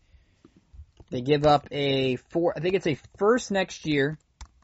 They 1.14 1.22
give 1.22 1.46
up 1.46 1.68
a 1.70 2.16
four. 2.16 2.56
I 2.58 2.60
think 2.60 2.74
it's 2.74 2.88
a 2.88 2.98
first 3.20 3.52
next 3.52 3.86
year, 3.86 4.18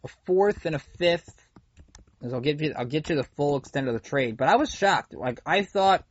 a 0.04 0.08
fourth 0.26 0.66
and 0.66 0.76
a 0.76 0.80
fifth. 0.80 1.30
As 2.24 2.34
I'll 2.34 2.42
get 2.42 2.60
you, 2.60 2.74
I'll 2.76 2.86
get 2.86 3.08
you 3.08 3.16
the 3.16 3.24
full 3.24 3.58
extent 3.58 3.88
of 3.88 3.94
the 3.94 4.00
trade. 4.00 4.36
But 4.36 4.48
I 4.48 4.56
was 4.56 4.74
shocked. 4.74 5.14
Like 5.14 5.42
I 5.46 5.62
thought, 5.62 6.06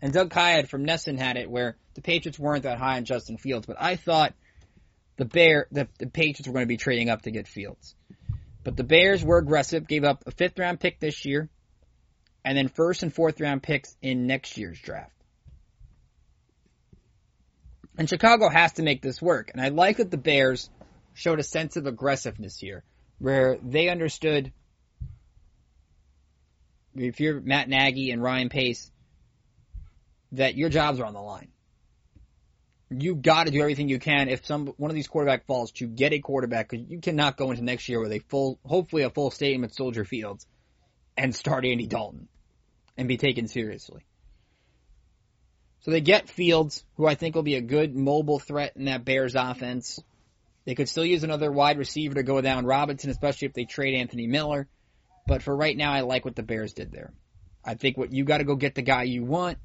and 0.00 0.14
Doug 0.14 0.30
Kyed 0.30 0.70
from 0.70 0.86
NESN 0.86 1.18
had 1.18 1.36
it 1.36 1.50
where 1.50 1.76
the 1.92 2.00
Patriots 2.00 2.38
weren't 2.38 2.62
that 2.62 2.78
high 2.78 2.96
on 2.96 3.04
Justin 3.04 3.36
Fields, 3.36 3.66
but 3.66 3.76
I 3.78 3.96
thought 3.96 4.32
the 5.18 5.26
Bear, 5.26 5.66
the, 5.70 5.88
the 5.98 6.06
Patriots 6.06 6.48
were 6.48 6.54
going 6.54 6.64
to 6.64 6.68
be 6.68 6.78
trading 6.78 7.10
up 7.10 7.20
to 7.22 7.30
get 7.30 7.46
Fields. 7.46 7.94
But 8.64 8.78
the 8.78 8.82
Bears 8.82 9.22
were 9.22 9.36
aggressive, 9.36 9.86
gave 9.86 10.04
up 10.04 10.22
a 10.26 10.30
fifth 10.30 10.58
round 10.58 10.80
pick 10.80 11.00
this 11.00 11.26
year, 11.26 11.50
and 12.46 12.56
then 12.56 12.68
first 12.68 13.02
and 13.02 13.14
fourth 13.14 13.42
round 13.42 13.62
picks 13.62 13.94
in 14.00 14.26
next 14.26 14.56
year's 14.56 14.80
draft. 14.80 15.12
And 17.98 18.08
Chicago 18.08 18.48
has 18.48 18.74
to 18.74 18.82
make 18.82 19.02
this 19.02 19.22
work. 19.22 19.50
And 19.52 19.60
I 19.60 19.68
like 19.68 19.98
that 19.98 20.10
the 20.10 20.16
Bears 20.18 20.68
showed 21.14 21.40
a 21.40 21.44
sense 21.44 21.76
of 21.76 21.86
aggressiveness 21.86 22.58
here, 22.58 22.84
where 23.18 23.58
they 23.62 23.88
understood 23.88 24.52
if 26.94 27.20
you're 27.20 27.40
Matt 27.40 27.68
Nagy 27.68 28.10
and 28.10 28.22
Ryan 28.22 28.48
Pace, 28.48 28.90
that 30.32 30.56
your 30.56 30.68
jobs 30.68 31.00
are 31.00 31.04
on 31.04 31.14
the 31.14 31.20
line. 31.20 31.48
You 32.90 33.16
got 33.16 33.46
to 33.46 33.52
do 33.52 33.60
everything 33.60 33.88
you 33.88 33.98
can 33.98 34.28
if 34.28 34.46
some 34.46 34.68
one 34.76 34.90
of 34.90 34.94
these 34.94 35.08
quarterback 35.08 35.46
falls 35.46 35.72
to 35.72 35.86
get 35.86 36.12
a 36.12 36.20
quarterback 36.20 36.68
because 36.70 36.86
you 36.88 37.00
cannot 37.00 37.36
go 37.36 37.50
into 37.50 37.64
next 37.64 37.88
year 37.88 38.00
with 38.00 38.12
a 38.12 38.20
full, 38.20 38.60
hopefully 38.64 39.02
a 39.02 39.10
full 39.10 39.30
stadium 39.30 39.64
at 39.64 39.74
Soldier 39.74 40.04
Fields, 40.04 40.46
and 41.16 41.34
start 41.34 41.64
Andy 41.64 41.86
Dalton 41.86 42.28
and 42.96 43.08
be 43.08 43.16
taken 43.16 43.48
seriously. 43.48 44.04
So 45.86 45.92
they 45.92 46.00
get 46.00 46.28
Fields, 46.28 46.84
who 46.96 47.06
I 47.06 47.14
think 47.14 47.36
will 47.36 47.44
be 47.44 47.54
a 47.54 47.60
good 47.60 47.94
mobile 47.94 48.40
threat 48.40 48.72
in 48.74 48.86
that 48.86 49.04
Bears 49.04 49.36
offense. 49.36 50.00
They 50.64 50.74
could 50.74 50.88
still 50.88 51.04
use 51.04 51.22
another 51.22 51.52
wide 51.52 51.78
receiver 51.78 52.14
to 52.14 52.24
go 52.24 52.40
down 52.40 52.66
Robinson, 52.66 53.08
especially 53.08 53.46
if 53.46 53.54
they 53.54 53.66
trade 53.66 53.94
Anthony 53.94 54.26
Miller. 54.26 54.66
But 55.28 55.44
for 55.44 55.54
right 55.54 55.76
now, 55.76 55.92
I 55.92 56.00
like 56.00 56.24
what 56.24 56.34
the 56.34 56.42
Bears 56.42 56.72
did 56.72 56.90
there. 56.90 57.12
I 57.64 57.74
think 57.74 57.96
what 57.96 58.12
you 58.12 58.24
got 58.24 58.38
to 58.38 58.44
go 58.44 58.56
get 58.56 58.74
the 58.74 58.82
guy 58.82 59.04
you 59.04 59.22
want. 59.22 59.58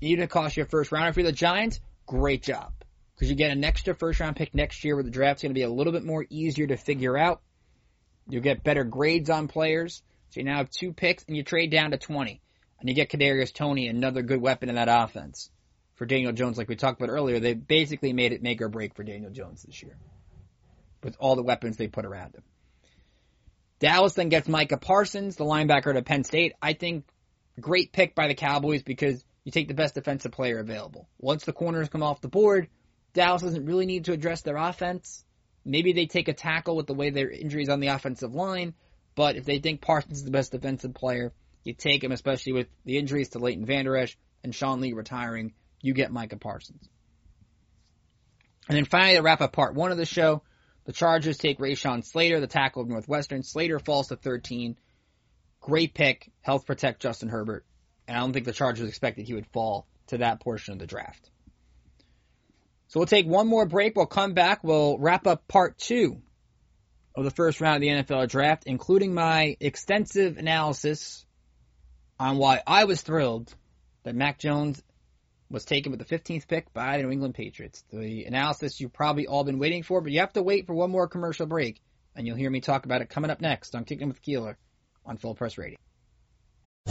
Even 0.00 0.22
if 0.22 0.26
it 0.26 0.30
costs 0.30 0.56
you 0.56 0.62
a 0.62 0.66
first 0.66 0.92
rounder 0.92 1.12
for 1.12 1.24
the 1.24 1.32
Giants, 1.32 1.80
great 2.06 2.44
job. 2.44 2.72
Because 3.16 3.28
you 3.28 3.34
get 3.34 3.50
an 3.50 3.64
extra 3.64 3.92
first 3.92 4.20
round 4.20 4.36
pick 4.36 4.54
next 4.54 4.84
year 4.84 4.94
where 4.94 5.02
the 5.02 5.10
draft's 5.10 5.42
going 5.42 5.50
to 5.50 5.58
be 5.58 5.62
a 5.62 5.68
little 5.68 5.92
bit 5.92 6.04
more 6.04 6.24
easier 6.30 6.68
to 6.68 6.76
figure 6.76 7.18
out. 7.18 7.40
You'll 8.28 8.40
get 8.40 8.62
better 8.62 8.84
grades 8.84 9.30
on 9.30 9.48
players. 9.48 10.04
So 10.30 10.38
you 10.38 10.44
now 10.44 10.58
have 10.58 10.70
two 10.70 10.92
picks 10.92 11.24
and 11.24 11.36
you 11.36 11.42
trade 11.42 11.72
down 11.72 11.90
to 11.90 11.98
20. 11.98 12.40
And 12.78 12.88
you 12.88 12.94
get 12.94 13.10
Kadarius 13.10 13.52
Toney, 13.52 13.88
another 13.88 14.22
good 14.22 14.40
weapon 14.40 14.68
in 14.68 14.76
that 14.76 14.86
offense. 14.88 15.50
For 15.96 16.06
Daniel 16.06 16.32
Jones, 16.32 16.58
like 16.58 16.68
we 16.68 16.76
talked 16.76 17.00
about 17.00 17.12
earlier, 17.12 17.40
they 17.40 17.54
basically 17.54 18.12
made 18.12 18.32
it 18.32 18.42
make 18.42 18.60
or 18.60 18.68
break 18.68 18.94
for 18.94 19.02
Daniel 19.02 19.30
Jones 19.30 19.62
this 19.62 19.82
year. 19.82 19.96
With 21.02 21.16
all 21.18 21.36
the 21.36 21.42
weapons 21.42 21.76
they 21.76 21.88
put 21.88 22.04
around 22.04 22.34
him. 22.34 22.42
Dallas 23.78 24.14
then 24.14 24.28
gets 24.28 24.48
Micah 24.48 24.78
Parsons, 24.78 25.36
the 25.36 25.44
linebacker 25.44 25.92
to 25.92 26.02
Penn 26.02 26.24
State. 26.24 26.54
I 26.62 26.72
think 26.72 27.04
great 27.60 27.92
pick 27.92 28.14
by 28.14 28.28
the 28.28 28.34
Cowboys 28.34 28.82
because 28.82 29.24
you 29.44 29.52
take 29.52 29.68
the 29.68 29.74
best 29.74 29.94
defensive 29.94 30.32
player 30.32 30.58
available. 30.58 31.08
Once 31.18 31.44
the 31.44 31.52
corners 31.52 31.88
come 31.88 32.02
off 32.02 32.20
the 32.20 32.28
board, 32.28 32.68
Dallas 33.12 33.42
doesn't 33.42 33.64
really 33.64 33.86
need 33.86 34.06
to 34.06 34.12
address 34.12 34.42
their 34.42 34.56
offense. 34.56 35.24
Maybe 35.64 35.92
they 35.92 36.06
take 36.06 36.28
a 36.28 36.32
tackle 36.32 36.76
with 36.76 36.86
the 36.86 36.94
way 36.94 37.10
their 37.10 37.30
injuries 37.30 37.68
on 37.68 37.80
the 37.80 37.88
offensive 37.88 38.34
line, 38.34 38.74
but 39.14 39.36
if 39.36 39.44
they 39.44 39.58
think 39.58 39.80
Parsons 39.80 40.18
is 40.18 40.24
the 40.24 40.30
best 40.30 40.52
defensive 40.52 40.94
player, 40.94 41.32
you 41.64 41.74
take 41.74 42.04
him, 42.04 42.12
especially 42.12 42.52
with 42.52 42.68
the 42.84 42.98
injuries 42.98 43.30
to 43.30 43.38
Leighton 43.38 43.66
Vander 43.66 43.96
Esch 43.96 44.16
and 44.44 44.54
Sean 44.54 44.80
Lee 44.80 44.92
retiring, 44.92 45.54
you 45.86 45.94
get 45.94 46.10
Micah 46.10 46.36
Parsons. 46.36 46.88
And 48.68 48.76
then 48.76 48.84
finally, 48.84 49.16
to 49.16 49.22
wrap 49.22 49.40
up 49.40 49.52
part 49.52 49.74
one 49.74 49.92
of 49.92 49.98
the 49.98 50.04
show, 50.04 50.42
the 50.84 50.92
Chargers 50.92 51.38
take 51.38 51.58
Rashawn 51.58 52.04
Slater, 52.04 52.40
the 52.40 52.46
tackle 52.46 52.82
of 52.82 52.88
Northwestern. 52.88 53.42
Slater 53.42 53.78
falls 53.78 54.08
to 54.08 54.16
13. 54.16 54.76
Great 55.60 55.94
pick. 55.94 56.30
Health 56.42 56.66
protect 56.66 57.02
Justin 57.02 57.28
Herbert. 57.28 57.64
And 58.08 58.16
I 58.16 58.20
don't 58.20 58.32
think 58.32 58.46
the 58.46 58.52
Chargers 58.52 58.88
expected 58.88 59.26
he 59.26 59.34
would 59.34 59.46
fall 59.46 59.86
to 60.08 60.18
that 60.18 60.40
portion 60.40 60.72
of 60.72 60.78
the 60.80 60.86
draft. 60.86 61.30
So 62.88 63.00
we'll 63.00 63.06
take 63.06 63.26
one 63.26 63.48
more 63.48 63.66
break. 63.66 63.96
We'll 63.96 64.06
come 64.06 64.34
back. 64.34 64.62
We'll 64.62 64.98
wrap 64.98 65.26
up 65.26 65.48
part 65.48 65.78
two 65.78 66.20
of 67.14 67.24
the 67.24 67.30
first 67.30 67.60
round 67.60 67.76
of 67.76 67.80
the 67.82 67.88
NFL 67.88 68.28
draft, 68.28 68.64
including 68.66 69.14
my 69.14 69.56
extensive 69.60 70.36
analysis 70.36 71.24
on 72.18 72.38
why 72.38 72.62
I 72.66 72.84
was 72.84 73.00
thrilled 73.02 73.54
that 74.04 74.14
Mac 74.14 74.38
Jones 74.38 74.80
was 75.50 75.64
taken 75.64 75.92
with 75.92 76.06
the 76.06 76.16
15th 76.16 76.46
pick 76.48 76.72
by 76.72 76.96
the 76.96 77.04
New 77.04 77.10
England 77.10 77.34
Patriots. 77.34 77.84
The 77.92 78.24
analysis 78.24 78.80
you've 78.80 78.92
probably 78.92 79.26
all 79.26 79.44
been 79.44 79.58
waiting 79.58 79.82
for, 79.82 80.00
but 80.00 80.12
you 80.12 80.20
have 80.20 80.32
to 80.34 80.42
wait 80.42 80.66
for 80.66 80.74
one 80.74 80.90
more 80.90 81.08
commercial 81.08 81.46
break, 81.46 81.80
and 82.14 82.26
you'll 82.26 82.36
hear 82.36 82.50
me 82.50 82.60
talk 82.60 82.84
about 82.84 83.00
it 83.00 83.08
coming 83.08 83.30
up 83.30 83.40
next 83.40 83.74
on 83.74 83.84
Kicking 83.84 84.08
with 84.08 84.22
Keeler 84.22 84.58
on 85.04 85.16
Full 85.16 85.34
Press 85.34 85.58
Radio. 85.58 85.76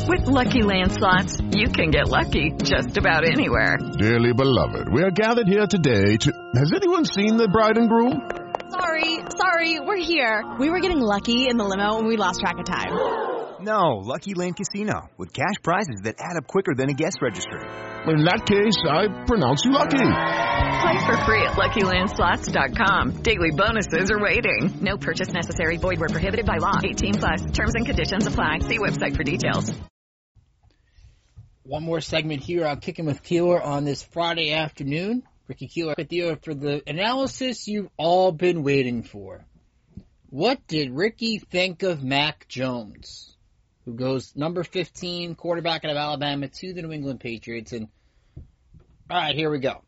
With 0.07 0.27
Lucky 0.27 0.61
Land 0.61 0.91
slots, 0.91 1.39
you 1.39 1.69
can 1.69 1.89
get 1.89 2.07
lucky 2.07 2.51
just 2.63 2.97
about 2.97 3.25
anywhere. 3.25 3.77
Dearly 3.97 4.33
beloved, 4.33 4.91
we 4.91 5.01
are 5.01 5.11
gathered 5.11 5.47
here 5.47 5.67
today 5.67 6.17
to. 6.17 6.31
Has 6.55 6.73
anyone 6.73 7.05
seen 7.05 7.37
the 7.37 7.47
bride 7.47 7.77
and 7.77 7.89
groom? 7.89 8.29
Sorry, 8.69 9.19
sorry, 9.37 9.79
we're 9.79 9.97
here. 9.97 10.43
We 10.59 10.69
were 10.69 10.79
getting 10.79 10.99
lucky 10.99 11.47
in 11.49 11.57
the 11.57 11.63
limo 11.63 11.97
and 11.97 12.07
we 12.07 12.17
lost 12.17 12.41
track 12.41 12.59
of 12.59 12.65
time. 12.65 13.34
No, 13.61 13.97
Lucky 14.03 14.33
Land 14.33 14.57
Casino, 14.57 15.09
with 15.17 15.31
cash 15.31 15.55
prizes 15.63 16.01
that 16.03 16.15
add 16.19 16.35
up 16.37 16.45
quicker 16.47 16.73
than 16.75 16.89
a 16.89 16.93
guest 16.93 17.19
registry. 17.21 17.61
In 18.07 18.25
that 18.25 18.45
case, 18.45 18.75
I 18.87 19.07
pronounce 19.25 19.63
you 19.63 19.71
lucky. 19.71 19.97
Play 19.97 21.05
for 21.05 21.17
free 21.25 21.41
at 21.41 21.53
LuckyLandSlots.com. 21.53 23.21
Daily 23.21 23.51
bonuses 23.51 24.11
are 24.11 24.19
waiting. 24.19 24.77
No 24.81 24.97
purchase 24.97 25.31
necessary. 25.31 25.77
Void 25.77 25.99
where 25.99 26.09
prohibited 26.09 26.45
by 26.45 26.57
law. 26.57 26.79
18 26.83 27.13
plus. 27.15 27.45
Terms 27.51 27.75
and 27.75 27.85
conditions 27.85 28.27
apply. 28.27 28.59
See 28.59 28.77
website 28.77 29.15
for 29.15 29.23
details. 29.23 29.73
one 31.63 31.83
more 31.83 32.01
segment 32.01 32.43
here 32.43 32.67
on 32.67 32.79
Kicking 32.79 33.05
with 33.05 33.23
Keeler 33.23 33.61
on 33.61 33.85
this 33.85 34.03
Friday 34.03 34.51
afternoon. 34.53 35.23
Ricky 35.47 35.67
Keeler 35.67 35.95
with 35.97 36.11
you 36.11 36.37
for 36.43 36.53
the 36.53 36.83
analysis 36.87 37.67
you've 37.67 37.89
all 37.97 38.31
been 38.31 38.63
waiting 38.63 39.01
for. 39.03 39.45
What 40.29 40.67
did 40.67 40.91
Ricky 40.91 41.39
think 41.39 41.83
of 41.83 42.03
Mac 42.03 42.47
Jones, 42.47 43.34
who 43.85 43.93
goes 43.93 44.35
number 44.35 44.63
15 44.63 45.35
quarterback 45.35 45.85
out 45.85 45.91
of 45.91 45.97
Alabama 45.97 46.47
to 46.47 46.73
the 46.73 46.81
New 46.81 46.91
England 46.91 47.19
Patriots? 47.19 47.71
And 47.71 47.87
all 49.09 49.17
right, 49.21 49.35
here 49.35 49.51
we 49.51 49.59
go. 49.59 49.83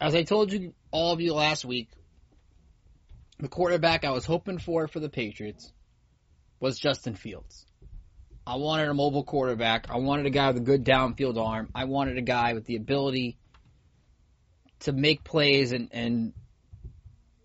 As 0.00 0.14
I 0.14 0.22
told 0.22 0.52
you, 0.52 0.74
all 0.90 1.12
of 1.12 1.20
you 1.20 1.34
last 1.34 1.64
week, 1.64 1.88
the 3.38 3.48
quarterback 3.48 4.04
I 4.04 4.10
was 4.10 4.24
hoping 4.24 4.58
for 4.58 4.86
for 4.86 5.00
the 5.00 5.08
Patriots 5.08 5.72
was 6.60 6.78
Justin 6.78 7.16
Fields. 7.16 7.66
I 8.46 8.56
wanted 8.56 8.88
a 8.88 8.94
mobile 8.94 9.24
quarterback. 9.24 9.90
I 9.90 9.98
wanted 9.98 10.26
a 10.26 10.30
guy 10.30 10.48
with 10.48 10.58
a 10.58 10.64
good 10.64 10.84
downfield 10.84 11.36
arm. 11.36 11.68
I 11.74 11.84
wanted 11.84 12.18
a 12.18 12.22
guy 12.22 12.54
with 12.54 12.64
the 12.64 12.76
ability 12.76 13.36
to 14.80 14.92
make 14.92 15.22
plays 15.22 15.72
and, 15.72 15.88
and 15.92 16.32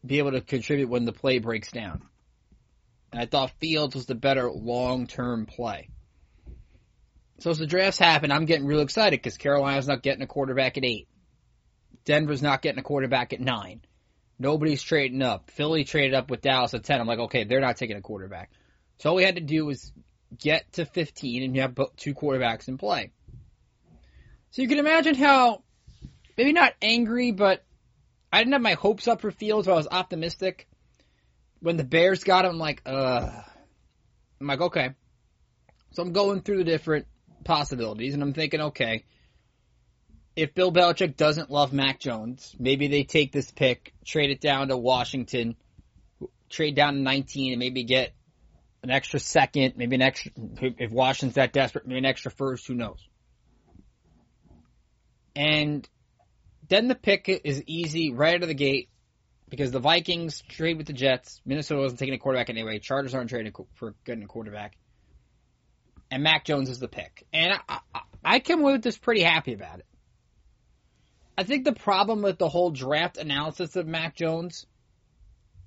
be 0.06 0.20
able 0.20 0.32
to 0.32 0.42
contribute 0.42 0.90
when 0.90 1.06
the 1.06 1.14
play 1.14 1.40
breaks 1.40 1.72
down. 1.72 2.02
And 3.12 3.22
I 3.22 3.26
thought 3.26 3.52
Fields 3.60 3.96
was 3.96 4.06
the 4.06 4.16
better 4.16 4.52
long 4.52 5.08
term 5.08 5.46
play. 5.46 5.90
So 7.40 7.52
as 7.52 7.60
the 7.60 7.68
drafts 7.68 8.00
happen, 8.00 8.32
I'm 8.32 8.46
getting 8.46 8.66
real 8.66 8.82
excited 8.82 9.20
because 9.20 9.38
Carolina's 9.38 9.88
not 9.88 10.02
getting 10.02 10.24
a 10.24 10.28
quarterback 10.28 10.78
at 10.78 10.86
eight. 10.86 11.08
Denver's 12.06 12.42
not 12.42 12.62
getting 12.62 12.80
a 12.80 12.84
quarterback 12.84 13.34
at 13.34 13.40
nine. 13.40 13.82
Nobody's 14.40 14.82
trading 14.82 15.22
up. 15.22 15.52
Philly 15.52 15.84
traded 15.84 16.14
up 16.14 16.30
with 16.30 16.42
Dallas 16.42 16.74
at 16.74 16.84
ten. 16.84 17.00
I'm 17.00 17.08
like, 17.08 17.20
okay, 17.20 17.44
they're 17.44 17.62
not 17.62 17.78
taking 17.78 17.98
a 17.98 18.02
quarterback. 18.02 18.52
So 19.00 19.10
all 19.10 19.16
we 19.16 19.24
had 19.24 19.36
to 19.36 19.42
do 19.42 19.66
was 19.66 19.92
get 20.38 20.72
to 20.74 20.86
15 20.86 21.44
and 21.44 21.56
you 21.56 21.62
have 21.62 21.76
two 21.96 22.14
quarterbacks 22.14 22.68
in 22.68 22.78
play. 22.78 23.12
So 24.52 24.62
you 24.62 24.68
can 24.68 24.80
imagine 24.80 25.16
how, 25.16 25.64
maybe 26.38 26.54
not 26.54 26.74
angry, 26.82 27.32
but 27.32 27.64
I 28.32 28.40
didn't 28.40 28.54
have 28.54 28.62
my 28.62 28.74
hopes 28.74 29.08
up 29.08 29.22
for 29.22 29.32
Fields, 29.32 29.68
but 29.68 29.74
I 29.74 29.78
was 29.78 29.88
optimistic. 29.90 30.68
When 31.60 31.78
the 31.78 31.84
Bears 31.84 32.24
got 32.24 32.46
him, 32.46 32.52
I'm 32.52 32.58
like, 32.60 32.82
uh, 32.86 33.30
I'm 34.40 34.48
like, 34.48 34.62
okay. 34.62 34.90
So 35.92 36.04
I'm 36.04 36.14
going 36.14 36.42
through 36.42 36.60
the 36.60 36.64
different 36.64 37.08
possibilities 37.44 38.14
and 38.14 38.22
I'm 38.22 38.34
thinking, 38.34 38.62
okay, 38.62 39.06
if 40.36 40.54
Bill 40.54 40.72
Belichick 40.72 41.18
doesn't 41.18 41.50
love 41.50 41.74
Mac 41.74 42.00
Jones, 42.00 42.56
maybe 42.60 42.88
they 42.88 43.04
take 43.04 43.32
this 43.32 43.52
pick, 43.52 43.94
trade 44.06 44.30
it 44.30 44.40
down 44.40 44.68
to 44.68 44.78
Washington, 44.78 45.56
trade 46.50 46.76
down 46.76 46.94
to 46.94 47.00
19 47.00 47.54
and 47.54 47.60
maybe 47.60 47.84
get 47.84 48.14
an 48.84 48.92
extra 48.92 49.20
second, 49.20 49.74
maybe 49.78 49.96
an 49.96 50.04
extra, 50.04 50.32
if 50.62 50.92
Washington's 50.92 51.36
that 51.36 51.54
desperate, 51.54 51.88
maybe 51.88 51.98
an 51.98 52.06
extra 52.06 52.30
first, 52.30 52.68
who 52.68 52.76
knows. 52.76 53.00
And 55.36 55.88
then 56.70 56.88
the 56.88 56.96
pick 56.96 57.28
is 57.30 57.64
easy 57.66 58.14
right 58.14 58.36
out 58.36 58.44
of 58.44 58.48
the 58.48 58.54
gate 58.54 58.90
because 59.50 59.72
the 59.72 59.80
Vikings 59.80 60.42
trade 60.50 60.78
with 60.78 60.88
the 60.88 60.94
Jets. 60.94 61.42
Minnesota 61.46 61.82
wasn't 61.82 62.00
taking 62.00 62.16
a 62.16 62.18
quarterback 62.18 62.50
anyway. 62.50 62.80
Chargers 62.80 63.14
aren't 63.14 63.30
trading 63.30 63.54
for 63.76 63.96
getting 64.06 64.24
a 64.24 64.28
quarterback. 64.28 64.78
And 66.12 66.24
Mac 66.24 66.46
Jones 66.46 66.70
is 66.70 66.80
the 66.80 66.88
pick. 66.88 67.26
And 67.34 67.54
I, 67.54 67.80
I, 67.94 68.02
I 68.24 68.40
came 68.40 68.60
away 68.62 68.74
with 68.74 68.84
this 68.84 68.98
pretty 68.98 69.22
happy 69.22 69.54
about 69.54 69.80
it. 69.80 69.86
I 71.38 71.44
think 71.44 71.66
the 71.66 71.74
problem 71.74 72.24
with 72.24 72.38
the 72.38 72.50
whole 72.50 72.72
draft 72.72 73.18
analysis 73.18 73.76
of 73.76 73.86
Mac 73.86 74.16
Jones 74.16 74.66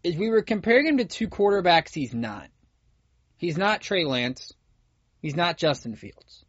is 0.02 0.16
we 0.16 0.30
were 0.30 0.42
comparing 0.42 0.86
him 0.86 0.98
to 0.98 1.04
two 1.04 1.28
quarterbacks 1.28 1.94
he's 1.94 2.14
not. 2.14 2.48
He's 3.36 3.56
not 3.56 3.80
Trey 3.80 4.04
Lance. 4.04 4.52
He's 5.22 5.36
not 5.36 5.58
Justin 5.58 5.94
Fields. 5.94 6.44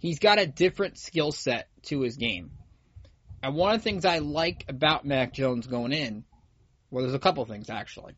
He's 0.00 0.18
got 0.18 0.38
a 0.38 0.46
different 0.46 0.98
skill 0.98 1.32
set 1.32 1.68
to 1.84 2.00
his 2.00 2.16
game. 2.16 2.50
And 3.46 3.54
one 3.54 3.76
of 3.76 3.78
the 3.80 3.84
things 3.84 4.04
I 4.04 4.18
like 4.18 4.64
about 4.66 5.04
Mac 5.04 5.32
Jones 5.32 5.68
going 5.68 5.92
in, 5.92 6.24
well, 6.90 7.04
there's 7.04 7.14
a 7.14 7.20
couple 7.20 7.44
things 7.44 7.70
actually, 7.70 8.16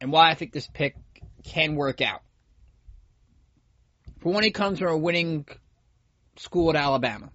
and 0.00 0.12
why 0.12 0.30
I 0.30 0.34
think 0.34 0.52
this 0.52 0.68
pick 0.68 0.94
can 1.42 1.74
work 1.74 2.00
out. 2.00 2.22
For 4.20 4.32
one, 4.32 4.44
he 4.44 4.52
comes 4.52 4.78
from 4.78 4.92
a 4.92 4.96
winning 4.96 5.48
school 6.36 6.70
at 6.70 6.76
Alabama, 6.76 7.30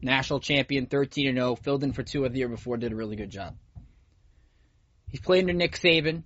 national 0.00 0.38
champion, 0.38 0.86
13 0.86 1.34
0, 1.34 1.56
filled 1.56 1.82
in 1.82 1.92
for 1.92 2.04
two 2.04 2.24
of 2.24 2.32
the 2.32 2.38
year 2.38 2.48
before, 2.48 2.76
did 2.76 2.92
a 2.92 2.96
really 2.96 3.16
good 3.16 3.30
job. 3.30 3.56
He's 5.08 5.20
played 5.20 5.40
under 5.42 5.54
Nick 5.54 5.76
Saban. 5.76 6.22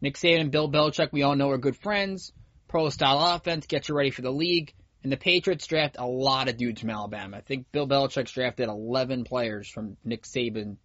Nick 0.00 0.16
Saban 0.16 0.40
and 0.40 0.50
Bill 0.50 0.68
Belichick, 0.68 1.12
we 1.12 1.22
all 1.22 1.36
know, 1.36 1.50
are 1.50 1.58
good 1.58 1.76
friends. 1.76 2.32
Pro 2.66 2.88
style 2.88 3.36
offense, 3.36 3.66
gets 3.66 3.88
you 3.88 3.94
ready 3.94 4.10
for 4.10 4.22
the 4.22 4.32
league. 4.32 4.74
And 5.02 5.10
the 5.10 5.16
Patriots 5.16 5.66
draft 5.66 5.96
a 5.98 6.06
lot 6.06 6.48
of 6.48 6.56
dudes 6.56 6.80
from 6.80 6.90
Alabama. 6.90 7.38
I 7.38 7.40
think 7.40 7.72
Bill 7.72 7.88
Belichick's 7.88 8.32
drafted 8.32 8.68
11 8.68 9.24
players 9.24 9.68
from 9.68 9.96
Nick 10.04 10.24
Saban 10.24 10.76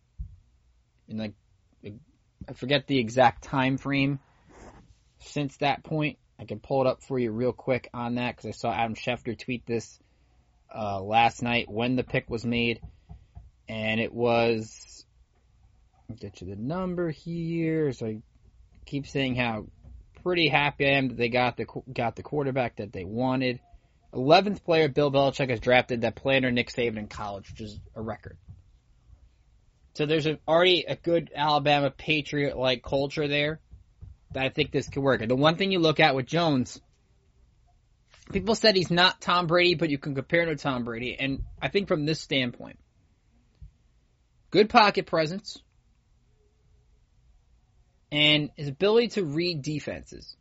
in 1.07 1.17
like, 1.17 1.33
I 2.47 2.53
forget 2.53 2.87
the 2.87 2.99
exact 2.99 3.43
time 3.43 3.77
frame 3.77 4.19
since 5.19 5.57
that 5.57 5.83
point. 5.83 6.17
I 6.39 6.45
can 6.45 6.59
pull 6.59 6.81
it 6.81 6.87
up 6.87 7.01
for 7.03 7.17
you 7.17 7.31
real 7.31 7.53
quick 7.53 7.89
on 7.93 8.15
that 8.15 8.35
because 8.35 8.47
I 8.47 8.51
saw 8.51 8.73
Adam 8.73 8.95
Schefter 8.95 9.37
tweet 9.37 9.65
this 9.65 9.99
uh, 10.73 11.01
last 11.01 11.41
night 11.41 11.69
when 11.69 11.95
the 11.95 12.03
pick 12.03 12.29
was 12.29 12.45
made. 12.45 12.81
And 13.67 13.99
it 13.99 14.13
was, 14.13 15.05
I'll 16.09 16.15
get 16.15 16.41
you 16.41 16.47
the 16.47 16.55
number 16.55 17.09
here. 17.09 17.91
So 17.93 18.05
I 18.05 18.17
keep 18.85 19.07
saying 19.07 19.35
how 19.35 19.65
pretty 20.23 20.49
happy 20.49 20.85
I 20.85 20.97
am 20.97 21.09
that 21.09 21.17
they 21.17 21.29
got 21.29 21.57
the 21.57 21.65
got 21.91 22.15
the 22.15 22.23
quarterback 22.23 22.77
that 22.77 22.91
they 22.91 23.05
wanted. 23.05 23.59
11th 24.15 24.63
player 24.63 24.87
Bill 24.87 25.11
Belichick 25.11 25.49
has 25.49 25.59
drafted 25.59 26.01
that 26.01 26.15
played 26.15 26.37
under 26.37 26.51
Nick 26.51 26.69
Saban 26.69 26.97
in 26.97 27.07
college, 27.07 27.49
which 27.51 27.61
is 27.61 27.79
a 27.95 28.01
record. 28.01 28.37
So 29.95 30.05
there's 30.05 30.25
a, 30.25 30.39
already 30.47 30.85
a 30.87 30.95
good 30.95 31.31
Alabama 31.35 31.91
Patriot 31.91 32.57
like 32.57 32.81
culture 32.81 33.27
there 33.27 33.59
that 34.31 34.45
I 34.45 34.49
think 34.49 34.71
this 34.71 34.89
could 34.89 35.03
work. 35.03 35.21
And 35.21 35.29
the 35.29 35.35
one 35.35 35.57
thing 35.57 35.71
you 35.71 35.79
look 35.79 35.99
at 35.99 36.15
with 36.15 36.25
Jones, 36.25 36.79
people 38.31 38.55
said 38.55 38.75
he's 38.75 38.91
not 38.91 39.21
Tom 39.21 39.47
Brady, 39.47 39.75
but 39.75 39.89
you 39.89 39.97
can 39.97 40.15
compare 40.15 40.43
him 40.43 40.49
to 40.49 40.61
Tom 40.61 40.85
Brady. 40.85 41.17
And 41.19 41.43
I 41.61 41.67
think 41.67 41.87
from 41.87 42.05
this 42.05 42.19
standpoint, 42.19 42.79
good 44.51 44.69
pocket 44.69 45.05
presence, 45.05 45.61
and 48.11 48.49
his 48.55 48.69
ability 48.69 49.09
to 49.09 49.23
read 49.25 49.61
defenses. 49.61 50.35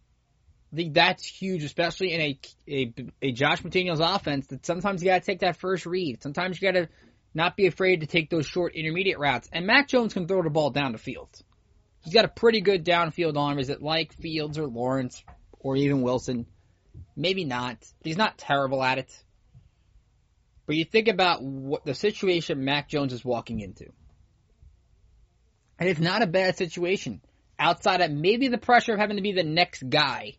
Think 0.74 0.94
that's 0.94 1.24
huge, 1.24 1.62
especially 1.62 2.12
in 2.12 2.20
a 2.20 2.38
a, 2.68 2.94
a 3.22 3.32
Josh 3.32 3.62
McDaniels 3.62 4.00
offense. 4.00 4.46
That 4.48 4.66
sometimes 4.66 5.02
you 5.02 5.10
got 5.10 5.20
to 5.20 5.26
take 5.26 5.40
that 5.40 5.56
first 5.56 5.86
read. 5.86 6.22
Sometimes 6.22 6.60
you 6.60 6.72
got 6.72 6.78
to 6.78 6.88
not 7.34 7.56
be 7.56 7.66
afraid 7.66 8.00
to 8.00 8.06
take 8.06 8.30
those 8.30 8.46
short 8.46 8.74
intermediate 8.74 9.18
routes. 9.18 9.48
And 9.52 9.66
Mac 9.66 9.88
Jones 9.88 10.14
can 10.14 10.26
throw 10.26 10.42
the 10.42 10.50
ball 10.50 10.70
down 10.70 10.92
the 10.92 10.98
field. 10.98 11.28
He's 12.02 12.14
got 12.14 12.24
a 12.24 12.28
pretty 12.28 12.60
good 12.60 12.84
downfield 12.84 13.36
arm. 13.36 13.58
Is 13.58 13.70
it 13.70 13.82
like 13.82 14.12
Fields 14.14 14.58
or 14.58 14.66
Lawrence 14.66 15.22
or 15.58 15.76
even 15.76 16.02
Wilson? 16.02 16.46
Maybe 17.16 17.44
not. 17.44 17.78
He's 18.02 18.16
not 18.16 18.38
terrible 18.38 18.82
at 18.82 18.98
it. 18.98 19.24
But 20.66 20.76
you 20.76 20.84
think 20.84 21.08
about 21.08 21.42
what 21.42 21.84
the 21.84 21.94
situation 21.94 22.64
Mac 22.64 22.88
Jones 22.88 23.12
is 23.12 23.24
walking 23.24 23.60
into. 23.60 23.86
And 25.78 25.88
it's 25.88 26.00
not 26.00 26.22
a 26.22 26.26
bad 26.26 26.56
situation 26.56 27.20
outside 27.58 28.00
of 28.00 28.10
maybe 28.10 28.48
the 28.48 28.58
pressure 28.58 28.94
of 28.94 29.00
having 29.00 29.16
to 29.16 29.22
be 29.22 29.32
the 29.32 29.42
next 29.42 29.88
guy 29.88 30.34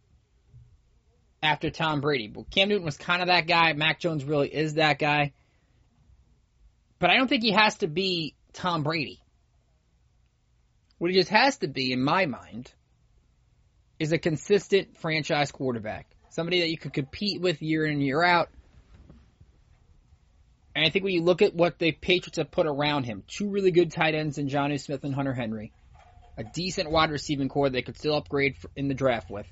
after 1.41 1.69
Tom 1.69 2.01
Brady. 2.01 2.31
Well, 2.33 2.45
Cam 2.49 2.69
Newton 2.69 2.85
was 2.85 2.97
kind 2.97 3.21
of 3.21 3.27
that 3.27 3.47
guy. 3.47 3.73
Mac 3.73 3.99
Jones 3.99 4.23
really 4.23 4.53
is 4.53 4.75
that 4.75 4.99
guy. 4.99 5.33
But 6.99 7.09
I 7.09 7.17
don't 7.17 7.27
think 7.27 7.43
he 7.43 7.51
has 7.51 7.75
to 7.77 7.87
be 7.87 8.35
Tom 8.53 8.83
Brady. 8.83 9.21
What 10.97 11.11
he 11.11 11.17
just 11.17 11.29
has 11.29 11.57
to 11.57 11.67
be, 11.67 11.91
in 11.91 12.01
my 12.01 12.25
mind, 12.25 12.71
is 13.99 14.11
a 14.11 14.17
consistent 14.17 14.97
franchise 14.97 15.51
quarterback. 15.51 16.07
Somebody 16.29 16.61
that 16.61 16.69
you 16.69 16.77
could 16.77 16.93
compete 16.93 17.41
with 17.41 17.61
year 17.61 17.85
in 17.85 17.93
and 17.93 18.03
year 18.03 18.23
out. 18.23 18.49
And 20.75 20.85
I 20.85 20.89
think 20.89 21.05
when 21.05 21.13
you 21.13 21.21
look 21.21 21.41
at 21.41 21.53
what 21.53 21.79
the 21.79 21.91
Patriots 21.91 22.37
have 22.37 22.51
put 22.51 22.65
around 22.65 23.03
him, 23.03 23.23
two 23.27 23.49
really 23.49 23.71
good 23.71 23.91
tight 23.91 24.15
ends 24.15 24.37
in 24.37 24.49
Jonnu 24.49 24.79
Smith 24.79 25.03
and 25.03 25.15
Hunter 25.15 25.33
Henry 25.33 25.71
a 26.37 26.43
decent 26.43 26.91
wide 26.91 27.11
receiving 27.11 27.49
corps 27.49 27.69
they 27.69 27.81
could 27.81 27.97
still 27.97 28.15
upgrade 28.15 28.55
in 28.75 28.87
the 28.87 28.93
draft 28.93 29.29
with, 29.29 29.47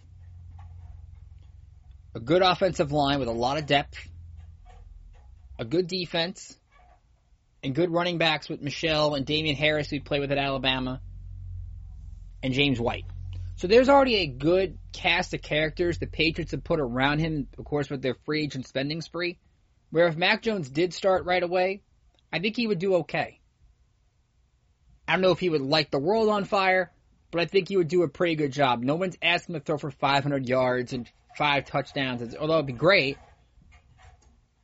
a 2.15 2.19
good 2.19 2.41
offensive 2.41 2.91
line 2.91 3.19
with 3.19 3.27
a 3.27 3.33
lot 3.33 3.57
of 3.57 3.65
depth, 3.65 3.97
a 5.57 5.65
good 5.65 5.87
defense, 5.87 6.55
and 7.63 7.73
good 7.73 7.91
running 7.91 8.17
backs 8.17 8.49
with 8.49 8.61
Michel 8.61 9.15
and 9.15 9.25
Damien 9.25 9.55
Harris, 9.55 9.89
who 9.89 9.99
played 9.99 10.21
with 10.21 10.31
at 10.31 10.37
Alabama, 10.37 11.01
and 12.43 12.53
James 12.53 12.79
White. 12.79 13.05
So 13.55 13.67
there's 13.67 13.89
already 13.89 14.15
a 14.15 14.27
good 14.27 14.77
cast 14.91 15.33
of 15.33 15.41
characters 15.41 15.97
the 15.97 16.07
Patriots 16.07 16.51
have 16.51 16.63
put 16.63 16.79
around 16.79 17.19
him, 17.19 17.47
of 17.57 17.65
course, 17.65 17.89
with 17.89 18.01
their 18.01 18.15
free 18.25 18.43
agent 18.43 18.67
spending 18.67 19.01
spree. 19.01 19.37
Where 19.91 20.07
if 20.07 20.17
Mac 20.17 20.41
Jones 20.41 20.69
did 20.69 20.93
start 20.93 21.25
right 21.25 21.43
away, 21.43 21.83
I 22.31 22.39
think 22.39 22.55
he 22.55 22.67
would 22.67 22.79
do 22.79 22.95
okay. 22.95 23.39
I 25.07 25.13
don't 25.13 25.21
know 25.21 25.31
if 25.31 25.39
he 25.39 25.49
would 25.49 25.61
light 25.61 25.91
the 25.91 25.99
world 25.99 26.29
on 26.29 26.45
fire, 26.45 26.91
but 27.31 27.41
I 27.41 27.45
think 27.45 27.69
he 27.69 27.77
would 27.77 27.89
do 27.89 28.03
a 28.03 28.07
pretty 28.07 28.35
good 28.35 28.51
job. 28.51 28.81
No 28.81 28.95
one's 28.95 29.17
asking 29.21 29.55
him 29.55 29.61
to 29.61 29.65
throw 29.65 29.77
for 29.77 29.91
500 29.91 30.47
yards 30.47 30.93
and 30.93 31.09
five 31.37 31.65
touchdowns, 31.65 32.35
although 32.35 32.55
it'd 32.55 32.65
be 32.65 32.73
great. 32.73 33.17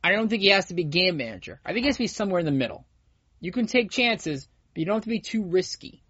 I 0.02 0.12
don't 0.12 0.28
think 0.28 0.42
he 0.42 0.48
has 0.48 0.66
to 0.66 0.74
be 0.74 0.84
game 0.84 1.18
manager. 1.18 1.60
I 1.64 1.72
think 1.72 1.84
he 1.84 1.86
has 1.86 1.96
to 1.96 2.02
be 2.02 2.06
somewhere 2.06 2.40
in 2.40 2.46
the 2.46 2.52
middle. 2.52 2.86
You 3.40 3.52
can 3.52 3.66
take 3.66 3.90
chances, 3.90 4.48
but 4.72 4.80
you 4.80 4.86
don't 4.86 4.96
have 4.96 5.04
to 5.04 5.10
be 5.10 5.20
too 5.20 5.44
risky. 5.44 6.02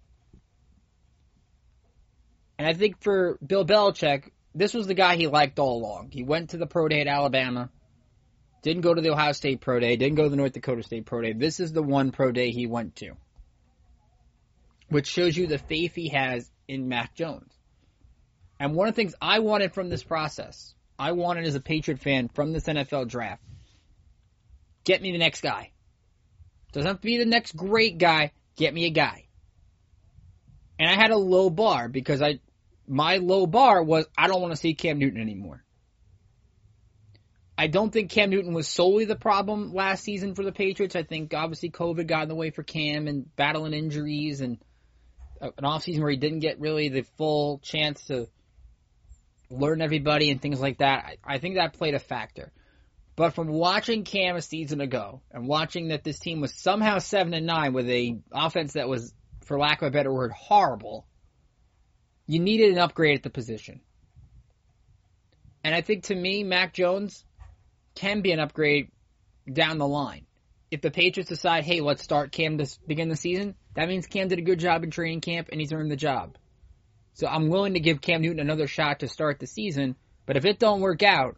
And 2.58 2.68
I 2.68 2.74
think 2.74 3.02
for 3.02 3.38
Bill 3.44 3.64
Belichick, 3.64 4.30
this 4.54 4.74
was 4.74 4.86
the 4.86 4.94
guy 4.94 5.16
he 5.16 5.26
liked 5.26 5.58
all 5.58 5.78
along. 5.78 6.11
He 6.12 6.22
went 6.22 6.50
to 6.50 6.56
the 6.56 6.66
pro 6.66 6.88
day 6.88 7.00
at 7.00 7.06
Alabama, 7.06 7.70
didn't 8.62 8.82
go 8.82 8.92
to 8.92 9.00
the 9.00 9.11
Ohio 9.11 9.32
State 9.32 9.61
pro 9.61 9.80
day, 9.80 9.96
didn't 9.96 10.16
go 10.16 10.24
to 10.24 10.28
the 10.28 10.36
North 10.36 10.52
Dakota 10.52 10.82
State 10.82 11.06
pro 11.06 11.22
day. 11.22 11.32
This 11.32 11.61
is 11.61 11.72
the 11.72 11.82
one 11.82 12.12
pro 12.12 12.32
day 12.32 12.50
he 12.50 12.66
went 12.66 12.96
to, 12.96 13.12
which 14.88 15.06
shows 15.06 15.36
you 15.36 15.46
the 15.46 15.58
faith 15.58 15.94
he 15.94 16.11
has 16.11 16.50
in 16.68 16.88
Mac 16.88 17.14
Jones. 17.14 17.59
And 18.61 18.74
one 18.74 18.88
of 18.88 18.94
the 18.94 18.96
things 18.96 19.14
I 19.22 19.38
wanted 19.38 19.72
from 19.72 19.88
this 19.88 20.04
process, 20.04 20.74
I 20.98 21.12
wanted 21.12 21.46
as 21.46 21.54
a 21.54 21.61
Patriot 21.61 21.98
fan 21.98 22.28
from 22.28 22.52
this 22.52 22.64
NFL 22.64 23.08
draft, 23.08 23.42
get 24.84 25.00
me 25.00 25.12
the 25.12 25.18
next 25.18 25.40
guy. 25.40 25.70
Doesn't 26.72 26.86
have 26.86 27.00
to 27.00 27.06
be 27.06 27.16
the 27.16 27.24
next 27.24 27.56
great 27.56 27.96
guy, 27.96 28.32
get 28.56 28.74
me 28.74 28.84
a 28.84 28.90
guy. 28.90 29.24
And 30.78 30.90
I 30.90 30.94
had 30.94 31.11
a 31.11 31.16
low 31.16 31.48
bar 31.48 31.88
because 31.88 32.20
I 32.20 32.40
my 32.86 33.16
low 33.16 33.46
bar 33.46 33.82
was 33.82 34.06
I 34.16 34.28
don't 34.28 34.42
want 34.42 34.52
to 34.52 34.61
see 34.61 34.74
Cam 34.74 34.98
Newton 34.98 35.20
anymore. 35.20 35.64
I 37.56 37.66
don't 37.66 37.90
think 37.90 38.11
Cam 38.11 38.30
Newton 38.30 38.52
was 38.52 38.68
solely 38.68 39.06
the 39.06 39.16
problem 39.16 39.72
last 39.72 40.04
season 40.04 40.34
for 40.34 40.44
the 40.44 40.52
Patriots. 40.52 40.96
I 40.96 41.02
think 41.02 41.32
obviously 41.32 41.70
COVID 41.70 42.06
got 42.06 42.24
in 42.24 42.28
the 42.28 42.34
way 42.34 42.50
for 42.50 42.62
Cam 42.62 43.06
and 43.06 43.34
battling 43.36 43.72
injuries 43.72 44.42
and 44.42 44.58
uh, 45.40 45.50
an 45.56 45.64
offseason 45.64 46.00
where 46.00 46.11
he 46.11 46.16
didn't 46.16 46.40
get 46.40 46.61
really 46.61 46.88
the 46.88 47.02
full 47.16 47.58
chance 47.58 48.04
to 48.06 48.28
learn 49.51 49.82
everybody 49.82 50.30
and 50.30 50.40
things 50.40 50.61
like 50.61 50.78
that. 50.78 51.05
I, 51.05 51.34
I 51.34 51.38
think 51.38 51.57
that 51.57 51.74
played 51.74 51.94
a 51.94 51.98
factor. 51.98 52.53
But 53.16 53.34
from 53.34 53.48
watching 53.48 54.05
Cam 54.05 54.36
a 54.36 54.42
season 54.42 54.80
ago 54.80 55.20
and 55.30 55.46
watching 55.46 55.88
that 55.88 56.05
this 56.05 56.18
team 56.18 56.40
was 56.40 56.55
somehow 56.55 56.98
seven 56.98 57.34
and 57.34 57.46
nine 57.46 57.72
with 57.72 57.88
a 57.88 58.18
offense 58.32 58.74
that 58.74 58.88
was, 58.88 59.12
for 59.44 59.59
lack 59.59 59.82
of 59.82 59.88
a 59.88 59.90
better 59.90 60.12
word, 60.12 60.32
horrible, 60.32 61.07
you 62.26 62.38
needed 62.38 62.70
an 62.72 62.78
upgrade 62.78 63.18
at 63.18 63.22
the 63.22 63.30
position. 63.30 63.80
And 65.62 65.74
I 65.74 65.82
think 65.82 66.05
to 66.05 66.14
me, 66.14 66.44
Mac 66.44 66.72
Jones 66.72 67.24
can 67.94 68.22
be 68.22 68.32
an 68.32 68.40
upgrade 68.40 68.90
down 69.53 69.78
the 69.78 69.86
line. 69.86 70.26
If 70.70 70.80
the 70.80 70.90
Patriots 70.90 71.28
decide, 71.28 71.64
hey, 71.64 71.80
let's 71.80 72.03
start 72.03 72.32
Cam 72.32 72.59
to 72.59 72.66
begin 72.86 73.09
the 73.09 73.16
season, 73.16 73.57
that 73.74 73.88
means 73.88 74.07
Cam 74.07 74.28
did 74.28 74.38
a 74.38 74.42
good 74.42 74.61
job 74.61 74.84
in 74.84 74.90
training 74.90 75.20
camp 75.20 75.48
and 75.51 75.61
he's 75.61 75.72
earned 75.72 75.90
the 75.90 75.96
job. 75.96 76.38
So 77.14 77.26
I'm 77.26 77.48
willing 77.48 77.74
to 77.74 77.80
give 77.80 78.00
Cam 78.00 78.22
Newton 78.22 78.40
another 78.40 78.66
shot 78.66 79.00
to 79.00 79.08
start 79.08 79.38
the 79.38 79.46
season. 79.46 79.96
But 80.26 80.36
if 80.36 80.44
it 80.44 80.58
don't 80.58 80.80
work 80.80 81.02
out, 81.02 81.36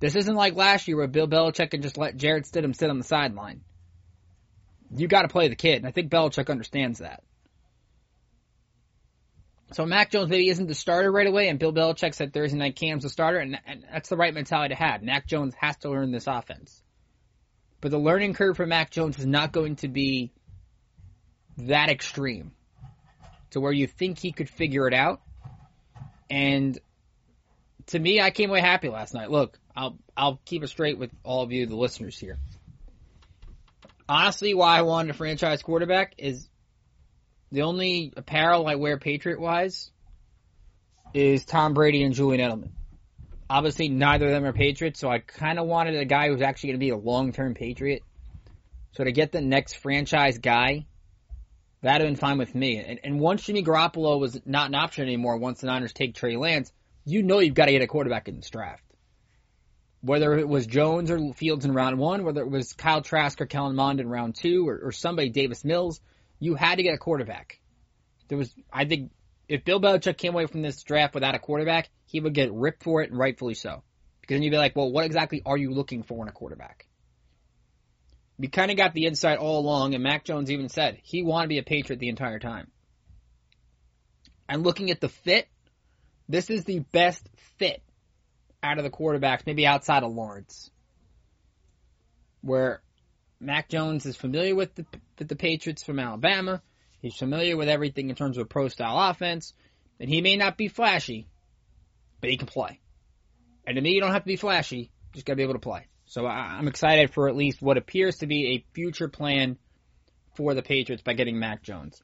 this 0.00 0.16
isn't 0.16 0.34
like 0.34 0.54
last 0.54 0.86
year 0.86 0.96
where 0.96 1.06
Bill 1.06 1.26
Belichick 1.28 1.70
can 1.70 1.82
just 1.82 1.96
let 1.96 2.16
Jarrett 2.16 2.44
Stidham 2.44 2.76
sit 2.76 2.90
on 2.90 2.98
the 2.98 3.04
sideline. 3.04 3.62
You 4.94 5.08
got 5.08 5.22
to 5.22 5.28
play 5.28 5.48
the 5.48 5.56
kid, 5.56 5.76
and 5.76 5.86
I 5.86 5.90
think 5.90 6.10
Belichick 6.10 6.50
understands 6.50 6.98
that. 6.98 7.22
So 9.72 9.86
Mac 9.86 10.10
Jones 10.10 10.28
maybe 10.28 10.50
isn't 10.50 10.66
the 10.66 10.74
starter 10.74 11.10
right 11.10 11.26
away, 11.26 11.48
and 11.48 11.58
Bill 11.58 11.72
Belichick 11.72 12.14
said 12.14 12.32
Thursday 12.32 12.58
night 12.58 12.76
Cam's 12.76 13.02
the 13.02 13.08
starter, 13.08 13.38
and, 13.38 13.58
and 13.66 13.84
that's 13.90 14.08
the 14.08 14.16
right 14.16 14.34
mentality 14.34 14.74
to 14.74 14.80
have. 14.80 15.02
Mac 15.02 15.26
Jones 15.26 15.54
has 15.58 15.76
to 15.78 15.90
learn 15.90 16.12
this 16.12 16.26
offense. 16.26 16.82
But 17.80 17.90
the 17.90 17.98
learning 17.98 18.34
curve 18.34 18.56
for 18.56 18.66
Mac 18.66 18.90
Jones 18.90 19.18
is 19.18 19.26
not 19.26 19.52
going 19.52 19.76
to 19.76 19.88
be 19.88 20.32
that 21.56 21.88
extreme 21.88 22.52
to 23.54 23.60
where 23.60 23.72
you 23.72 23.86
think 23.86 24.18
he 24.18 24.32
could 24.32 24.50
figure 24.50 24.86
it 24.86 24.94
out. 24.94 25.20
And 26.28 26.78
to 27.86 27.98
me, 27.98 28.20
I 28.20 28.30
came 28.30 28.50
away 28.50 28.60
happy 28.60 28.88
last 28.88 29.14
night. 29.14 29.30
Look, 29.30 29.58
I'll 29.74 29.96
I'll 30.16 30.40
keep 30.44 30.62
it 30.62 30.68
straight 30.68 30.98
with 30.98 31.10
all 31.22 31.42
of 31.42 31.52
you, 31.52 31.66
the 31.66 31.76
listeners 31.76 32.18
here. 32.18 32.38
Honestly, 34.08 34.54
why 34.54 34.78
I 34.78 34.82
wanted 34.82 35.10
a 35.10 35.14
franchise 35.14 35.62
quarterback 35.62 36.14
is 36.18 36.48
the 37.50 37.62
only 37.62 38.12
apparel 38.16 38.66
I 38.66 38.74
wear 38.74 38.98
Patriot 38.98 39.40
wise 39.40 39.90
is 41.14 41.44
Tom 41.44 41.74
Brady 41.74 42.02
and 42.02 42.14
Julian 42.14 42.40
Edelman. 42.40 42.70
Obviously, 43.48 43.88
neither 43.88 44.26
of 44.26 44.32
them 44.32 44.44
are 44.44 44.52
Patriots, 44.52 44.98
so 44.98 45.08
I 45.08 45.20
kind 45.20 45.58
of 45.58 45.66
wanted 45.66 45.94
a 45.94 46.04
guy 46.04 46.28
who's 46.28 46.42
actually 46.42 46.70
going 46.70 46.80
to 46.80 46.86
be 46.86 46.90
a 46.90 46.96
long 46.96 47.32
term 47.32 47.54
Patriot. 47.54 48.02
So 48.92 49.04
to 49.04 49.12
get 49.12 49.32
the 49.32 49.40
next 49.40 49.74
franchise 49.76 50.38
guy, 50.38 50.86
that'd 51.84 52.06
have 52.06 52.08
been 52.08 52.20
fine 52.20 52.38
with 52.38 52.54
me. 52.54 52.78
And, 52.78 53.00
and 53.04 53.20
once 53.20 53.42
Jimmy 53.42 53.62
Garoppolo 53.62 54.18
was 54.18 54.40
not 54.46 54.68
an 54.68 54.74
option 54.74 55.04
anymore, 55.04 55.36
once 55.36 55.60
the 55.60 55.66
Niners 55.66 55.92
take 55.92 56.14
Trey 56.14 56.36
Lance, 56.36 56.72
you 57.04 57.22
know 57.22 57.40
you've 57.40 57.54
got 57.54 57.66
to 57.66 57.72
get 57.72 57.82
a 57.82 57.86
quarterback 57.86 58.26
in 58.26 58.36
this 58.36 58.50
draft. 58.50 58.82
Whether 60.00 60.38
it 60.38 60.48
was 60.48 60.66
Jones 60.66 61.10
or 61.10 61.32
Fields 61.34 61.64
in 61.64 61.72
round 61.72 61.98
one, 61.98 62.24
whether 62.24 62.40
it 62.40 62.50
was 62.50 62.72
Kyle 62.72 63.02
Trask 63.02 63.40
or 63.40 63.46
Kellen 63.46 63.76
Mond 63.76 64.00
in 64.00 64.08
round 64.08 64.34
two, 64.34 64.68
or, 64.68 64.80
or 64.84 64.92
somebody, 64.92 65.28
Davis 65.28 65.64
Mills, 65.64 66.00
you 66.40 66.54
had 66.54 66.76
to 66.76 66.82
get 66.82 66.94
a 66.94 66.98
quarterback. 66.98 67.60
There 68.28 68.38
was, 68.38 68.54
I 68.72 68.86
think, 68.86 69.12
if 69.48 69.64
Bill 69.64 69.80
Belichick 69.80 70.16
came 70.16 70.32
away 70.32 70.46
from 70.46 70.62
this 70.62 70.82
draft 70.82 71.14
without 71.14 71.34
a 71.34 71.38
quarterback, 71.38 71.90
he 72.06 72.20
would 72.20 72.34
get 72.34 72.52
ripped 72.52 72.82
for 72.82 73.02
it, 73.02 73.10
and 73.10 73.18
rightfully 73.18 73.54
so. 73.54 73.82
Because 74.20 74.36
then 74.36 74.42
you'd 74.42 74.50
be 74.50 74.56
like, 74.56 74.74
well, 74.74 74.90
what 74.90 75.04
exactly 75.04 75.42
are 75.44 75.56
you 75.56 75.70
looking 75.70 76.02
for 76.02 76.22
in 76.22 76.28
a 76.28 76.32
quarterback? 76.32 76.86
We 78.38 78.48
kind 78.48 78.70
of 78.70 78.76
got 78.76 78.94
the 78.94 79.06
insight 79.06 79.38
all 79.38 79.60
along, 79.60 79.94
and 79.94 80.02
Mac 80.02 80.24
Jones 80.24 80.50
even 80.50 80.68
said 80.68 80.98
he 81.02 81.22
wanted 81.22 81.44
to 81.44 81.48
be 81.48 81.58
a 81.58 81.62
Patriot 81.62 81.98
the 81.98 82.08
entire 82.08 82.38
time. 82.38 82.70
And 84.48 84.62
looking 84.62 84.90
at 84.90 85.00
the 85.00 85.08
fit, 85.08 85.48
this 86.28 86.50
is 86.50 86.64
the 86.64 86.80
best 86.80 87.28
fit 87.58 87.82
out 88.62 88.78
of 88.78 88.84
the 88.84 88.90
quarterbacks, 88.90 89.46
maybe 89.46 89.66
outside 89.66 90.02
of 90.02 90.12
Lawrence, 90.12 90.70
where 92.40 92.82
Mac 93.40 93.68
Jones 93.68 94.06
is 94.06 94.16
familiar 94.16 94.54
with 94.54 94.74
the, 94.74 94.86
with 95.18 95.28
the 95.28 95.36
Patriots 95.36 95.84
from 95.84 95.98
Alabama. 95.98 96.62
He's 97.00 97.16
familiar 97.16 97.56
with 97.56 97.68
everything 97.68 98.08
in 98.08 98.16
terms 98.16 98.38
of 98.38 98.42
a 98.42 98.48
pro 98.48 98.68
style 98.68 99.10
offense, 99.10 99.52
and 100.00 100.08
he 100.08 100.22
may 100.22 100.36
not 100.36 100.56
be 100.56 100.68
flashy, 100.68 101.28
but 102.20 102.30
he 102.30 102.36
can 102.36 102.46
play. 102.46 102.80
And 103.66 103.76
to 103.76 103.82
me, 103.82 103.92
you 103.92 104.00
don't 104.00 104.12
have 104.12 104.22
to 104.22 104.28
be 104.28 104.36
flashy; 104.36 104.78
you 104.78 104.88
just 105.12 105.26
got 105.26 105.34
to 105.34 105.36
be 105.36 105.42
able 105.42 105.54
to 105.54 105.58
play. 105.60 105.86
So 106.06 106.26
I'm 106.26 106.68
excited 106.68 107.12
for 107.12 107.28
at 107.28 107.36
least 107.36 107.62
what 107.62 107.78
appears 107.78 108.18
to 108.18 108.26
be 108.26 108.54
a 108.54 108.64
future 108.74 109.08
plan 109.08 109.56
for 110.36 110.54
the 110.54 110.62
Patriots 110.62 111.02
by 111.02 111.14
getting 111.14 111.38
Mac 111.38 111.62
Jones. 111.62 112.02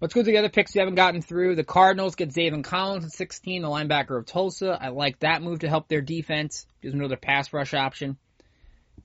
Let's 0.00 0.14
go 0.14 0.20
to 0.20 0.26
the 0.26 0.38
other 0.38 0.48
picks 0.48 0.74
we 0.74 0.78
haven't 0.78 0.94
gotten 0.94 1.22
through. 1.22 1.56
The 1.56 1.64
Cardinals 1.64 2.14
get 2.14 2.30
Zaven 2.32 2.62
Collins 2.62 3.04
at 3.04 3.12
16, 3.12 3.62
the 3.62 3.68
linebacker 3.68 4.16
of 4.16 4.26
Tulsa. 4.26 4.78
I 4.80 4.88
like 4.88 5.18
that 5.20 5.42
move 5.42 5.60
to 5.60 5.68
help 5.68 5.88
their 5.88 6.00
defense. 6.00 6.66
Gives 6.80 6.92
them 6.92 7.00
another 7.00 7.16
pass 7.16 7.52
rush 7.52 7.74
option. 7.74 8.16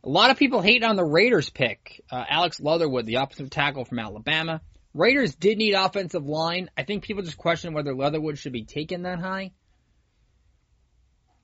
A 0.04 0.10
lot 0.10 0.30
of 0.30 0.38
people 0.38 0.62
hate 0.62 0.84
on 0.84 0.96
the 0.96 1.04
Raiders 1.04 1.50
pick. 1.50 2.04
Uh, 2.12 2.24
Alex 2.28 2.60
Leatherwood, 2.60 3.06
the 3.06 3.16
offensive 3.16 3.50
tackle 3.50 3.86
from 3.86 4.00
Alabama. 4.00 4.62
Raiders 4.94 5.34
did 5.34 5.58
need 5.58 5.74
offensive 5.74 6.28
line. 6.28 6.70
I 6.78 6.84
think 6.84 7.04
people 7.04 7.24
just 7.24 7.38
question 7.38 7.74
whether 7.74 7.96
Leatherwood 7.96 8.38
should 8.38 8.54
be 8.54 8.64
taken 8.64 9.04
that 9.04 9.20
high. 9.20 9.52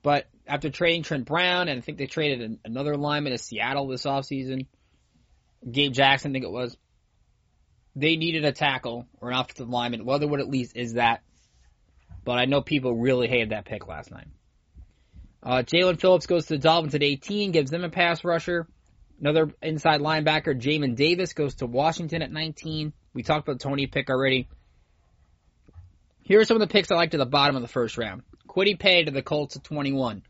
But 0.03 0.27
after 0.49 0.71
trading 0.71 1.03
Trent 1.03 1.25
Brown, 1.25 1.67
and 1.69 1.77
I 1.77 1.81
think 1.81 1.99
they 1.99 2.07
traded 2.07 2.59
another 2.65 2.97
lineman 2.97 3.33
to 3.33 3.37
Seattle 3.37 3.87
this 3.87 4.05
offseason, 4.05 4.65
Gabe 5.69 5.93
Jackson, 5.93 6.31
I 6.31 6.33
think 6.33 6.45
it 6.45 6.51
was, 6.51 6.75
they 7.95 8.15
needed 8.15 8.45
a 8.45 8.51
tackle 8.51 9.05
or 9.21 9.29
an 9.29 9.37
offensive 9.37 9.69
lineman. 9.69 10.05
Leatherwood 10.05 10.39
at 10.39 10.49
least 10.49 10.75
is 10.75 10.93
that. 10.93 11.21
But 12.25 12.39
I 12.39 12.45
know 12.45 12.61
people 12.61 12.95
really 12.95 13.27
hated 13.27 13.51
that 13.51 13.65
pick 13.65 13.87
last 13.87 14.11
night. 14.11 14.27
Uh, 15.41 15.63
Jaelan 15.63 15.99
Phillips 15.99 16.25
goes 16.25 16.47
to 16.47 16.55
the 16.55 16.59
Dolphins 16.59 16.95
at 16.95 17.03
18, 17.03 17.51
gives 17.51 17.71
them 17.71 17.83
a 17.83 17.89
pass 17.89 18.23
rusher. 18.23 18.67
Another 19.19 19.53
inside 19.61 20.01
linebacker, 20.01 20.59
Jamin 20.59 20.95
Davis, 20.95 21.33
goes 21.33 21.55
to 21.55 21.65
Washington 21.65 22.21
at 22.21 22.31
19. 22.31 22.93
We 23.13 23.23
talked 23.23 23.47
about 23.47 23.59
the 23.59 23.69
Toney 23.69 23.87
pick 23.87 24.09
already. 24.09 24.49
Here 26.21 26.39
are 26.39 26.45
some 26.45 26.57
of 26.57 26.61
the 26.61 26.71
picks 26.71 26.91
I 26.91 26.95
liked 26.95 27.13
at 27.13 27.19
the 27.19 27.25
bottom 27.25 27.55
of 27.55 27.61
the 27.61 27.67
first 27.67 27.97
round. 27.97 28.23
Kwity 28.47 28.77
Paye 28.79 29.03
to 29.03 29.11
the 29.11 29.21
Colts 29.21 29.55
at 29.55 29.63
21. 29.63 30.23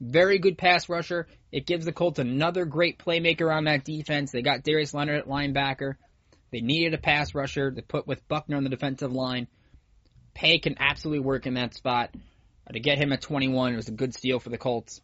Very 0.00 0.38
good 0.38 0.58
pass 0.58 0.88
rusher. 0.88 1.26
It 1.52 1.66
gives 1.66 1.84
the 1.84 1.92
Colts 1.92 2.18
another 2.18 2.64
great 2.64 2.98
playmaker 2.98 3.54
on 3.54 3.64
that 3.64 3.84
defense. 3.84 4.30
They 4.30 4.42
got 4.42 4.62
Darius 4.62 4.92
Leonard 4.92 5.20
at 5.20 5.28
linebacker. 5.28 5.94
They 6.50 6.60
needed 6.60 6.94
a 6.94 6.98
pass 6.98 7.34
rusher 7.34 7.70
to 7.70 7.82
put 7.82 8.06
with 8.06 8.26
Buckner 8.28 8.56
on 8.56 8.64
the 8.64 8.70
defensive 8.70 9.12
line. 9.12 9.48
Paye 10.34 10.58
can 10.58 10.76
absolutely 10.78 11.24
work 11.24 11.46
in 11.46 11.54
that 11.54 11.74
spot. 11.74 12.14
To 12.72 12.80
get 12.80 12.98
him 12.98 13.12
at 13.12 13.22
21, 13.22 13.72
it 13.72 13.76
was 13.76 13.88
a 13.88 13.92
good 13.92 14.12
steal 14.12 14.38
for 14.38 14.50
the 14.50 14.58
Colts. 14.58 15.00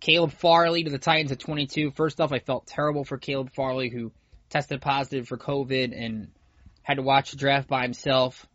Caleb 0.00 0.32
Farley 0.32 0.84
to 0.84 0.90
the 0.90 0.98
Titans 0.98 1.32
at 1.32 1.38
22. 1.38 1.92
First 1.92 2.20
off, 2.20 2.32
I 2.32 2.38
felt 2.38 2.66
terrible 2.66 3.04
for 3.04 3.18
Caleb 3.18 3.52
Farley, 3.54 3.88
who 3.90 4.12
tested 4.50 4.80
positive 4.80 5.28
for 5.28 5.36
COVID 5.36 5.96
and 5.96 6.28
had 6.82 6.94
to 6.94 7.02
watch 7.02 7.30
the 7.30 7.36
draft 7.36 7.68
by 7.68 7.82
himself, 7.82 8.46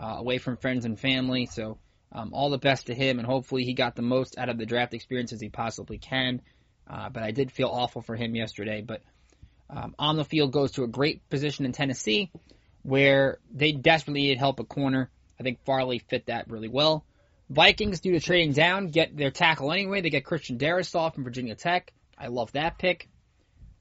uh, 0.00 0.16
away 0.18 0.38
from 0.38 0.56
friends 0.56 0.84
and 0.84 0.98
family. 0.98 1.46
So, 1.46 1.78
um, 2.12 2.32
all 2.32 2.50
the 2.50 2.58
best 2.58 2.86
to 2.86 2.94
him, 2.94 3.18
and 3.18 3.26
hopefully 3.26 3.64
he 3.64 3.74
got 3.74 3.96
the 3.96 4.02
most 4.02 4.38
out 4.38 4.48
of 4.48 4.58
the 4.58 4.66
draft 4.66 4.94
experience 4.94 5.32
as 5.32 5.40
he 5.40 5.48
possibly 5.48 5.98
can. 5.98 6.42
Uh, 6.88 7.08
but 7.08 7.22
I 7.22 7.30
did 7.30 7.52
feel 7.52 7.68
awful 7.68 8.02
for 8.02 8.16
him 8.16 8.34
yesterday. 8.34 8.82
But 8.82 9.02
um, 9.68 9.94
on 9.98 10.16
the 10.16 10.24
field 10.24 10.52
goes 10.52 10.72
to 10.72 10.84
a 10.84 10.88
great 10.88 11.28
position 11.30 11.64
in 11.64 11.72
Tennessee, 11.72 12.30
where 12.82 13.38
they 13.52 13.72
desperately 13.72 14.22
needed 14.22 14.38
help 14.38 14.58
at 14.58 14.68
corner. 14.68 15.10
I 15.38 15.42
think 15.42 15.64
Farley 15.64 16.00
fit 16.00 16.26
that 16.26 16.50
really 16.50 16.68
well. 16.68 17.04
Vikings, 17.48 18.00
due 18.00 18.12
to 18.12 18.20
trading 18.20 18.52
down, 18.52 18.88
get 18.88 19.16
their 19.16 19.30
tackle 19.30 19.72
anyway. 19.72 20.00
They 20.00 20.10
get 20.10 20.24
Christian 20.24 20.58
Darrisaw 20.58 21.14
from 21.14 21.24
Virginia 21.24 21.54
Tech. 21.54 21.92
I 22.18 22.28
love 22.28 22.52
that 22.52 22.78
pick. 22.78 23.08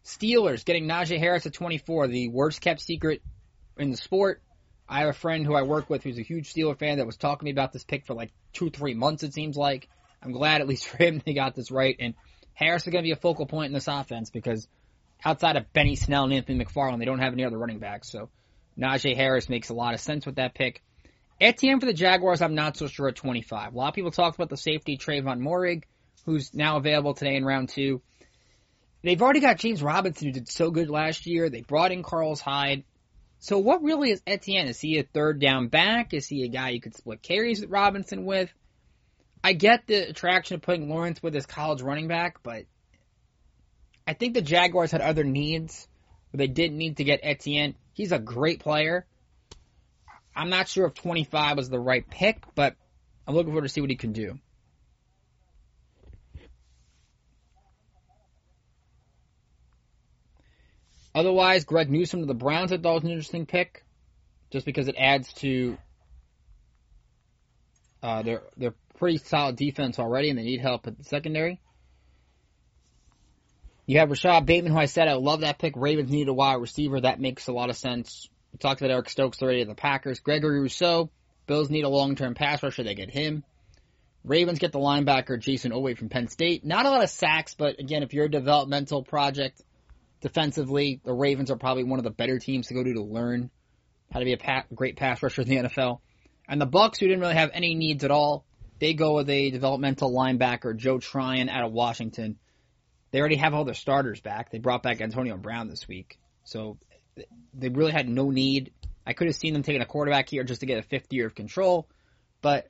Steelers 0.03 0.65
getting 0.65 0.87
Najee 0.87 1.19
Harris 1.19 1.45
at 1.45 1.53
24, 1.53 2.07
the 2.07 2.29
worst 2.29 2.61
kept 2.61 2.81
secret 2.81 3.21
in 3.77 3.91
the 3.91 3.97
sport. 3.97 4.41
I 4.89 5.01
have 5.01 5.09
a 5.09 5.13
friend 5.13 5.45
who 5.45 5.53
I 5.53 5.61
work 5.61 5.89
with 5.89 6.03
who's 6.03 6.17
a 6.17 6.23
huge 6.23 6.51
Steeler 6.51 6.77
fan 6.77 6.97
that 6.97 7.05
was 7.05 7.15
talking 7.15 7.39
to 7.39 7.45
me 7.45 7.51
about 7.51 7.71
this 7.71 7.83
pick 7.83 8.05
for 8.07 8.15
like 8.15 8.31
two, 8.53 8.71
three 8.71 8.95
months, 8.95 9.21
it 9.23 9.33
seems 9.33 9.55
like. 9.55 9.87
I'm 10.21 10.31
glad, 10.31 10.61
at 10.61 10.67
least 10.67 10.87
for 10.89 10.97
him, 10.97 11.21
they 11.23 11.33
got 11.33 11.55
this 11.55 11.69
right. 11.69 11.95
And 11.99 12.15
Harris 12.53 12.87
is 12.87 12.91
going 12.91 13.03
to 13.03 13.07
be 13.07 13.11
a 13.11 13.15
focal 13.15 13.45
point 13.45 13.67
in 13.67 13.73
this 13.73 13.87
offense 13.87 14.31
because 14.31 14.67
outside 15.23 15.55
of 15.55 15.71
Benny 15.73 15.95
Snell 15.95 16.23
and 16.23 16.33
Anthony 16.33 16.63
McFarland, 16.63 16.99
they 16.99 17.05
don't 17.05 17.19
have 17.19 17.33
any 17.33 17.45
other 17.45 17.57
running 17.57 17.79
backs. 17.79 18.09
So 18.09 18.29
Najee 18.77 19.15
Harris 19.15 19.47
makes 19.47 19.69
a 19.69 19.73
lot 19.73 19.93
of 19.93 19.99
sense 19.99 20.25
with 20.25 20.35
that 20.35 20.55
pick. 20.55 20.81
Etienne 21.39 21.79
for 21.79 21.85
the 21.85 21.93
Jaguars, 21.93 22.41
I'm 22.41 22.55
not 22.55 22.75
so 22.75 22.87
sure 22.87 23.07
at 23.07 23.15
25. 23.15 23.73
A 23.73 23.77
lot 23.77 23.89
of 23.89 23.93
people 23.93 24.11
talked 24.11 24.35
about 24.35 24.49
the 24.49 24.57
safety 24.57 24.97
Trevon 24.97 25.39
Moehrig, 25.39 25.83
who's 26.25 26.53
now 26.53 26.77
available 26.77 27.13
today 27.13 27.35
in 27.35 27.45
round 27.45 27.69
two. 27.69 28.01
They've 29.03 29.21
already 29.21 29.39
got 29.39 29.57
James 29.57 29.81
Robinson, 29.81 30.27
who 30.27 30.33
did 30.33 30.49
so 30.49 30.71
good 30.71 30.89
last 30.89 31.25
year. 31.25 31.49
They 31.49 31.61
brought 31.61 31.93
in 31.93 32.03
Carlos 32.03 32.41
Hyde. 32.41 32.83
So 33.39 33.57
what 33.57 33.83
really 33.83 34.11
is 34.11 34.21
Etienne? 34.27 34.67
Is 34.67 34.79
he 34.79 34.99
a 34.99 35.03
third 35.03 35.39
down 35.39 35.69
back? 35.69 36.13
Is 36.13 36.27
he 36.27 36.43
a 36.43 36.49
guy 36.49 36.69
you 36.69 36.81
could 36.81 36.95
split 36.95 37.21
carries 37.21 37.61
with 37.61 37.69
Robinson 37.69 38.25
with? 38.25 38.51
I 39.41 39.53
get 39.53 39.87
the 39.87 40.09
attraction 40.09 40.55
of 40.55 40.61
putting 40.61 40.89
Lawrence 40.89 41.23
with 41.23 41.33
his 41.33 41.45
college 41.45 41.81
running 41.81 42.09
back, 42.09 42.43
but 42.43 42.65
I 44.05 44.13
think 44.13 44.33
the 44.33 44.41
Jaguars 44.41 44.91
had 44.91 44.99
other 45.01 45.23
needs 45.23 45.87
where 46.31 46.39
they 46.39 46.47
didn't 46.47 46.77
need 46.77 46.97
to 46.97 47.05
get 47.05 47.21
Etienne. 47.23 47.75
He's 47.93 48.11
a 48.11 48.19
great 48.19 48.59
player. 48.59 49.05
I'm 50.35 50.49
not 50.49 50.67
sure 50.67 50.85
if 50.85 50.93
25 50.95 51.57
was 51.57 51.69
the 51.69 51.79
right 51.79 52.07
pick, 52.09 52.43
but 52.55 52.75
I'm 53.25 53.35
looking 53.35 53.51
forward 53.51 53.67
to 53.67 53.69
see 53.69 53.81
what 53.81 53.89
he 53.89 53.95
can 53.95 54.11
do. 54.11 54.39
Otherwise, 61.13 61.65
Greg 61.65 61.89
Newsome 61.89 62.21
to 62.21 62.25
the 62.25 62.33
Browns 62.33 62.71
I 62.71 62.77
thought 62.77 62.95
was 62.95 63.03
an 63.03 63.09
interesting 63.09 63.45
pick, 63.45 63.83
just 64.51 64.65
because 64.65 64.87
it 64.87 64.95
adds 64.97 65.31
to 65.33 65.77
uh, 68.03 68.21
their 68.21 68.43
their 68.57 68.73
pretty 68.97 69.17
solid 69.17 69.55
defense 69.55 69.99
already, 69.99 70.29
and 70.29 70.37
they 70.37 70.43
need 70.43 70.61
help 70.61 70.87
at 70.87 70.97
the 70.97 71.03
secondary. 71.03 71.59
You 73.85 73.97
have 73.97 74.11
Rashod 74.11 74.45
Bateman, 74.45 74.73
who 74.73 74.77
I 74.77 74.85
said 74.85 75.07
I 75.07 75.13
love 75.13 75.41
that 75.41 75.57
pick. 75.57 75.73
Ravens 75.75 76.11
need 76.11 76.27
a 76.27 76.33
wide 76.33 76.61
receiver. 76.61 77.01
That 77.01 77.19
makes 77.19 77.47
a 77.47 77.53
lot 77.53 77.71
of 77.71 77.77
sense. 77.77 78.29
We 78.53 78.59
talked 78.59 78.81
about 78.81 78.91
Eric 78.91 79.09
Stokes 79.09 79.41
already 79.41 79.61
at 79.61 79.67
the 79.67 79.73
Packers. 79.73 80.19
Gregory 80.19 80.59
Rousseau. 80.59 81.09
Bills 81.47 81.71
need 81.71 81.85
a 81.85 81.89
long-term 81.89 82.35
pass 82.35 82.61
rusher. 82.61 82.83
They 82.83 82.93
get 82.93 83.09
him. 83.09 83.43
Ravens 84.23 84.59
get 84.59 84.71
the 84.71 84.79
linebacker 84.79 85.39
Jayson 85.39 85.71
Oweh 85.71 85.97
from 85.97 86.09
Penn 86.09 86.27
State. 86.27 86.63
Not 86.63 86.85
a 86.85 86.89
lot 86.91 87.03
of 87.03 87.09
sacks, 87.09 87.55
but 87.55 87.79
again, 87.79 88.03
if 88.03 88.13
you're 88.13 88.25
a 88.25 88.31
developmental 88.31 89.03
project 89.03 89.59
defensively, 90.21 91.01
the 91.03 91.13
Ravens 91.13 91.51
are 91.51 91.57
probably 91.57 91.83
one 91.83 91.99
of 91.99 92.03
the 92.03 92.11
better 92.11 92.39
teams 92.39 92.67
to 92.67 92.73
go 92.73 92.83
to 92.83 92.93
to 92.93 93.01
learn 93.01 93.49
how 94.11 94.19
to 94.19 94.25
be 94.25 94.33
a 94.33 94.37
pa- 94.37 94.65
great 94.73 94.97
pass 94.97 95.21
rusher 95.21 95.41
in 95.41 95.47
the 95.47 95.57
NFL. 95.57 95.99
And 96.47 96.59
the 96.59 96.67
Bucs, 96.67 96.99
who 96.99 97.07
didn't 97.07 97.21
really 97.21 97.35
have 97.35 97.51
any 97.53 97.75
needs 97.75 98.03
at 98.03 98.11
all, 98.11 98.45
they 98.79 98.93
go 98.93 99.15
with 99.15 99.29
a 99.29 99.51
developmental 99.51 100.11
linebacker, 100.11 100.75
Joe 100.75 100.99
Tryon, 100.99 101.49
out 101.49 101.65
of 101.65 101.71
Washington. 101.71 102.37
They 103.11 103.19
already 103.19 103.35
have 103.37 103.53
all 103.53 103.65
their 103.65 103.73
starters 103.73 104.21
back. 104.21 104.51
They 104.51 104.59
brought 104.59 104.83
back 104.83 105.01
Antonio 105.01 105.37
Brown 105.37 105.67
this 105.67 105.87
week, 105.87 106.17
so 106.43 106.77
they 107.53 107.69
really 107.69 107.91
had 107.91 108.07
no 108.07 108.29
need. 108.29 108.71
I 109.05 109.13
could 109.13 109.27
have 109.27 109.35
seen 109.35 109.53
them 109.53 109.63
taking 109.63 109.81
a 109.81 109.85
quarterback 109.85 110.29
here 110.29 110.43
just 110.43 110.61
to 110.61 110.65
get 110.65 110.77
a 110.77 110.83
fifth 110.83 111.11
year 111.11 111.25
of 111.25 111.35
control, 111.35 111.87
but 112.41 112.69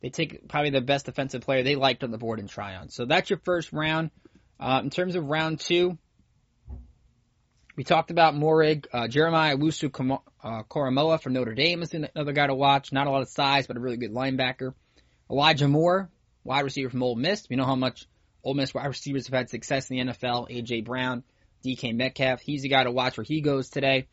they 0.00 0.10
take 0.10 0.48
probably 0.48 0.70
the 0.70 0.80
best 0.80 1.06
defensive 1.06 1.42
player 1.42 1.62
they 1.62 1.76
liked 1.76 2.04
on 2.04 2.10
the 2.10 2.18
board 2.18 2.38
in 2.38 2.46
Tryon. 2.46 2.90
So 2.90 3.04
that's 3.04 3.30
your 3.30 3.40
first 3.44 3.72
round. 3.72 4.10
Uh, 4.58 4.80
in 4.82 4.90
terms 4.90 5.16
of 5.16 5.26
round 5.26 5.60
two, 5.60 5.98
we 7.76 7.84
talked 7.84 8.10
about 8.10 8.34
Moehrig, 8.34 8.86
uh, 8.92 9.08
Jeremiah 9.08 9.56
Owusu 9.56 10.18
uh, 10.42 10.62
Koramoah 10.64 11.20
from 11.20 11.32
Notre 11.32 11.54
Dame 11.54 11.82
is 11.82 11.92
another 11.92 12.32
guy 12.32 12.46
to 12.46 12.54
watch. 12.54 12.92
Not 12.92 13.06
a 13.06 13.10
lot 13.10 13.22
of 13.22 13.28
size, 13.28 13.66
but 13.66 13.76
a 13.76 13.80
really 13.80 13.96
good 13.96 14.12
linebacker. 14.12 14.74
Elijah 15.30 15.68
Moore, 15.68 16.10
wide 16.44 16.64
receiver 16.64 16.90
from 16.90 17.02
Ole 17.02 17.16
Miss. 17.16 17.48
We 17.48 17.56
know 17.56 17.64
how 17.64 17.74
much 17.74 18.06
Ole 18.44 18.54
Miss 18.54 18.72
wide 18.72 18.86
receivers 18.86 19.26
have 19.26 19.34
had 19.34 19.50
success 19.50 19.90
in 19.90 19.96
the 19.96 20.12
NFL. 20.12 20.50
AJ 20.50 20.84
Brown, 20.84 21.24
DK 21.64 21.94
Metcalf. 21.94 22.40
He's 22.40 22.62
the 22.62 22.68
guy 22.68 22.84
to 22.84 22.92
watch 22.92 23.16
where 23.16 23.24
he 23.24 23.40
goes 23.40 23.70
today. 23.70 24.06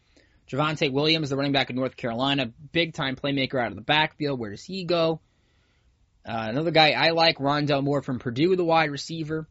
Javonte 0.50 0.92
Williams, 0.92 1.30
the 1.30 1.38
running 1.38 1.52
back 1.52 1.70
in 1.70 1.76
North 1.76 1.96
Carolina, 1.96 2.52
big 2.72 2.94
time 2.94 3.16
playmaker 3.16 3.62
out 3.62 3.70
of 3.70 3.76
the 3.76 3.82
backfield. 3.82 4.40
Where 4.40 4.50
does 4.50 4.64
he 4.64 4.86
go? 4.86 5.22
Uh, 6.26 6.48
another 6.50 6.72
guy 6.72 6.92
I 6.92 7.12
like, 7.12 7.38
Rondale 7.38 7.84
Moore 7.84 8.02
from 8.02 8.20
Purdue, 8.20 8.56
the 8.56 8.66
wide 8.66 8.92
receiver. 8.92 9.48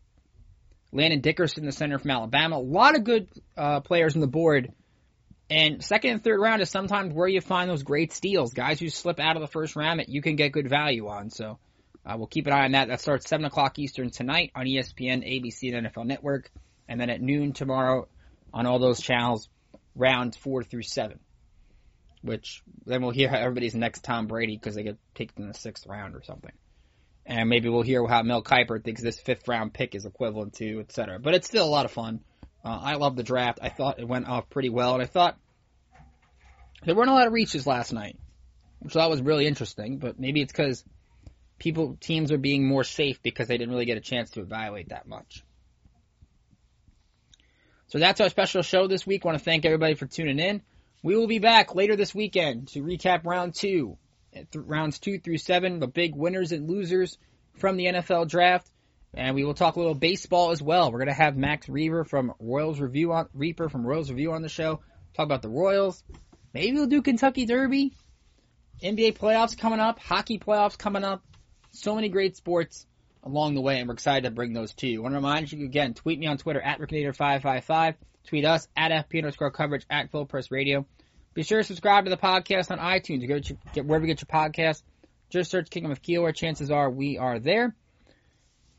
Landon 0.92 1.20
Dickerson, 1.20 1.64
the 1.64 1.72
center 1.72 1.98
from 1.98 2.10
Alabama. 2.10 2.56
A 2.56 2.58
lot 2.58 2.96
of 2.96 3.04
good 3.04 3.28
uh, 3.56 3.80
players 3.80 4.14
on 4.14 4.20
the 4.20 4.26
board. 4.26 4.72
And 5.48 5.82
second 5.82 6.10
and 6.10 6.24
third 6.24 6.40
round 6.40 6.62
is 6.62 6.70
sometimes 6.70 7.12
where 7.12 7.28
you 7.28 7.40
find 7.40 7.68
those 7.68 7.82
great 7.82 8.12
steals. 8.12 8.52
Guys 8.52 8.80
who 8.80 8.88
slip 8.88 9.18
out 9.18 9.36
of 9.36 9.42
the 9.42 9.48
first 9.48 9.76
round 9.76 10.00
that 10.00 10.08
you 10.08 10.22
can 10.22 10.36
get 10.36 10.52
good 10.52 10.68
value 10.68 11.08
on. 11.08 11.30
So 11.30 11.58
uh, 12.04 12.14
we'll 12.16 12.26
keep 12.26 12.46
an 12.46 12.52
eye 12.52 12.64
on 12.64 12.72
that. 12.72 12.88
That 12.88 13.00
starts 13.00 13.28
7 13.28 13.44
o'clock 13.44 13.78
Eastern 13.78 14.10
tonight 14.10 14.52
on 14.54 14.66
ESPN, 14.66 15.26
ABC, 15.26 15.74
and 15.74 15.86
NFL 15.86 16.06
Network. 16.06 16.50
And 16.88 17.00
then 17.00 17.10
at 17.10 17.20
noon 17.20 17.52
tomorrow 17.52 18.08
on 18.52 18.66
all 18.66 18.78
those 18.78 19.00
channels, 19.00 19.48
rounds 19.94 20.36
4 20.36 20.64
through 20.64 20.82
7. 20.82 21.18
Which 22.22 22.62
then 22.84 23.02
we'll 23.02 23.12
hear 23.12 23.28
how 23.28 23.38
everybody's 23.38 23.74
next 23.74 24.04
Tom 24.04 24.26
Brady 24.26 24.56
because 24.56 24.74
they 24.74 24.82
get 24.82 24.98
picked 25.14 25.38
in 25.38 25.48
the 25.48 25.54
sixth 25.54 25.86
round 25.86 26.14
or 26.14 26.22
something 26.22 26.52
and 27.30 27.48
maybe 27.48 27.68
we'll 27.68 27.82
hear 27.82 28.04
how 28.08 28.24
Mel 28.24 28.42
Kiper 28.42 28.82
thinks 28.82 29.00
this 29.00 29.20
fifth 29.20 29.46
round 29.46 29.72
pick 29.72 29.94
is 29.94 30.04
equivalent 30.04 30.54
to, 30.54 30.80
et 30.80 30.90
cetera. 30.90 31.20
But 31.20 31.34
it's 31.34 31.46
still 31.46 31.64
a 31.64 31.70
lot 31.70 31.84
of 31.84 31.92
fun. 31.92 32.20
Uh, 32.64 32.76
I 32.82 32.96
love 32.96 33.14
the 33.14 33.22
draft. 33.22 33.60
I 33.62 33.68
thought 33.68 34.00
it 34.00 34.08
went 34.08 34.26
off 34.26 34.50
pretty 34.50 34.68
well, 34.68 34.94
and 34.94 35.02
I 35.02 35.06
thought 35.06 35.38
there 36.84 36.96
weren't 36.96 37.08
a 37.08 37.14
lot 37.14 37.28
of 37.28 37.32
reaches 37.32 37.68
last 37.68 37.92
night, 37.92 38.18
which 38.80 38.96
I 38.96 39.00
thought 39.00 39.10
was 39.10 39.22
really 39.22 39.46
interesting. 39.46 39.98
But 39.98 40.18
maybe 40.18 40.42
it's 40.42 40.52
because 40.52 40.84
people 41.60 41.96
teams 42.00 42.32
are 42.32 42.38
being 42.38 42.66
more 42.66 42.82
safe 42.82 43.22
because 43.22 43.46
they 43.46 43.58
didn't 43.58 43.72
really 43.72 43.86
get 43.86 43.96
a 43.96 44.02
chance 44.02 44.30
to 44.30 44.40
evaluate 44.40 44.88
that 44.88 45.06
much. 45.06 45.44
So 47.86 48.00
that's 48.00 48.20
our 48.20 48.28
special 48.28 48.62
show 48.62 48.88
this 48.88 49.06
week. 49.06 49.24
I 49.24 49.28
want 49.28 49.38
to 49.38 49.44
thank 49.44 49.64
everybody 49.64 49.94
for 49.94 50.06
tuning 50.06 50.40
in. 50.40 50.62
We 51.04 51.14
will 51.14 51.28
be 51.28 51.38
back 51.38 51.76
later 51.76 51.94
this 51.94 52.12
weekend 52.12 52.68
to 52.68 52.82
recap 52.82 53.24
round 53.24 53.54
two 53.54 53.98
rounds 54.54 54.98
two 54.98 55.18
through 55.18 55.38
seven, 55.38 55.80
the 55.80 55.86
big 55.86 56.14
winners 56.14 56.52
and 56.52 56.68
losers 56.68 57.18
from 57.56 57.76
the 57.76 57.86
NFL 57.86 58.28
draft. 58.28 58.70
And 59.12 59.34
we 59.34 59.44
will 59.44 59.54
talk 59.54 59.74
a 59.74 59.78
little 59.78 59.94
baseball 59.94 60.52
as 60.52 60.62
well. 60.62 60.92
We're 60.92 61.00
going 61.00 61.08
to 61.08 61.14
have 61.14 61.36
Max 61.36 61.66
Rieper 61.66 62.06
from 62.06 62.32
Royals 62.38 62.78
Review 62.78 63.12
on, 63.12 63.28
Rieper 63.36 63.70
from 63.70 63.84
Royals 63.84 64.10
Review 64.10 64.32
on 64.32 64.42
the 64.42 64.48
show. 64.48 64.80
Talk 65.14 65.24
about 65.24 65.42
the 65.42 65.48
Royals. 65.48 66.02
Maybe 66.54 66.76
we'll 66.76 66.86
do 66.86 67.02
Kentucky 67.02 67.44
Derby. 67.44 67.92
NBA 68.82 69.18
playoffs 69.18 69.58
coming 69.58 69.80
up. 69.80 69.98
Hockey 69.98 70.38
playoffs 70.38 70.78
coming 70.78 71.04
up. 71.04 71.22
So 71.72 71.94
many 71.96 72.08
great 72.08 72.36
sports 72.36 72.86
along 73.22 73.54
the 73.54 73.60
way, 73.60 73.78
and 73.78 73.88
we're 73.88 73.94
excited 73.94 74.24
to 74.24 74.30
bring 74.30 74.52
those 74.52 74.72
to 74.74 74.88
you. 74.88 75.00
I 75.00 75.02
want 75.02 75.12
to 75.12 75.16
remind 75.16 75.52
you 75.52 75.64
again, 75.64 75.94
tweet 75.94 76.18
me 76.18 76.26
on 76.26 76.38
Twitter 76.38 76.60
at 76.60 76.80
Rickinator555. 76.80 77.94
Tweet 78.26 78.44
us 78.44 78.68
at 78.76 78.92
FP 78.92 79.18
underscore 79.18 79.50
coverage 79.50 79.86
at 79.90 80.10
Full 80.10 80.26
Press 80.26 80.50
Radio. 80.50 80.86
Be 81.34 81.42
sure 81.42 81.58
to 81.58 81.64
subscribe 81.64 82.04
to 82.04 82.10
the 82.10 82.16
podcast 82.16 82.70
on 82.70 82.78
iTunes. 82.78 83.26
Get, 83.26 83.48
your, 83.48 83.58
get 83.72 83.86
wherever 83.86 84.04
you 84.06 84.14
get 84.14 84.22
your 84.22 84.40
podcast. 84.40 84.82
Just 85.30 85.50
search 85.50 85.70
Kingdom 85.70 85.92
of 85.92 86.02
Keeler. 86.02 86.32
Chances 86.32 86.70
are 86.70 86.90
we 86.90 87.18
are 87.18 87.38
there. 87.38 87.74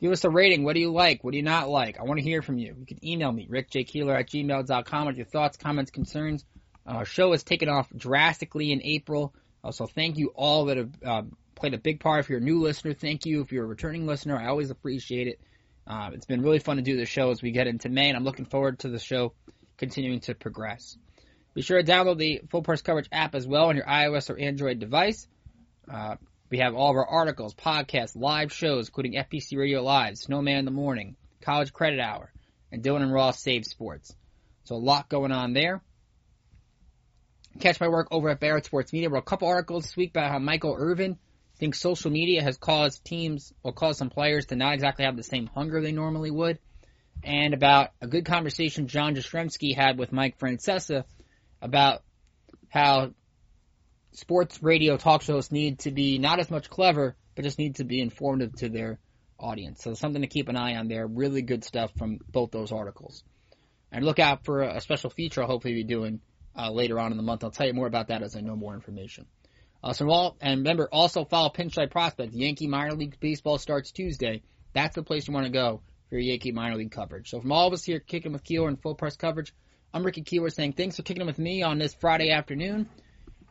Give 0.02 0.12
us 0.12 0.24
a 0.26 0.30
rating. 0.30 0.64
What 0.64 0.74
do 0.74 0.82
you 0.82 0.92
like? 0.92 1.24
What 1.24 1.32
do 1.32 1.38
you 1.38 1.44
not 1.44 1.70
like? 1.70 2.00
I 2.00 2.04
want 2.04 2.18
to 2.20 2.24
hear 2.24 2.42
from 2.42 2.58
you. 2.58 2.76
You 2.78 2.86
can 2.86 3.06
email 3.06 3.32
me, 3.32 3.48
rickjkeeler 3.48 4.20
at 4.20 4.30
gmail.com 4.30 5.08
with 5.08 5.16
your 5.16 5.28
thoughts, 5.28 5.58
comments, 5.58 5.92
concerns. 5.92 6.44
Our 6.86 7.06
show 7.06 7.32
has 7.32 7.44
taken 7.44 7.70
off 7.70 7.88
drastically 7.96 8.72
in 8.72 8.82
April. 8.84 9.34
Also, 9.64 9.86
thank 9.86 10.18
you 10.18 10.34
all 10.36 10.66
that 10.66 10.78
have 10.78 10.92
uh, 11.06 11.22
played 11.56 11.76
a 11.76 11.78
big 11.78 12.00
part. 12.00 12.22
If 12.22 12.30
you're 12.30 12.40
a 12.40 12.44
new 12.44 12.62
listener, 12.62 12.94
thank 12.94 13.26
you. 13.26 13.42
If 13.42 13.52
you're 13.52 13.64
a 13.64 13.68
returning 13.68 14.08
listener, 14.08 14.38
I 14.38 14.48
always 14.48 14.72
appreciate 14.72 15.28
it. 15.28 15.40
Uh, 15.86 16.10
it's 16.14 16.26
been 16.26 16.42
really 16.42 16.60
fun 16.60 16.78
to 16.78 16.82
do 16.82 16.98
the 16.98 17.06
show 17.06 17.30
as 17.30 17.42
we 17.42 17.52
get 17.52 17.68
into 17.68 17.88
May, 17.88 18.10
and 18.10 18.18
I'm 18.18 18.24
looking 18.24 18.46
forward 18.46 18.80
to 18.80 18.90
the 18.90 19.00
show 19.00 19.34
continuing 19.78 20.20
to 20.22 20.34
progress. 20.36 20.98
Be 21.54 21.62
sure 21.62 21.82
to 21.82 21.92
download 21.92 22.18
the 22.18 22.42
Full 22.50 22.62
Press 22.62 22.82
Coverage 22.82 23.10
app 23.12 23.36
as 23.36 23.46
well 23.46 23.66
on 23.66 23.76
your 23.76 23.86
iOS 23.86 24.30
or 24.30 24.40
Android 24.40 24.80
device. 24.80 25.28
Uh, 25.92 26.16
we 26.50 26.60
have 26.60 26.76
all 26.76 26.92
of 26.92 26.98
our 26.98 27.08
articles, 27.08 27.54
podcasts, 27.54 28.16
live 28.16 28.54
shows, 28.54 28.88
including 28.88 29.14
FPC 29.14 29.58
Radio 29.58 29.82
Live, 29.82 30.18
Snowman 30.18 30.60
in 30.60 30.66
the 30.66 30.72
Morning, 30.72 31.16
College 31.42 31.74
Credit 31.74 32.00
Hour, 32.00 32.32
and 32.72 32.84
Dylan 32.84 33.02
and 33.02 33.14
Ross 33.14 33.42
Save 33.42 33.66
Sports. 33.66 34.16
So 34.64 34.76
a 34.76 34.78
lot 34.78 35.10
going 35.10 35.32
on 35.32 35.54
there. 35.54 35.82
Catch 37.60 37.82
my 37.82 37.90
work 37.90 38.08
over 38.12 38.30
at 38.30 38.40
Barrett 38.40 38.66
Sports 38.66 38.94
Media. 38.94 39.10
Wrote 39.10 39.20
a 39.20 39.24
couple 39.24 39.50
articles 39.50 39.84
this 39.84 39.98
week 39.98 40.12
about 40.12 40.32
how 40.32 40.40
Michael 40.40 40.76
Irvin 40.78 41.18
thinks 41.58 41.82
social 41.82 42.12
media 42.12 42.42
has 42.42 42.58
caused 42.58 43.04
teams 43.04 43.54
or 43.62 43.74
caused 43.74 44.00
some 44.00 44.10
players 44.10 44.46
to 44.48 44.56
not 44.56 44.74
exactly 44.74 45.04
have 45.04 45.18
the 45.18 45.24
same 45.24 45.48
hunger 45.48 45.82
they 45.82 45.92
normally 45.92 46.32
would. 46.32 46.60
And 47.24 47.54
about 47.54 47.90
a 48.02 48.08
good 48.08 48.26
conversation 48.26 48.88
John 48.88 49.16
Jastremski 49.16 49.76
had 49.76 49.98
with 49.98 50.14
Mike 50.14 50.40
Francesa 50.40 51.04
about 51.62 52.04
how 52.70 53.14
sports 54.14 54.62
radio 54.62 54.98
talk 54.98 55.22
shows 55.22 55.52
need 55.52 55.80
to 55.80 55.92
be 55.92 56.18
not 56.18 56.40
as 56.40 56.50
much 56.50 56.70
clever, 56.70 57.16
but 57.36 57.44
just 57.44 57.60
need 57.60 57.76
to 57.76 57.84
be 57.84 58.02
informative 58.02 58.54
to 58.58 58.70
their 58.70 59.00
audience. 59.40 59.84
So 59.84 59.94
something 59.94 60.22
to 60.22 60.28
keep 60.28 60.50
an 60.50 60.56
eye 60.56 60.76
on 60.76 60.88
there. 60.88 61.08
Really 61.08 61.42
good 61.42 61.64
stuff 61.64 61.92
from 61.98 62.20
both 62.30 62.52
those 62.52 62.72
articles. 62.72 63.24
And 63.92 64.06
look 64.06 64.20
out 64.20 64.46
for 64.46 64.62
a 64.62 64.80
special 64.82 65.10
feature 65.10 65.42
I'll 65.42 65.48
hopefully 65.48 65.74
be 65.74 65.84
doing 65.84 66.22
uh, 66.58 66.72
later 66.72 67.00
on 67.00 67.12
in 67.12 67.18
the 67.18 67.24
month. 67.24 67.44
I'll 67.44 67.52
tell 67.52 67.68
you 67.68 67.74
more 67.74 67.88
about 67.88 68.08
that 68.08 68.24
as 68.24 68.36
I 68.36 68.42
know 68.42 68.56
more 68.56 68.74
information. 68.74 69.26
Uh, 69.84 69.94
so 69.94 70.10
all, 70.10 70.38
and 70.40 70.60
remember, 70.60 70.88
also 70.92 71.26
follow 71.26 71.50
Pinstripe 71.50 71.92
Prospect. 71.92 72.34
Yankee 72.34 72.68
minor 72.68 72.94
league 72.94 73.20
baseball 73.20 73.58
starts 73.58 73.92
Tuesday. 73.92 74.44
That's 74.74 74.96
the 74.96 75.04
place 75.04 75.28
you 75.28 75.34
want 75.34 75.48
to 75.48 75.52
go 75.52 75.82
for 76.10 76.16
your 76.16 76.22
Yankee 76.22 76.52
minor 76.52 76.76
league 76.76 76.92
coverage. 76.92 77.30
So 77.30 77.42
from 77.42 77.52
all 77.52 77.68
of 77.68 77.74
us 77.74 77.84
here, 77.84 78.00
kicking 78.00 78.32
with 78.32 78.44
Keeler 78.44 78.68
and 78.68 78.82
full 78.82 78.96
press 78.96 79.18
coverage, 79.18 79.54
I'm 79.94 80.06
Ricky 80.06 80.22
Keeler 80.22 80.50
saying 80.50 80.74
thanks 80.74 80.96
for 80.96 81.04
kicking 81.04 81.26
with 81.26 81.38
me 81.38 81.64
on 81.64 81.78
this 81.78 81.94
Friday 81.94 82.32
afternoon. 82.32 82.88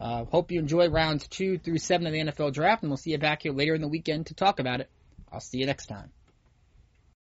Uh, 0.00 0.24
hope 0.24 0.50
you 0.50 0.58
enjoy 0.58 0.88
rounds 0.88 1.28
two 1.28 1.58
through 1.58 1.76
seven 1.76 2.06
of 2.06 2.14
the 2.14 2.20
NFL 2.20 2.54
draft, 2.54 2.82
and 2.82 2.90
we'll 2.90 2.96
see 2.96 3.10
you 3.10 3.18
back 3.18 3.42
here 3.42 3.52
later 3.52 3.74
in 3.74 3.82
the 3.82 3.88
weekend 3.88 4.26
to 4.26 4.34
talk 4.34 4.58
about 4.58 4.80
it. 4.80 4.88
I'll 5.30 5.40
see 5.40 5.58
you 5.58 5.66
next 5.66 5.86
time. 5.86 6.10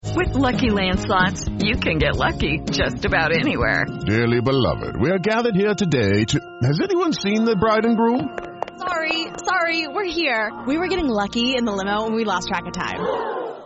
With 0.03 0.35
Lucky 0.35 0.69
Land 0.69 0.99
slots, 0.99 1.45
you 1.63 1.77
can 1.77 1.99
get 1.99 2.17
lucky 2.17 2.59
just 2.69 3.05
about 3.05 3.33
anywhere. 3.33 3.85
Dearly 3.85 4.41
beloved, 4.41 4.99
we 4.99 5.09
are 5.09 5.19
gathered 5.19 5.55
here 5.55 5.73
today 5.73 6.25
to. 6.25 6.39
Has 6.63 6.79
anyone 6.83 7.13
seen 7.13 7.45
the 7.45 7.55
bride 7.55 7.85
and 7.85 7.95
groom? 7.95 8.29
Sorry, 8.77 9.25
sorry, 9.45 9.87
we're 9.87 10.03
here. 10.03 10.51
We 10.67 10.77
were 10.77 10.87
getting 10.87 11.07
lucky 11.07 11.55
in 11.57 11.63
the 11.63 11.71
limo 11.71 12.05
and 12.05 12.13
we 12.13 12.25
lost 12.25 12.49
track 12.49 12.67
of 12.67 12.73
time. 12.73 13.46